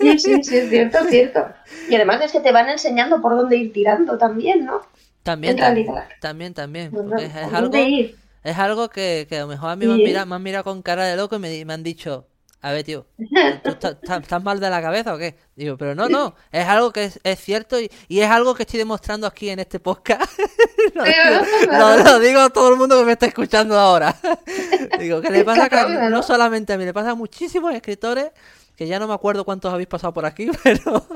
Sí, 0.00 0.18
sí, 0.18 0.42
sí, 0.44 0.56
es 0.58 0.68
cierto, 0.68 0.98
es 0.98 1.08
cierto. 1.08 1.46
Y 1.88 1.94
además 1.94 2.20
es 2.22 2.32
que 2.32 2.40
te 2.40 2.52
van 2.52 2.68
enseñando 2.68 3.20
por 3.22 3.34
dónde 3.36 3.56
ir 3.56 3.72
tirando 3.72 4.18
también, 4.18 4.64
¿no? 4.66 4.82
También, 5.24 5.58
realidad. 5.58 6.08
también, 6.20 6.54
también. 6.54 6.92
Porque 6.92 7.24
es, 7.24 7.34
algo, 7.34 7.76
es 8.44 8.58
algo 8.58 8.88
que, 8.90 9.26
que 9.28 9.38
a 9.38 9.40
lo 9.40 9.46
mejor 9.48 9.70
a 9.70 9.76
mí 9.76 9.86
me 9.86 9.92
han 9.94 9.98
Sí. 9.98 10.04
mirado, 10.04 10.26
me 10.26 10.36
han 10.36 10.42
mirado 10.42 10.64
con 10.64 10.82
cara 10.82 11.04
de 11.06 11.16
loco 11.16 11.34
y 11.36 11.38
me, 11.40 11.72
han 11.72 11.82
dicho, 11.82 12.26
a 12.60 12.70
ver, 12.72 12.84
tío, 12.84 13.06
¿tú 13.64 13.70
estás, 14.02 14.42
mal 14.44 14.60
de 14.60 14.70
la 14.70 14.80
cabeza 14.82 15.14
o 15.14 15.18
qué? 15.18 15.34
Digo, 15.56 15.76
pero 15.78 15.94
no, 15.94 16.08
no, 16.08 16.34
es 16.52 16.66
algo 16.66 16.92
que 16.92 17.04
es, 17.04 17.20
es 17.24 17.40
cierto 17.40 17.80
y, 17.80 17.90
y 18.06 18.20
es 18.20 18.30
algo 18.30 18.54
que 18.54 18.62
estoy 18.64 18.78
demostrando 18.78 19.26
aquí 19.26 19.48
en 19.48 19.58
este 19.60 19.80
podcast. 19.80 20.30
lo, 20.94 21.04
digo, 21.04 21.72
lo- 21.72 21.96
lo 22.04 22.18
digo 22.20 22.40
a 22.40 22.50
todo 22.50 22.68
el 22.68 22.76
mundo 22.76 22.98
que 22.98 23.04
me 23.06 23.12
está 23.12 23.26
escuchando 23.26 23.78
ahora. 23.78 24.14
Digo, 24.98 25.20
que 25.22 25.30
le 25.30 25.42
pasa 25.44 25.68
que 25.70 26.10
no 26.10 26.22
solamente 26.22 26.72
a 26.74 26.78
mí, 26.78 26.84
le 26.84 26.92
pasa 26.92 27.10
a 27.10 27.14
muchísimos 27.14 27.74
escritores, 27.74 28.30
que 28.76 28.86
ya 28.86 28.98
no 28.98 29.08
me 29.08 29.14
acuerdo 29.14 29.44
cuántos 29.44 29.72
habéis 29.72 29.88
pasado 29.88 30.12
por 30.12 30.26
aquí, 30.26 30.50
pero... 30.62 31.06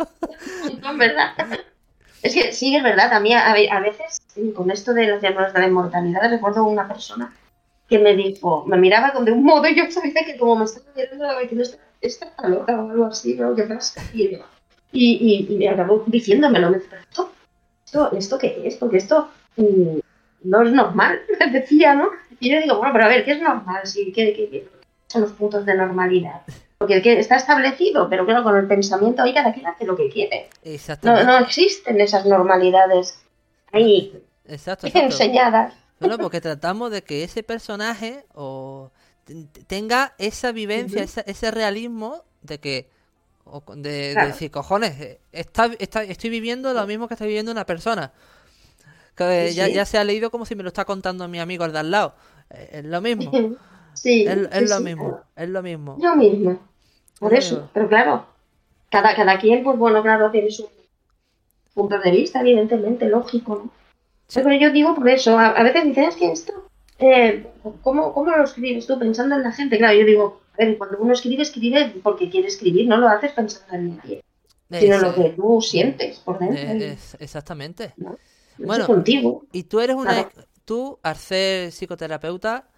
No, 0.82 0.96
verdad. 0.96 1.32
Es 2.22 2.34
que 2.34 2.52
sí, 2.52 2.74
es 2.74 2.82
verdad. 2.82 3.12
A 3.12 3.20
mí 3.20 3.32
a, 3.32 3.50
a 3.50 3.80
veces, 3.80 4.20
con 4.54 4.70
esto 4.70 4.92
de 4.92 5.06
las 5.06 5.22
llamadas 5.22 5.52
de 5.52 5.60
la 5.60 5.66
inmortalidad, 5.68 6.28
recuerdo 6.30 6.64
una 6.64 6.88
persona 6.88 7.34
que 7.88 7.98
me 7.98 8.14
dijo, 8.14 8.64
me 8.66 8.76
miraba 8.76 9.12
con 9.12 9.24
de 9.24 9.32
un 9.32 9.44
modo 9.44 9.66
y 9.66 9.76
yo 9.76 9.90
sabía 9.90 10.24
que 10.26 10.36
como 10.36 10.56
me 10.56 10.64
estaba 10.64 10.86
mirando, 10.94 11.38
diciendo, 11.40 11.64
esta, 12.00 12.48
loca 12.48 12.80
o 12.80 12.90
algo 12.90 13.06
así, 13.06 13.34
¿no? 13.34 13.54
¿Qué 13.54 13.64
pasa? 13.64 14.02
Y, 14.92 15.56
me 15.58 15.68
acabó 15.68 16.04
diciéndomelo. 16.06 16.70
Me 16.70 16.78
dijo, 16.78 16.88
"Pero 16.90 17.02
esto, 17.02 17.32
esto, 17.84 18.12
¿esto 18.12 18.38
qué 18.38 18.62
es? 18.64 18.76
Porque 18.76 18.98
esto 18.98 19.28
mm, 19.56 19.98
no 20.44 20.62
es 20.62 20.72
normal, 20.72 21.20
decía, 21.52 21.94
¿no? 21.94 22.10
Y 22.40 22.50
yo 22.52 22.60
digo, 22.60 22.78
bueno, 22.78 22.92
pero 22.92 23.06
a 23.06 23.08
ver, 23.08 23.24
¿qué 23.24 23.32
es 23.32 23.42
normal? 23.42 23.80
Sí, 23.84 24.12
¿qué, 24.12 24.32
qué, 24.34 24.48
qué 24.50 24.68
son 25.08 25.22
los 25.22 25.32
puntos 25.32 25.64
de 25.64 25.74
normalidad? 25.74 26.42
Porque 26.78 27.02
que 27.02 27.18
está 27.18 27.36
establecido, 27.36 28.08
pero 28.08 28.24
claro, 28.24 28.44
con 28.44 28.56
el 28.56 28.68
pensamiento 28.68 29.22
ahí 29.22 29.34
cada 29.34 29.52
quien 29.52 29.66
hace 29.66 29.84
lo 29.84 29.96
que 29.96 30.08
quiere. 30.10 30.48
No, 30.64 30.70
Exactamente. 30.70 31.24
no 31.26 31.38
existen 31.38 32.00
esas 32.00 32.24
normalidades 32.24 33.20
ahí 33.72 34.22
Exacto, 34.46 34.86
exacto. 34.86 35.06
enseñadas. 35.06 35.74
Bueno, 35.98 36.18
porque 36.18 36.40
tratamos 36.40 36.92
de 36.92 37.02
que 37.02 37.24
ese 37.24 37.42
personaje 37.42 38.24
o 38.32 38.92
ten- 39.24 39.48
tenga 39.66 40.14
esa 40.18 40.52
vivencia, 40.52 41.02
esa- 41.02 41.22
ese 41.22 41.50
realismo 41.50 42.22
de 42.42 42.60
que, 42.60 42.88
de, 43.74 44.14
de 44.14 44.26
decir, 44.26 44.52
cojones, 44.52 45.00
eh, 45.00 45.20
está, 45.32 45.70
está- 45.80 46.04
estoy 46.04 46.30
viviendo 46.30 46.72
lo 46.72 46.86
mismo 46.86 47.08
que 47.08 47.14
está 47.14 47.24
viviendo 47.26 47.50
una 47.50 47.66
persona. 47.66 48.12
Que 49.16 49.48
Sí, 49.48 49.56
ya, 49.56 49.66
sí. 49.66 49.72
ya 49.74 49.84
se 49.84 49.98
ha 49.98 50.04
leído 50.04 50.30
como 50.30 50.46
si 50.46 50.54
me 50.54 50.62
lo 50.62 50.68
está 50.68 50.84
contando 50.84 51.26
mi 51.26 51.40
amigo 51.40 51.64
al 51.64 51.72
de 51.72 51.78
al 51.80 51.90
lado. 51.90 52.14
Eh, 52.50 52.68
Es 52.74 52.84
lo 52.84 53.00
mismo. 53.00 53.32
Sí, 53.94 54.24
Es, 54.28 54.38
es 54.52 54.70
lo 54.70 54.78
mismo. 54.78 55.20
Es 55.34 55.48
lo 55.48 55.60
mismo. 55.60 55.98
Lo 56.00 56.14
mismo. 56.14 56.67
Por 57.18 57.34
eso. 57.34 57.68
Pero 57.74 57.88
claro, 57.88 58.26
cada, 58.90 59.14
cada 59.14 59.38
quien, 59.38 59.62
pues 59.64 59.76
bueno, 59.78 60.02
claro, 60.02 60.30
tiene 60.30 60.50
sus 60.50 60.66
puntos 61.74 62.02
de 62.02 62.10
vista, 62.10 62.40
evidentemente, 62.40 63.08
lógico, 63.08 63.56
¿no? 63.64 63.70
Sí. 64.28 64.40
Pero 64.42 64.52
yo 64.56 64.70
digo 64.70 64.94
por 64.94 65.08
eso, 65.08 65.38
a, 65.38 65.48
a 65.48 65.62
veces 65.62 65.84
dicen, 65.84 66.04
es 66.04 66.16
que 66.16 66.30
esto, 66.30 66.52
eh, 66.98 67.46
¿cómo, 67.82 68.12
¿cómo 68.12 68.30
lo 68.36 68.44
escribes 68.44 68.86
tú 68.86 68.98
pensando 68.98 69.36
en 69.36 69.42
la 69.42 69.52
gente? 69.52 69.78
Claro, 69.78 69.98
yo 69.98 70.04
digo, 70.04 70.40
a 70.54 70.56
ver, 70.58 70.76
cuando 70.76 70.98
uno 70.98 71.12
escribe, 71.14 71.42
escribe 71.42 71.94
porque 72.02 72.28
quiere 72.28 72.48
escribir, 72.48 72.86
no 72.88 72.98
lo 72.98 73.08
haces 73.08 73.32
pensando 73.32 73.74
en 73.74 73.96
nadie, 73.96 74.22
sino 74.70 74.96
Es- 74.96 75.02
lo 75.02 75.14
que 75.14 75.30
tú 75.30 75.60
sientes 75.62 76.18
por 76.18 76.38
dentro. 76.38 76.58
es- 76.62 77.16
exactamente. 77.20 77.94
no 77.96 78.16
bueno. 78.58 78.86
contigo. 78.86 79.44
Y 79.52 79.62
tú 79.64 79.80
eres 79.80 79.96
una... 79.96 80.28
Claro. 80.28 80.48
Tú, 80.64 80.98
al 81.02 81.16
ser 81.16 81.72
psicoterapeuta, 81.72 82.68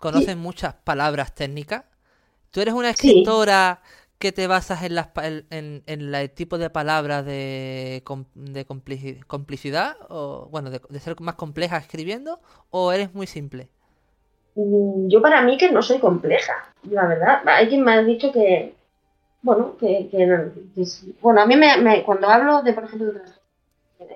conoces 0.00 0.36
muchas 0.36 0.74
palabras 0.74 1.32
técnicas. 1.36 1.84
Tú 2.52 2.60
eres 2.60 2.74
una 2.74 2.90
Sí. 2.94 3.08
escritora 3.08 3.82
que 4.20 4.32
te 4.32 4.46
basas 4.46 4.84
en, 4.84 4.94
las, 4.94 5.08
en, 5.22 5.46
en- 5.50 5.82
en 5.86 6.12
la- 6.12 6.22
el 6.22 6.30
tipo 6.30 6.58
de 6.58 6.70
palabras 6.70 7.26
de, 7.26 8.02
com- 8.04 8.26
de 8.36 8.66
complici- 8.66 9.24
complicidad, 9.26 9.96
o 10.10 10.48
bueno, 10.50 10.70
de, 10.70 10.80
de 10.88 11.00
ser 11.00 11.20
más 11.20 11.34
compleja 11.36 11.78
escribiendo, 11.78 12.40
o 12.70 12.92
eres 12.92 13.14
muy 13.14 13.26
simple. 13.26 13.70
Mm, 14.54 15.08
Yo 15.08 15.20
para 15.22 15.42
mí 15.42 15.56
que 15.58 15.70
no 15.72 15.82
soy 15.82 15.98
compleja, 15.98 16.52
la 16.90 17.06
verdad. 17.06 17.42
Hay 17.48 17.68
quien 17.68 17.82
me 17.84 17.92
ha 17.92 18.02
dicho 18.02 18.32
que, 18.32 18.74
bueno, 19.42 19.76
que, 19.78 20.08
que 20.10 20.26
bueno, 21.22 21.42
a 21.42 21.46
mí 21.46 21.56
me, 21.56 21.78
me- 21.78 22.04
cuando 22.04 22.28
hablo 22.28 22.62
de, 22.62 22.72
por 22.74 22.84
ejemplo, 22.84 23.12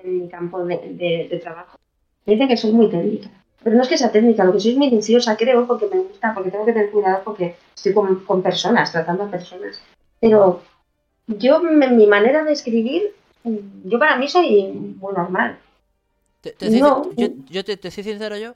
en 0.03 0.19
mi 0.23 0.29
campo 0.29 0.63
de 0.65 1.39
trabajo, 1.41 1.77
me 2.25 2.33
dicen 2.33 2.47
que 2.47 2.57
soy 2.57 2.71
muy 2.73 2.89
técnica. 2.89 3.29
Pero 3.63 3.75
no 3.75 3.83
es 3.83 3.89
que 3.89 3.97
sea 3.97 4.11
técnica, 4.11 4.43
lo 4.43 4.53
que 4.53 4.59
soy 4.59 4.71
es 4.71 4.77
minuciosa, 4.77 5.35
creo, 5.35 5.65
porque 5.67 5.87
me 5.87 5.99
gusta, 5.99 6.33
porque 6.33 6.51
tengo 6.51 6.65
que 6.65 6.73
tener 6.73 6.91
cuidado, 6.91 7.21
porque 7.23 7.55
estoy 7.75 7.93
con, 7.93 8.23
con 8.23 8.41
personas, 8.41 8.91
tratando 8.91 9.23
a 9.23 9.31
personas. 9.31 9.81
Pero 10.19 10.61
yo, 11.27 11.59
mi 11.61 12.05
manera 12.07 12.43
de 12.43 12.53
escribir, 12.53 13.13
yo 13.83 13.99
para 13.99 14.15
mí 14.17 14.27
soy 14.27 14.71
muy 14.71 15.13
normal. 15.13 15.57
Te- 16.41 16.51
te 16.51 16.69
No. 16.69 17.09
yo 17.15 17.27
yo 17.49 17.65
te, 17.65 17.77
te 17.77 17.89
soy 17.91 18.03
sincero 18.03 18.37
yo. 18.37 18.53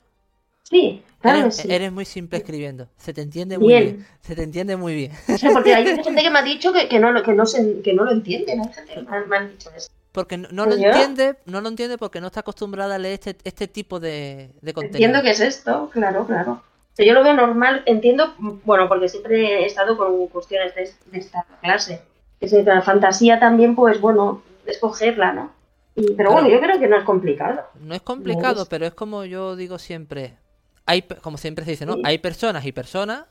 Sí, 0.62 1.02
claro 1.20 1.38
que 1.38 1.42
Eres, 1.46 1.56
sí. 1.56 1.68
eres 1.70 1.92
muy 1.92 2.04
simple 2.04 2.38
escribiendo. 2.38 2.86
Se 2.96 3.12
te 3.12 3.20
entiende 3.20 3.58
muy 3.58 3.68
Bien. 3.68 3.82
bien. 3.84 4.06
Se 4.20 4.34
te 4.34 4.42
entiende 4.44 4.76
muy 4.76 4.94
bien. 4.94 5.12
O 5.28 5.36
sea, 5.36 5.50
porque 5.52 5.74
hay 5.74 5.84
gente 6.02 6.22
que 6.22 6.30
me 6.30 6.38
ha 6.38 6.42
dicho 6.42 6.72
que, 6.72 6.88
que, 6.88 6.98
no, 6.98 7.10
lo- 7.12 7.22
que, 7.22 7.32
no, 7.32 7.44
se, 7.44 7.82
que 7.82 7.92
no 7.92 8.04
lo 8.04 8.12
entienden. 8.12 8.60
Hay 8.60 8.72
gente 8.72 8.94
que 8.94 9.00
me 9.02 9.26
me 9.26 9.36
han 9.36 9.50
dicho 9.50 9.68
eso. 9.76 9.90
Porque 10.12 10.36
no, 10.36 10.48
no 10.52 10.66
lo 10.66 10.76
yo- 10.76 10.88
entiende, 10.88 11.36
no 11.46 11.60
lo 11.60 11.68
entiende 11.68 11.96
porque 11.98 12.20
no 12.20 12.26
está 12.28 12.40
acostumbrada 12.40 12.94
a 12.94 12.98
leer 12.98 13.14
este, 13.14 13.36
este 13.44 13.66
tipo 13.66 13.98
de, 13.98 14.52
de 14.60 14.72
contenido. 14.74 14.96
Entiendo 14.98 15.22
que 15.22 15.30
es 15.30 15.40
esto, 15.40 15.88
claro, 15.90 16.26
claro. 16.26 16.62
Yo 16.98 17.14
lo 17.14 17.24
veo 17.24 17.32
normal, 17.32 17.82
entiendo, 17.86 18.34
bueno, 18.38 18.86
porque 18.88 19.08
siempre 19.08 19.62
he 19.62 19.66
estado 19.66 19.96
con 19.96 20.26
cuestiones 20.28 20.74
de, 20.74 20.90
de 21.10 21.18
esta 21.18 21.46
clase. 21.62 22.02
Es 22.40 22.52
la 22.52 22.82
fantasía 22.82 23.40
también, 23.40 23.74
pues 23.74 23.98
bueno, 24.00 24.42
escogerla, 24.66 25.32
¿no? 25.32 25.52
Y- 25.94 26.12
pero 26.14 26.30
Claro. 26.30 26.32
bueno, 26.32 26.48
yo 26.50 26.60
creo 26.60 26.78
que 26.78 26.88
no 26.88 26.96
es 26.98 27.04
complicado. 27.04 27.62
No 27.80 27.94
es 27.94 28.02
complicado, 28.02 28.62
es- 28.62 28.68
pero 28.68 28.84
es 28.86 28.92
como 28.94 29.24
yo 29.24 29.56
digo 29.56 29.78
siempre. 29.78 30.36
Hay, 30.84 31.02
como 31.02 31.38
siempre 31.38 31.64
se 31.64 31.70
dice, 31.70 31.86
¿no? 31.86 31.94
Sí. 31.94 32.02
Hay 32.04 32.18
personas 32.18 32.66
y 32.66 32.72
personas. 32.72 33.24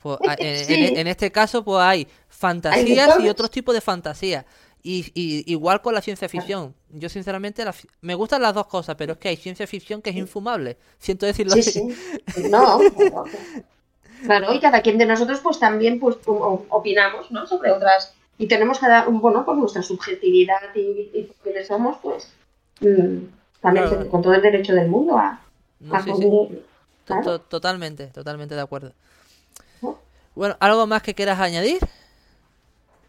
Pues, 0.00 0.18
en, 0.38 1.06
este 1.08 1.32
caso, 1.32 1.64
pues 1.64 1.80
hay 1.82 2.06
fantasías 2.28 3.18
y 3.20 3.28
otros 3.28 3.50
tipos 3.50 3.74
de 3.74 3.80
fantasías. 3.80 4.44
Y, 4.84 5.12
y 5.14 5.50
igual 5.52 5.80
con 5.80 5.94
la 5.94 6.00
ciencia 6.02 6.28
ficción. 6.28 6.74
Yo, 6.90 7.08
sinceramente, 7.08 7.64
la 7.64 7.72
me 8.00 8.14
gustan 8.16 8.42
las 8.42 8.52
dos 8.54 8.66
cosas, 8.66 8.96
pero 8.96 9.12
es 9.12 9.18
que 9.18 9.28
hay 9.28 9.36
ciencia 9.36 9.66
ficción 9.66 10.02
que 10.02 10.10
es 10.10 10.16
infumable. 10.16 10.76
Siento 10.98 11.24
decirlo 11.24 11.52
Sí, 11.54 11.60
así. 11.60 11.70
sí. 11.72 12.48
No, 12.50 12.78
claro, 12.96 13.24
claro, 14.24 14.52
y 14.54 14.60
cada 14.60 14.82
quien 14.82 14.98
de 14.98 15.06
nosotros 15.06 15.38
pues 15.40 15.58
también 15.60 16.00
pues 16.00 16.16
opinamos, 16.26 17.30
¿no? 17.30 17.46
Sobre 17.46 17.70
otras 17.70 18.14
y 18.38 18.48
tenemos 18.48 18.78
cada 18.80 19.04
bueno 19.06 19.44
pues 19.44 19.56
nuestra 19.58 19.82
subjetividad 19.82 20.74
y, 20.74 20.80
y 21.14 21.30
quienes 21.44 21.68
somos 21.68 21.98
pues 22.02 22.28
mm, 22.80 23.18
también 23.60 23.86
Claro. 23.88 24.08
con 24.08 24.22
todo 24.22 24.34
el 24.34 24.42
derecho 24.42 24.74
del 24.74 24.88
mundo 24.88 25.16
a, 25.16 25.40
No, 25.78 25.94
a 25.94 26.02
sí, 26.02 26.10
sí. 26.16 26.22
poder- 26.22 26.48
To- 26.58 26.64
claro. 27.04 27.22
to- 27.24 27.40
Totalmente, 27.40 28.06
totalmente 28.08 28.54
de 28.56 28.60
acuerdo. 28.60 28.92
¿no? 29.80 29.98
Bueno, 30.34 30.56
¿algo 30.60 30.86
más 30.88 31.02
que 31.02 31.14
quieras 31.14 31.38
añadir? 31.38 31.78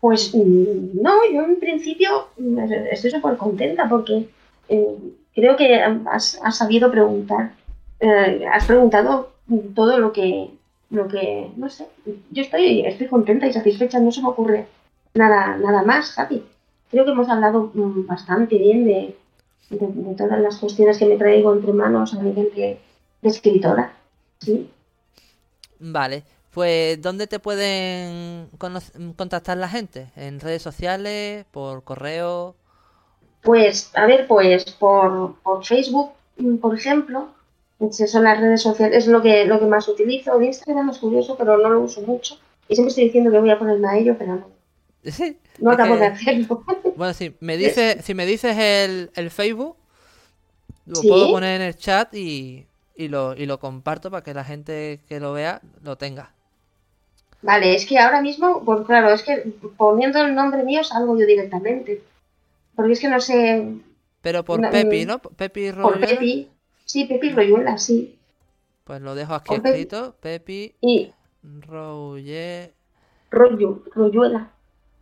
Pues 0.03 0.35
mm, 0.35 1.01
no, 1.01 1.13
yo 1.31 1.43
en 1.45 1.61
principio 1.61 2.27
mm, 2.37 2.59
estoy 2.91 3.09
súper 3.09 3.37
contenta 3.37 3.87
porque 3.87 4.27
eh, 4.67 4.97
creo 5.33 5.55
que 5.55 5.81
has, 5.81 6.37
has 6.43 6.57
sabido 6.57 6.91
preguntar, 6.91 7.53
eh, 8.01 8.45
has 8.51 8.65
preguntado 8.65 9.31
mm, 9.47 9.73
todo 9.73 9.97
lo 9.99 10.11
que, 10.11 10.49
lo 10.89 11.07
que, 11.07 11.49
no 11.55 11.69
sé, 11.69 11.87
yo 12.31 12.41
estoy, 12.41 12.85
estoy 12.85 13.07
contenta 13.07 13.47
y 13.47 13.53
satisfecha, 13.53 14.01
no 14.01 14.11
se 14.11 14.21
me 14.21 14.27
ocurre 14.27 14.67
nada, 15.13 15.55
nada 15.55 15.83
más, 15.83 16.11
Javi. 16.11 16.43
Creo 16.91 17.05
que 17.05 17.11
hemos 17.11 17.29
hablado 17.29 17.71
bastante 17.73 18.57
bien 18.57 18.83
de, 18.83 19.15
de, 19.69 19.87
de 19.87 20.15
todas 20.15 20.41
las 20.41 20.57
cuestiones 20.57 20.97
que 20.97 21.05
me 21.05 21.15
traigo 21.15 21.53
entre 21.53 21.71
manos 21.71 22.13
a 22.13 22.21
nivel 22.21 22.51
de, 22.53 22.77
de 23.21 23.29
escritora. 23.29 23.93
¿sí? 24.39 24.69
Vale, 25.79 26.23
pues 26.53 27.01
¿dónde 27.01 27.27
te 27.27 27.39
pueden 27.39 28.49
contactar 29.15 29.57
la 29.57 29.67
gente? 29.69 30.11
¿En 30.15 30.39
redes 30.39 30.61
sociales? 30.61 31.45
¿Por 31.51 31.83
correo? 31.83 32.55
Pues, 33.41 33.91
a 33.95 34.05
ver, 34.05 34.27
pues 34.27 34.63
por, 34.71 35.35
por 35.41 35.65
Facebook, 35.65 36.11
mm, 36.37 36.57
por 36.57 36.77
ejemplo, 36.77 37.29
esas 37.79 38.11
son 38.11 38.23
las 38.23 38.39
redes 38.39 38.61
sociales, 38.61 38.97
es 38.99 39.07
lo 39.07 39.21
que, 39.21 39.45
lo 39.45 39.59
que 39.59 39.65
más 39.65 39.87
utilizo. 39.87 40.37
El 40.37 40.45
Instagram 40.45 40.89
es 40.91 40.99
curioso, 40.99 41.35
pero 41.37 41.57
no 41.57 41.69
lo 41.69 41.81
uso 41.81 42.01
mucho. 42.01 42.39
Y 42.69 42.75
siempre 42.75 42.89
estoy 42.89 43.05
diciendo 43.05 43.31
que 43.31 43.39
voy 43.39 43.49
a 43.49 43.59
ponerme 43.59 43.87
a 43.89 43.97
ello, 43.97 44.15
pero 44.17 44.35
no, 44.35 44.47
Sí. 45.03 45.37
no 45.59 45.71
acabo 45.71 45.95
que- 45.95 45.99
de 46.01 46.05
hacerlo. 46.07 46.63
Bueno, 46.95 47.13
si 47.13 47.35
me 47.39 47.57
dices, 47.57 48.05
si 48.05 48.13
me 48.13 48.25
dices 48.25 48.55
el, 48.57 49.11
el 49.15 49.31
Facebook, 49.31 49.75
lo 50.85 50.95
Sí. 50.95 51.07
puedo 51.09 51.31
poner 51.31 51.59
en 51.59 51.67
el 51.67 51.75
chat 51.75 52.13
y, 52.13 52.67
y 52.95 53.07
lo, 53.09 53.35
y 53.35 53.45
lo 53.47 53.59
comparto 53.59 54.11
para 54.11 54.23
que 54.23 54.33
la 54.33 54.43
gente 54.45 55.01
que 55.09 55.19
lo 55.19 55.33
vea 55.33 55.59
lo 55.81 55.97
tenga. 55.97 56.31
Vale, 57.43 57.75
es 57.75 57.85
que 57.85 57.99
ahora 57.99 58.21
mismo, 58.21 58.63
pues 58.65 58.85
claro, 58.87 59.09
es 59.11 59.21
que 59.23 59.53
poniendo 59.77 60.19
el 60.21 60.33
nombre 60.33 60.63
mío 60.63 60.83
salgo 60.83 61.17
yo 61.19 61.25
directamente. 61.25 62.01
Porque 62.75 62.93
es 62.93 62.99
que 62.99 63.09
no 63.09 63.19
sé, 63.19 63.63
Pero 64.21 64.43
por 64.43 64.59
No, 64.61 64.69
Pepi, 64.71 65.05
mm, 65.05 65.07
¿no? 65.07 65.19
Pepi 65.19 65.71
por 65.81 65.99
Royuela. 65.99 66.07
Pepi, 66.07 66.49
sí, 66.85 67.05
Pepi 67.05 67.29
Royuela, 67.31 67.77
sí. 67.77 68.17
Pues 68.85 69.01
lo 69.01 69.15
dejo 69.15 69.33
aquí 69.33 69.55
Por 69.55 69.57
escrito. 69.57 70.15
Pepi 70.21 70.75
Y 70.81 71.11
Roye... 71.43 72.73
Royu, 73.31 73.83
Royuela. 73.93 74.51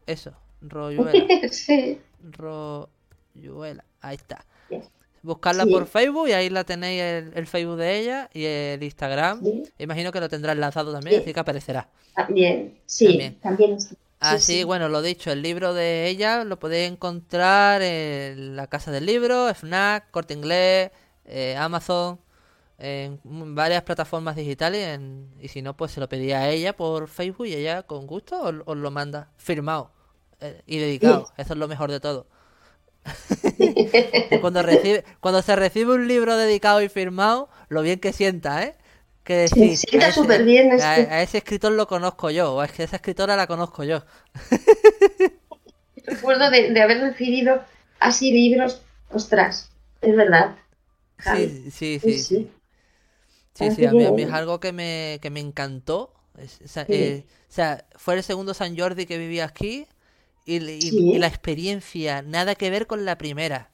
Eso, 0.06 0.34
Royuela. 0.62 1.12
sí. 1.52 2.00
Royuela. 2.20 3.84
Ahí 4.02 4.16
está. 4.16 4.46
Yes. 4.70 5.01
Buscarla 5.24 5.66
Sí. 5.66 5.72
por 5.72 5.86
Facebook 5.86 6.28
y 6.30 6.32
ahí 6.34 6.50
la 6.50 6.64
tenéis 6.64 7.02
el, 7.02 7.32
el 7.36 7.46
Facebook 7.48 7.78
de 7.78 8.00
ella 8.00 8.30
y 8.34 8.44
el 8.46 8.82
Instagram. 8.82 9.44
Sí. 9.44 9.64
Imagino 9.78 10.12
que 10.12 10.20
lo 10.20 10.28
tendrás 10.30 10.58
lanzado 10.58 10.92
también, 10.92 11.18
Sí. 11.18 11.22
así 11.24 11.34
que 11.34 11.40
aparecerá. 11.40 11.90
También, 12.16 12.80
sí, 12.86 13.06
También. 13.08 13.40
también. 13.40 13.80
sí. 13.82 13.96
Así, 14.20 14.54
sí. 14.60 14.64
bueno, 14.64 14.88
lo 14.90 15.02
dicho, 15.02 15.32
el 15.32 15.42
libro 15.42 15.74
de 15.74 16.08
ella 16.08 16.44
lo 16.44 16.60
podéis 16.60 16.92
encontrar 16.92 17.82
en 17.82 18.56
la 18.56 18.68
Casa 18.68 18.92
del 18.92 19.06
Libro, 19.08 19.48
FNAC, 19.54 20.12
Corte 20.12 20.34
Inglés, 20.36 20.92
eh, 21.26 21.56
Amazon, 21.58 22.20
en 22.78 23.20
varias 23.56 23.84
plataformas 23.84 24.36
digitales. 24.36 24.88
en- 24.96 25.28
y 25.40 25.48
si 25.48 25.62
no, 25.62 25.76
pues 25.78 25.92
se 25.92 26.00
lo 26.00 26.08
pedí 26.10 26.32
a 26.34 26.50
ella 26.50 26.74
por 26.76 27.08
Facebook 27.08 27.48
y 27.48 27.54
ella 27.54 27.84
con 27.84 28.06
gusto 28.08 28.42
os, 28.42 28.56
os 28.66 28.78
lo 28.78 28.92
manda 28.92 29.30
firmado 29.38 29.92
eh, 30.40 30.62
y 30.66 30.78
dedicado. 30.80 31.28
Eso 31.38 31.54
es 31.54 31.60
lo 31.60 31.68
mejor 31.68 31.92
de 31.92 32.00
todo. 32.00 32.26
Y 34.32 34.38
cuando, 34.38 34.64
recibe, 34.64 35.04
cuando 35.20 35.42
se 35.42 35.56
recibe 35.56 35.94
un 35.94 36.08
libro 36.08 36.38
dedicado 36.38 36.82
y 36.82 36.90
firmado, 36.90 37.50
lo 37.70 37.82
bien 37.82 38.00
que 38.00 38.14
sienta, 38.14 38.64
¿eh? 38.64 38.76
Que 39.24 39.36
decir, 39.36 39.78
sienta 39.78 40.12
súper 40.12 40.44
bien 40.44 40.72
a, 40.78 40.98
este. 40.98 41.02
a 41.10 41.22
ese 41.22 41.38
escritor 41.40 41.74
lo 41.74 41.88
conozco 41.88 42.30
yo, 42.32 42.54
o 42.56 42.64
es 42.64 42.72
que 42.72 42.84
esa 42.84 42.98
escritora 42.98 43.36
la 43.36 43.48
conozco 43.48 43.84
yo. 43.84 44.04
Recuerdo 46.06 46.50
de, 46.52 46.72
de 46.72 46.82
haber 46.82 47.00
recibido 47.02 47.64
así 48.00 48.32
libros, 48.32 48.82
ostras, 49.10 49.72
es 50.02 50.16
verdad. 50.16 50.56
Sí, 51.20 51.72
sí, 51.72 52.00
sí, 52.00 52.50
Sí, 53.54 53.70
sí. 53.72 53.86
a 53.86 53.94
mí, 53.94 54.06
a 54.06 54.12
mí 54.12 54.24
es 54.24 54.32
algo 54.32 54.60
que 54.60 54.72
me, 54.72 55.20
que 55.22 55.30
me 55.30 55.40
encantó. 55.40 56.14
Es- 56.38 56.60
eh, 56.88 57.26
o 57.50 57.54
sea, 57.54 57.86
fue 57.96 58.16
el 58.16 58.24
segundo 58.24 58.54
San 58.54 58.78
Jordi 58.78 59.06
que 59.06 59.18
viví 59.18 59.40
aquí 59.40 59.88
y, 60.46 60.58
y- 60.58 60.82
Sí. 60.82 61.12
y 61.14 61.20
la 61.20 61.28
experiencia, 61.28 62.22
nada 62.22 62.56
que 62.56 62.70
ver 62.70 62.88
con 62.88 63.06
la 63.06 63.18
primera. 63.18 63.70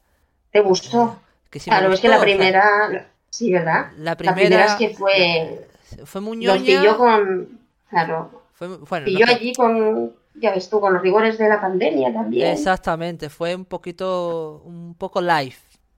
¿Te 0.52 0.60
gustó? 0.60 1.18
Que 1.50 1.60
Claro, 1.60 1.92
es 1.92 2.00
que 2.00 2.08
la 2.08 2.16
o 2.16 2.18
sea, 2.18 2.24
primera, 2.24 3.08
sí, 3.30 3.52
¿verdad? 3.52 3.90
la 3.96 4.04
La 4.10 4.16
primera, 4.16 4.34
primera 4.36 4.64
es 4.66 4.74
que 4.74 4.90
fue, 4.90 5.68
fue 6.04 6.20
muy 6.20 6.36
nos 6.38 6.58
pilló 6.58 6.96
con, 6.98 7.60
claro, 7.88 8.42
fue, 8.52 8.68
bueno, 8.68 9.04
pilló 9.06 9.24
no, 9.26 9.32
allí 9.32 9.54
con, 9.54 10.12
ya 10.34 10.52
ves 10.52 10.68
tú, 10.68 10.80
con 10.80 10.92
los 10.92 11.02
rigores 11.02 11.38
de 11.38 11.48
la 11.48 11.60
pandemia 11.60 12.12
también. 12.12 12.48
Exactamente, 12.48 13.30
fue 13.30 13.54
un 13.54 13.64
poquito, 13.64 14.62
un 14.64 14.94
poco 14.94 15.20
live. 15.20 15.56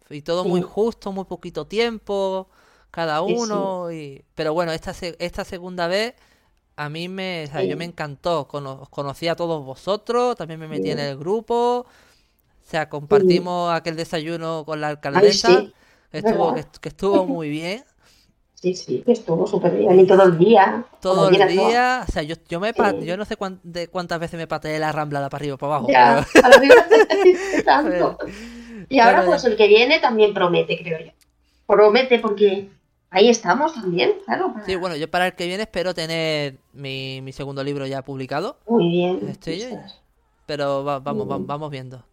Y 0.09 0.23
todo 0.23 0.45
muy 0.45 0.61
justo, 0.62 1.12
muy 1.12 1.25
poquito 1.25 1.66
tiempo, 1.66 2.49
cada 2.91 3.25
sí. 3.25 3.33
uno. 3.37 3.93
Y... 3.93 4.25
Pero 4.35 4.53
bueno, 4.53 4.73
esta, 4.73 4.93
esta 5.18 5.45
segunda 5.45 5.87
vez 5.87 6.14
a 6.85 6.89
mí 6.89 7.09
me, 7.09 7.45
o 7.45 7.53
sea, 7.53 7.62
yo 7.62 7.76
me 7.76 7.85
encantó. 7.85 8.47
Cono- 8.49 8.81
os 8.83 8.89
conocí 8.89 9.28
a 9.28 9.37
todos 9.37 9.64
vosotros, 9.64 10.37
también 10.37 10.59
me 10.61 10.68
metí 10.68 10.91
en 10.91 10.99
el 10.99 11.16
grupo. 11.18 11.87
O 11.87 12.70
sea, 12.70 12.89
compartimos 12.89 13.72
aquel 13.72 13.97
desayuno 13.97 14.64
con 14.64 14.81
la 14.81 14.89
alcaldesa. 14.89 15.64
que 16.11 16.18
estuvo, 16.18 16.55
que, 16.55 16.64
que 16.81 16.89
estuvo 16.89 17.26
muy 17.26 17.49
bien. 17.51 17.85
sí, 18.55 18.74
sí, 18.74 19.03
que 19.05 19.12
estuvo 19.12 19.47
súper 19.47 19.76
bien. 19.76 19.99
Y 20.01 20.07
todo 20.07 20.22
el 20.24 20.39
día. 20.39 20.85
Todo 21.01 21.28
el 21.28 21.49
día. 21.49 22.05
O 22.09 22.12
sea, 22.12 22.22
yo, 22.22 22.37
yo 22.49 22.61
me 22.61 22.72
yo 23.03 23.16
no 23.16 23.24
sé 23.24 23.37
cuán- 23.37 23.61
de 23.62 23.89
cuántas 23.89 24.18
veces 24.20 24.39
me 24.39 24.47
pateé 24.47 24.78
la 24.78 24.93
rambla 24.93 25.20
de 25.20 25.28
para 25.31 25.43
arriba 25.43 25.57
para 25.57 25.74
abajo. 25.76 25.89
Ya, 25.91 26.26
pero- 26.33 26.47
a 26.47 26.49
la 26.49 27.64
tanto. 27.64 28.18
Y 28.89 28.99
ahora 28.99 29.24
pues 29.24 29.43
ya. 29.43 29.49
el 29.51 29.57
que 29.57 29.68
viene 29.68 30.01
también 30.01 30.33
promete, 30.35 30.78
creo 30.83 30.99
yo. 30.99 31.12
Promete 31.66 32.18
porque 32.18 32.70
ahí 33.11 33.28
estamos 33.28 33.74
también, 33.74 34.12
claro. 34.24 34.52
para- 34.52 34.64
Sí, 34.66 34.76
bueno, 34.76 34.96
yo 34.96 35.11
para 35.11 35.26
el 35.26 35.34
que 35.34 35.46
viene 35.46 35.64
espero 35.64 35.94
tener 35.94 36.58
mi, 36.72 37.20
mi 37.22 37.32
segundo 37.32 37.62
libro 37.64 37.86
ya 37.86 38.02
publicado, 38.02 38.58
Muy 38.68 38.88
bien. 38.90 39.28
Estoy 39.28 39.66
pero 40.46 40.84
va- 40.84 40.98
vamos, 41.00 41.30
va- 41.30 41.38
vamos 41.38 41.70
viendo. 41.70 42.04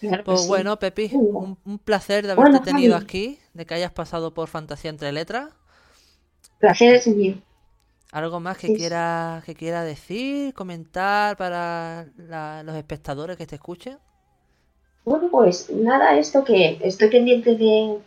claro 0.00 0.24
Pues 0.24 0.42
sí. 0.42 0.48
bueno, 0.48 0.78
Pepi, 0.78 1.10
un, 1.12 1.58
un 1.64 1.78
placer 1.78 2.24
de 2.26 2.32
haberte 2.32 2.50
Bueno, 2.58 2.64
tenido 2.64 2.94
Javi. 2.94 3.04
aquí, 3.04 3.38
de 3.54 3.66
que 3.66 3.74
hayas 3.74 3.92
pasado 3.92 4.32
por 4.32 4.48
Fantasía 4.48 4.90
entre 4.90 5.12
letras. 5.12 5.50
Placer 6.58 6.94
es 6.94 7.06
mío. 7.06 7.34
¿Algo 8.12 8.40
más 8.40 8.58
que 8.58 8.66
sí. 8.68 8.74
quiera 8.74 9.42
que 9.46 9.54
quiera 9.54 9.84
decir, 9.84 10.52
comentar 10.54 11.36
para 11.36 12.06
la- 12.16 12.62
los 12.64 12.74
espectadores 12.76 13.36
que 13.36 13.46
te 13.46 13.54
escuchen? 13.56 13.98
Bueno, 15.04 15.28
pues 15.30 15.70
nada, 15.70 16.18
esto 16.18 16.44
que 16.44 16.78
estoy 16.82 17.08
pendiente 17.08 17.56
de, 17.56 17.98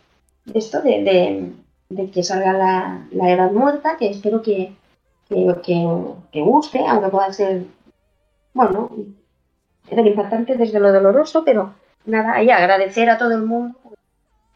de 0.44 0.58
esto, 0.58 0.80
de, 0.82 1.02
de- 1.02 1.52
de 1.94 2.10
que 2.10 2.22
salga 2.22 2.52
la, 2.52 3.06
la 3.12 3.30
edad 3.30 3.50
muerta, 3.52 3.96
que 3.96 4.10
espero 4.10 4.42
que, 4.42 4.74
que, 5.28 5.54
que- 5.64 6.04
que 6.32 6.40
guste, 6.42 6.84
aunque 6.86 7.08
pueda 7.08 7.32
ser, 7.32 7.64
bueno, 8.52 8.90
impactante 9.90 10.56
desde 10.56 10.80
lo 10.80 10.92
doloroso, 10.92 11.44
pero 11.44 11.74
nada, 12.06 12.42
y 12.42 12.50
agradecer 12.50 13.08
a 13.10 13.18
todo 13.18 13.32
el 13.32 13.42
mundo 13.42 13.76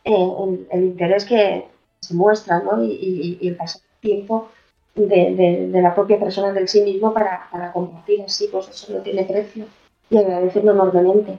eh, 0.05 0.13
el, 0.45 0.67
el 0.71 0.85
interés 0.85 1.25
que 1.25 1.69
se 2.01 2.15
muestra, 2.15 2.61
¿no? 2.61 2.83
Y, 2.83 2.91
y- 2.93 3.39
y 3.41 3.49
el 3.49 3.57
pasar 3.57 3.83
tiempo 4.01 4.49
de, 4.95 5.07
de- 5.35 5.69
de 5.71 5.83
la 5.83 5.95
propia 5.95 6.19
persona 6.19 6.53
del 6.53 6.69
sí 6.69 6.83
mismo 6.83 7.13
para, 7.13 7.49
para 7.53 7.73
compartir 7.73 8.23
así, 8.23 8.49
pues 8.51 8.69
eso 8.69 8.93
no 8.93 9.01
tiene 9.01 9.25
precio. 9.25 9.67
Y 10.11 10.17
agradecerlo 10.19 10.73
enormemente. 10.73 11.39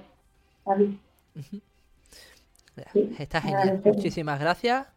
Javi. 0.65 0.99
Sí, 2.93 3.15
Está 3.19 3.41
genial. 3.41 3.81
Muchísimas 3.83 4.39
gracias. 4.39 4.87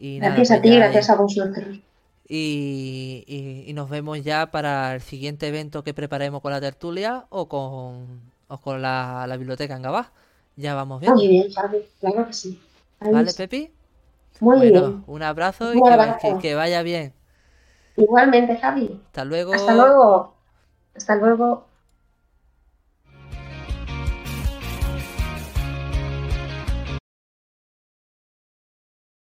Y 0.00 0.20
nada, 0.20 0.36
Gracias 0.36 0.50
a 0.52 0.62
pues 0.62 0.62
ti, 0.62 0.76
gracias 0.76 1.10
a 1.10 1.16
vosotros. 1.16 1.80
Y, 2.28 3.24
y- 3.26 3.64
y 3.70 3.72
nos 3.74 3.90
vemos 3.90 4.22
ya 4.22 4.50
para 4.50 4.94
el 4.94 5.00
siguiente 5.02 5.48
evento 5.48 5.82
que 5.84 5.94
preparemos 5.94 6.40
con 6.42 6.52
la 6.52 6.60
tertulia 6.60 7.26
o 7.30 7.48
con, 7.48 8.20
o 8.48 8.58
con 8.60 8.82
la, 8.82 9.26
la 9.26 9.36
biblioteca 9.36 9.74
en 9.76 9.82
Gabá. 9.82 10.12
Ya 10.56 10.74
vamos 10.74 11.00
viendo. 11.00 11.18
Muy 11.18 11.28
bien, 11.28 11.52
claro 11.52 12.26
que 12.26 12.32
sí. 12.32 12.58
¿Vale. 13.10 13.34
Pepi? 13.34 13.70
Muy 14.40 14.58
Bueno, 14.58 14.70
bien. 14.70 15.04
un 15.06 15.22
abrazo 15.22 15.74
y 15.74 15.82
abrazo. 15.82 16.18
que- 16.18 16.38
que 16.38 16.54
vaya 16.56 16.82
bien. 16.82 17.14
Igualmente, 17.96 18.56
Javi. 18.58 19.00
Hasta 19.06 19.24
luego. 19.24 19.54
Hasta 19.54 19.74
luego. 19.74 20.34
Hasta 20.94 21.16
luego. 21.16 21.69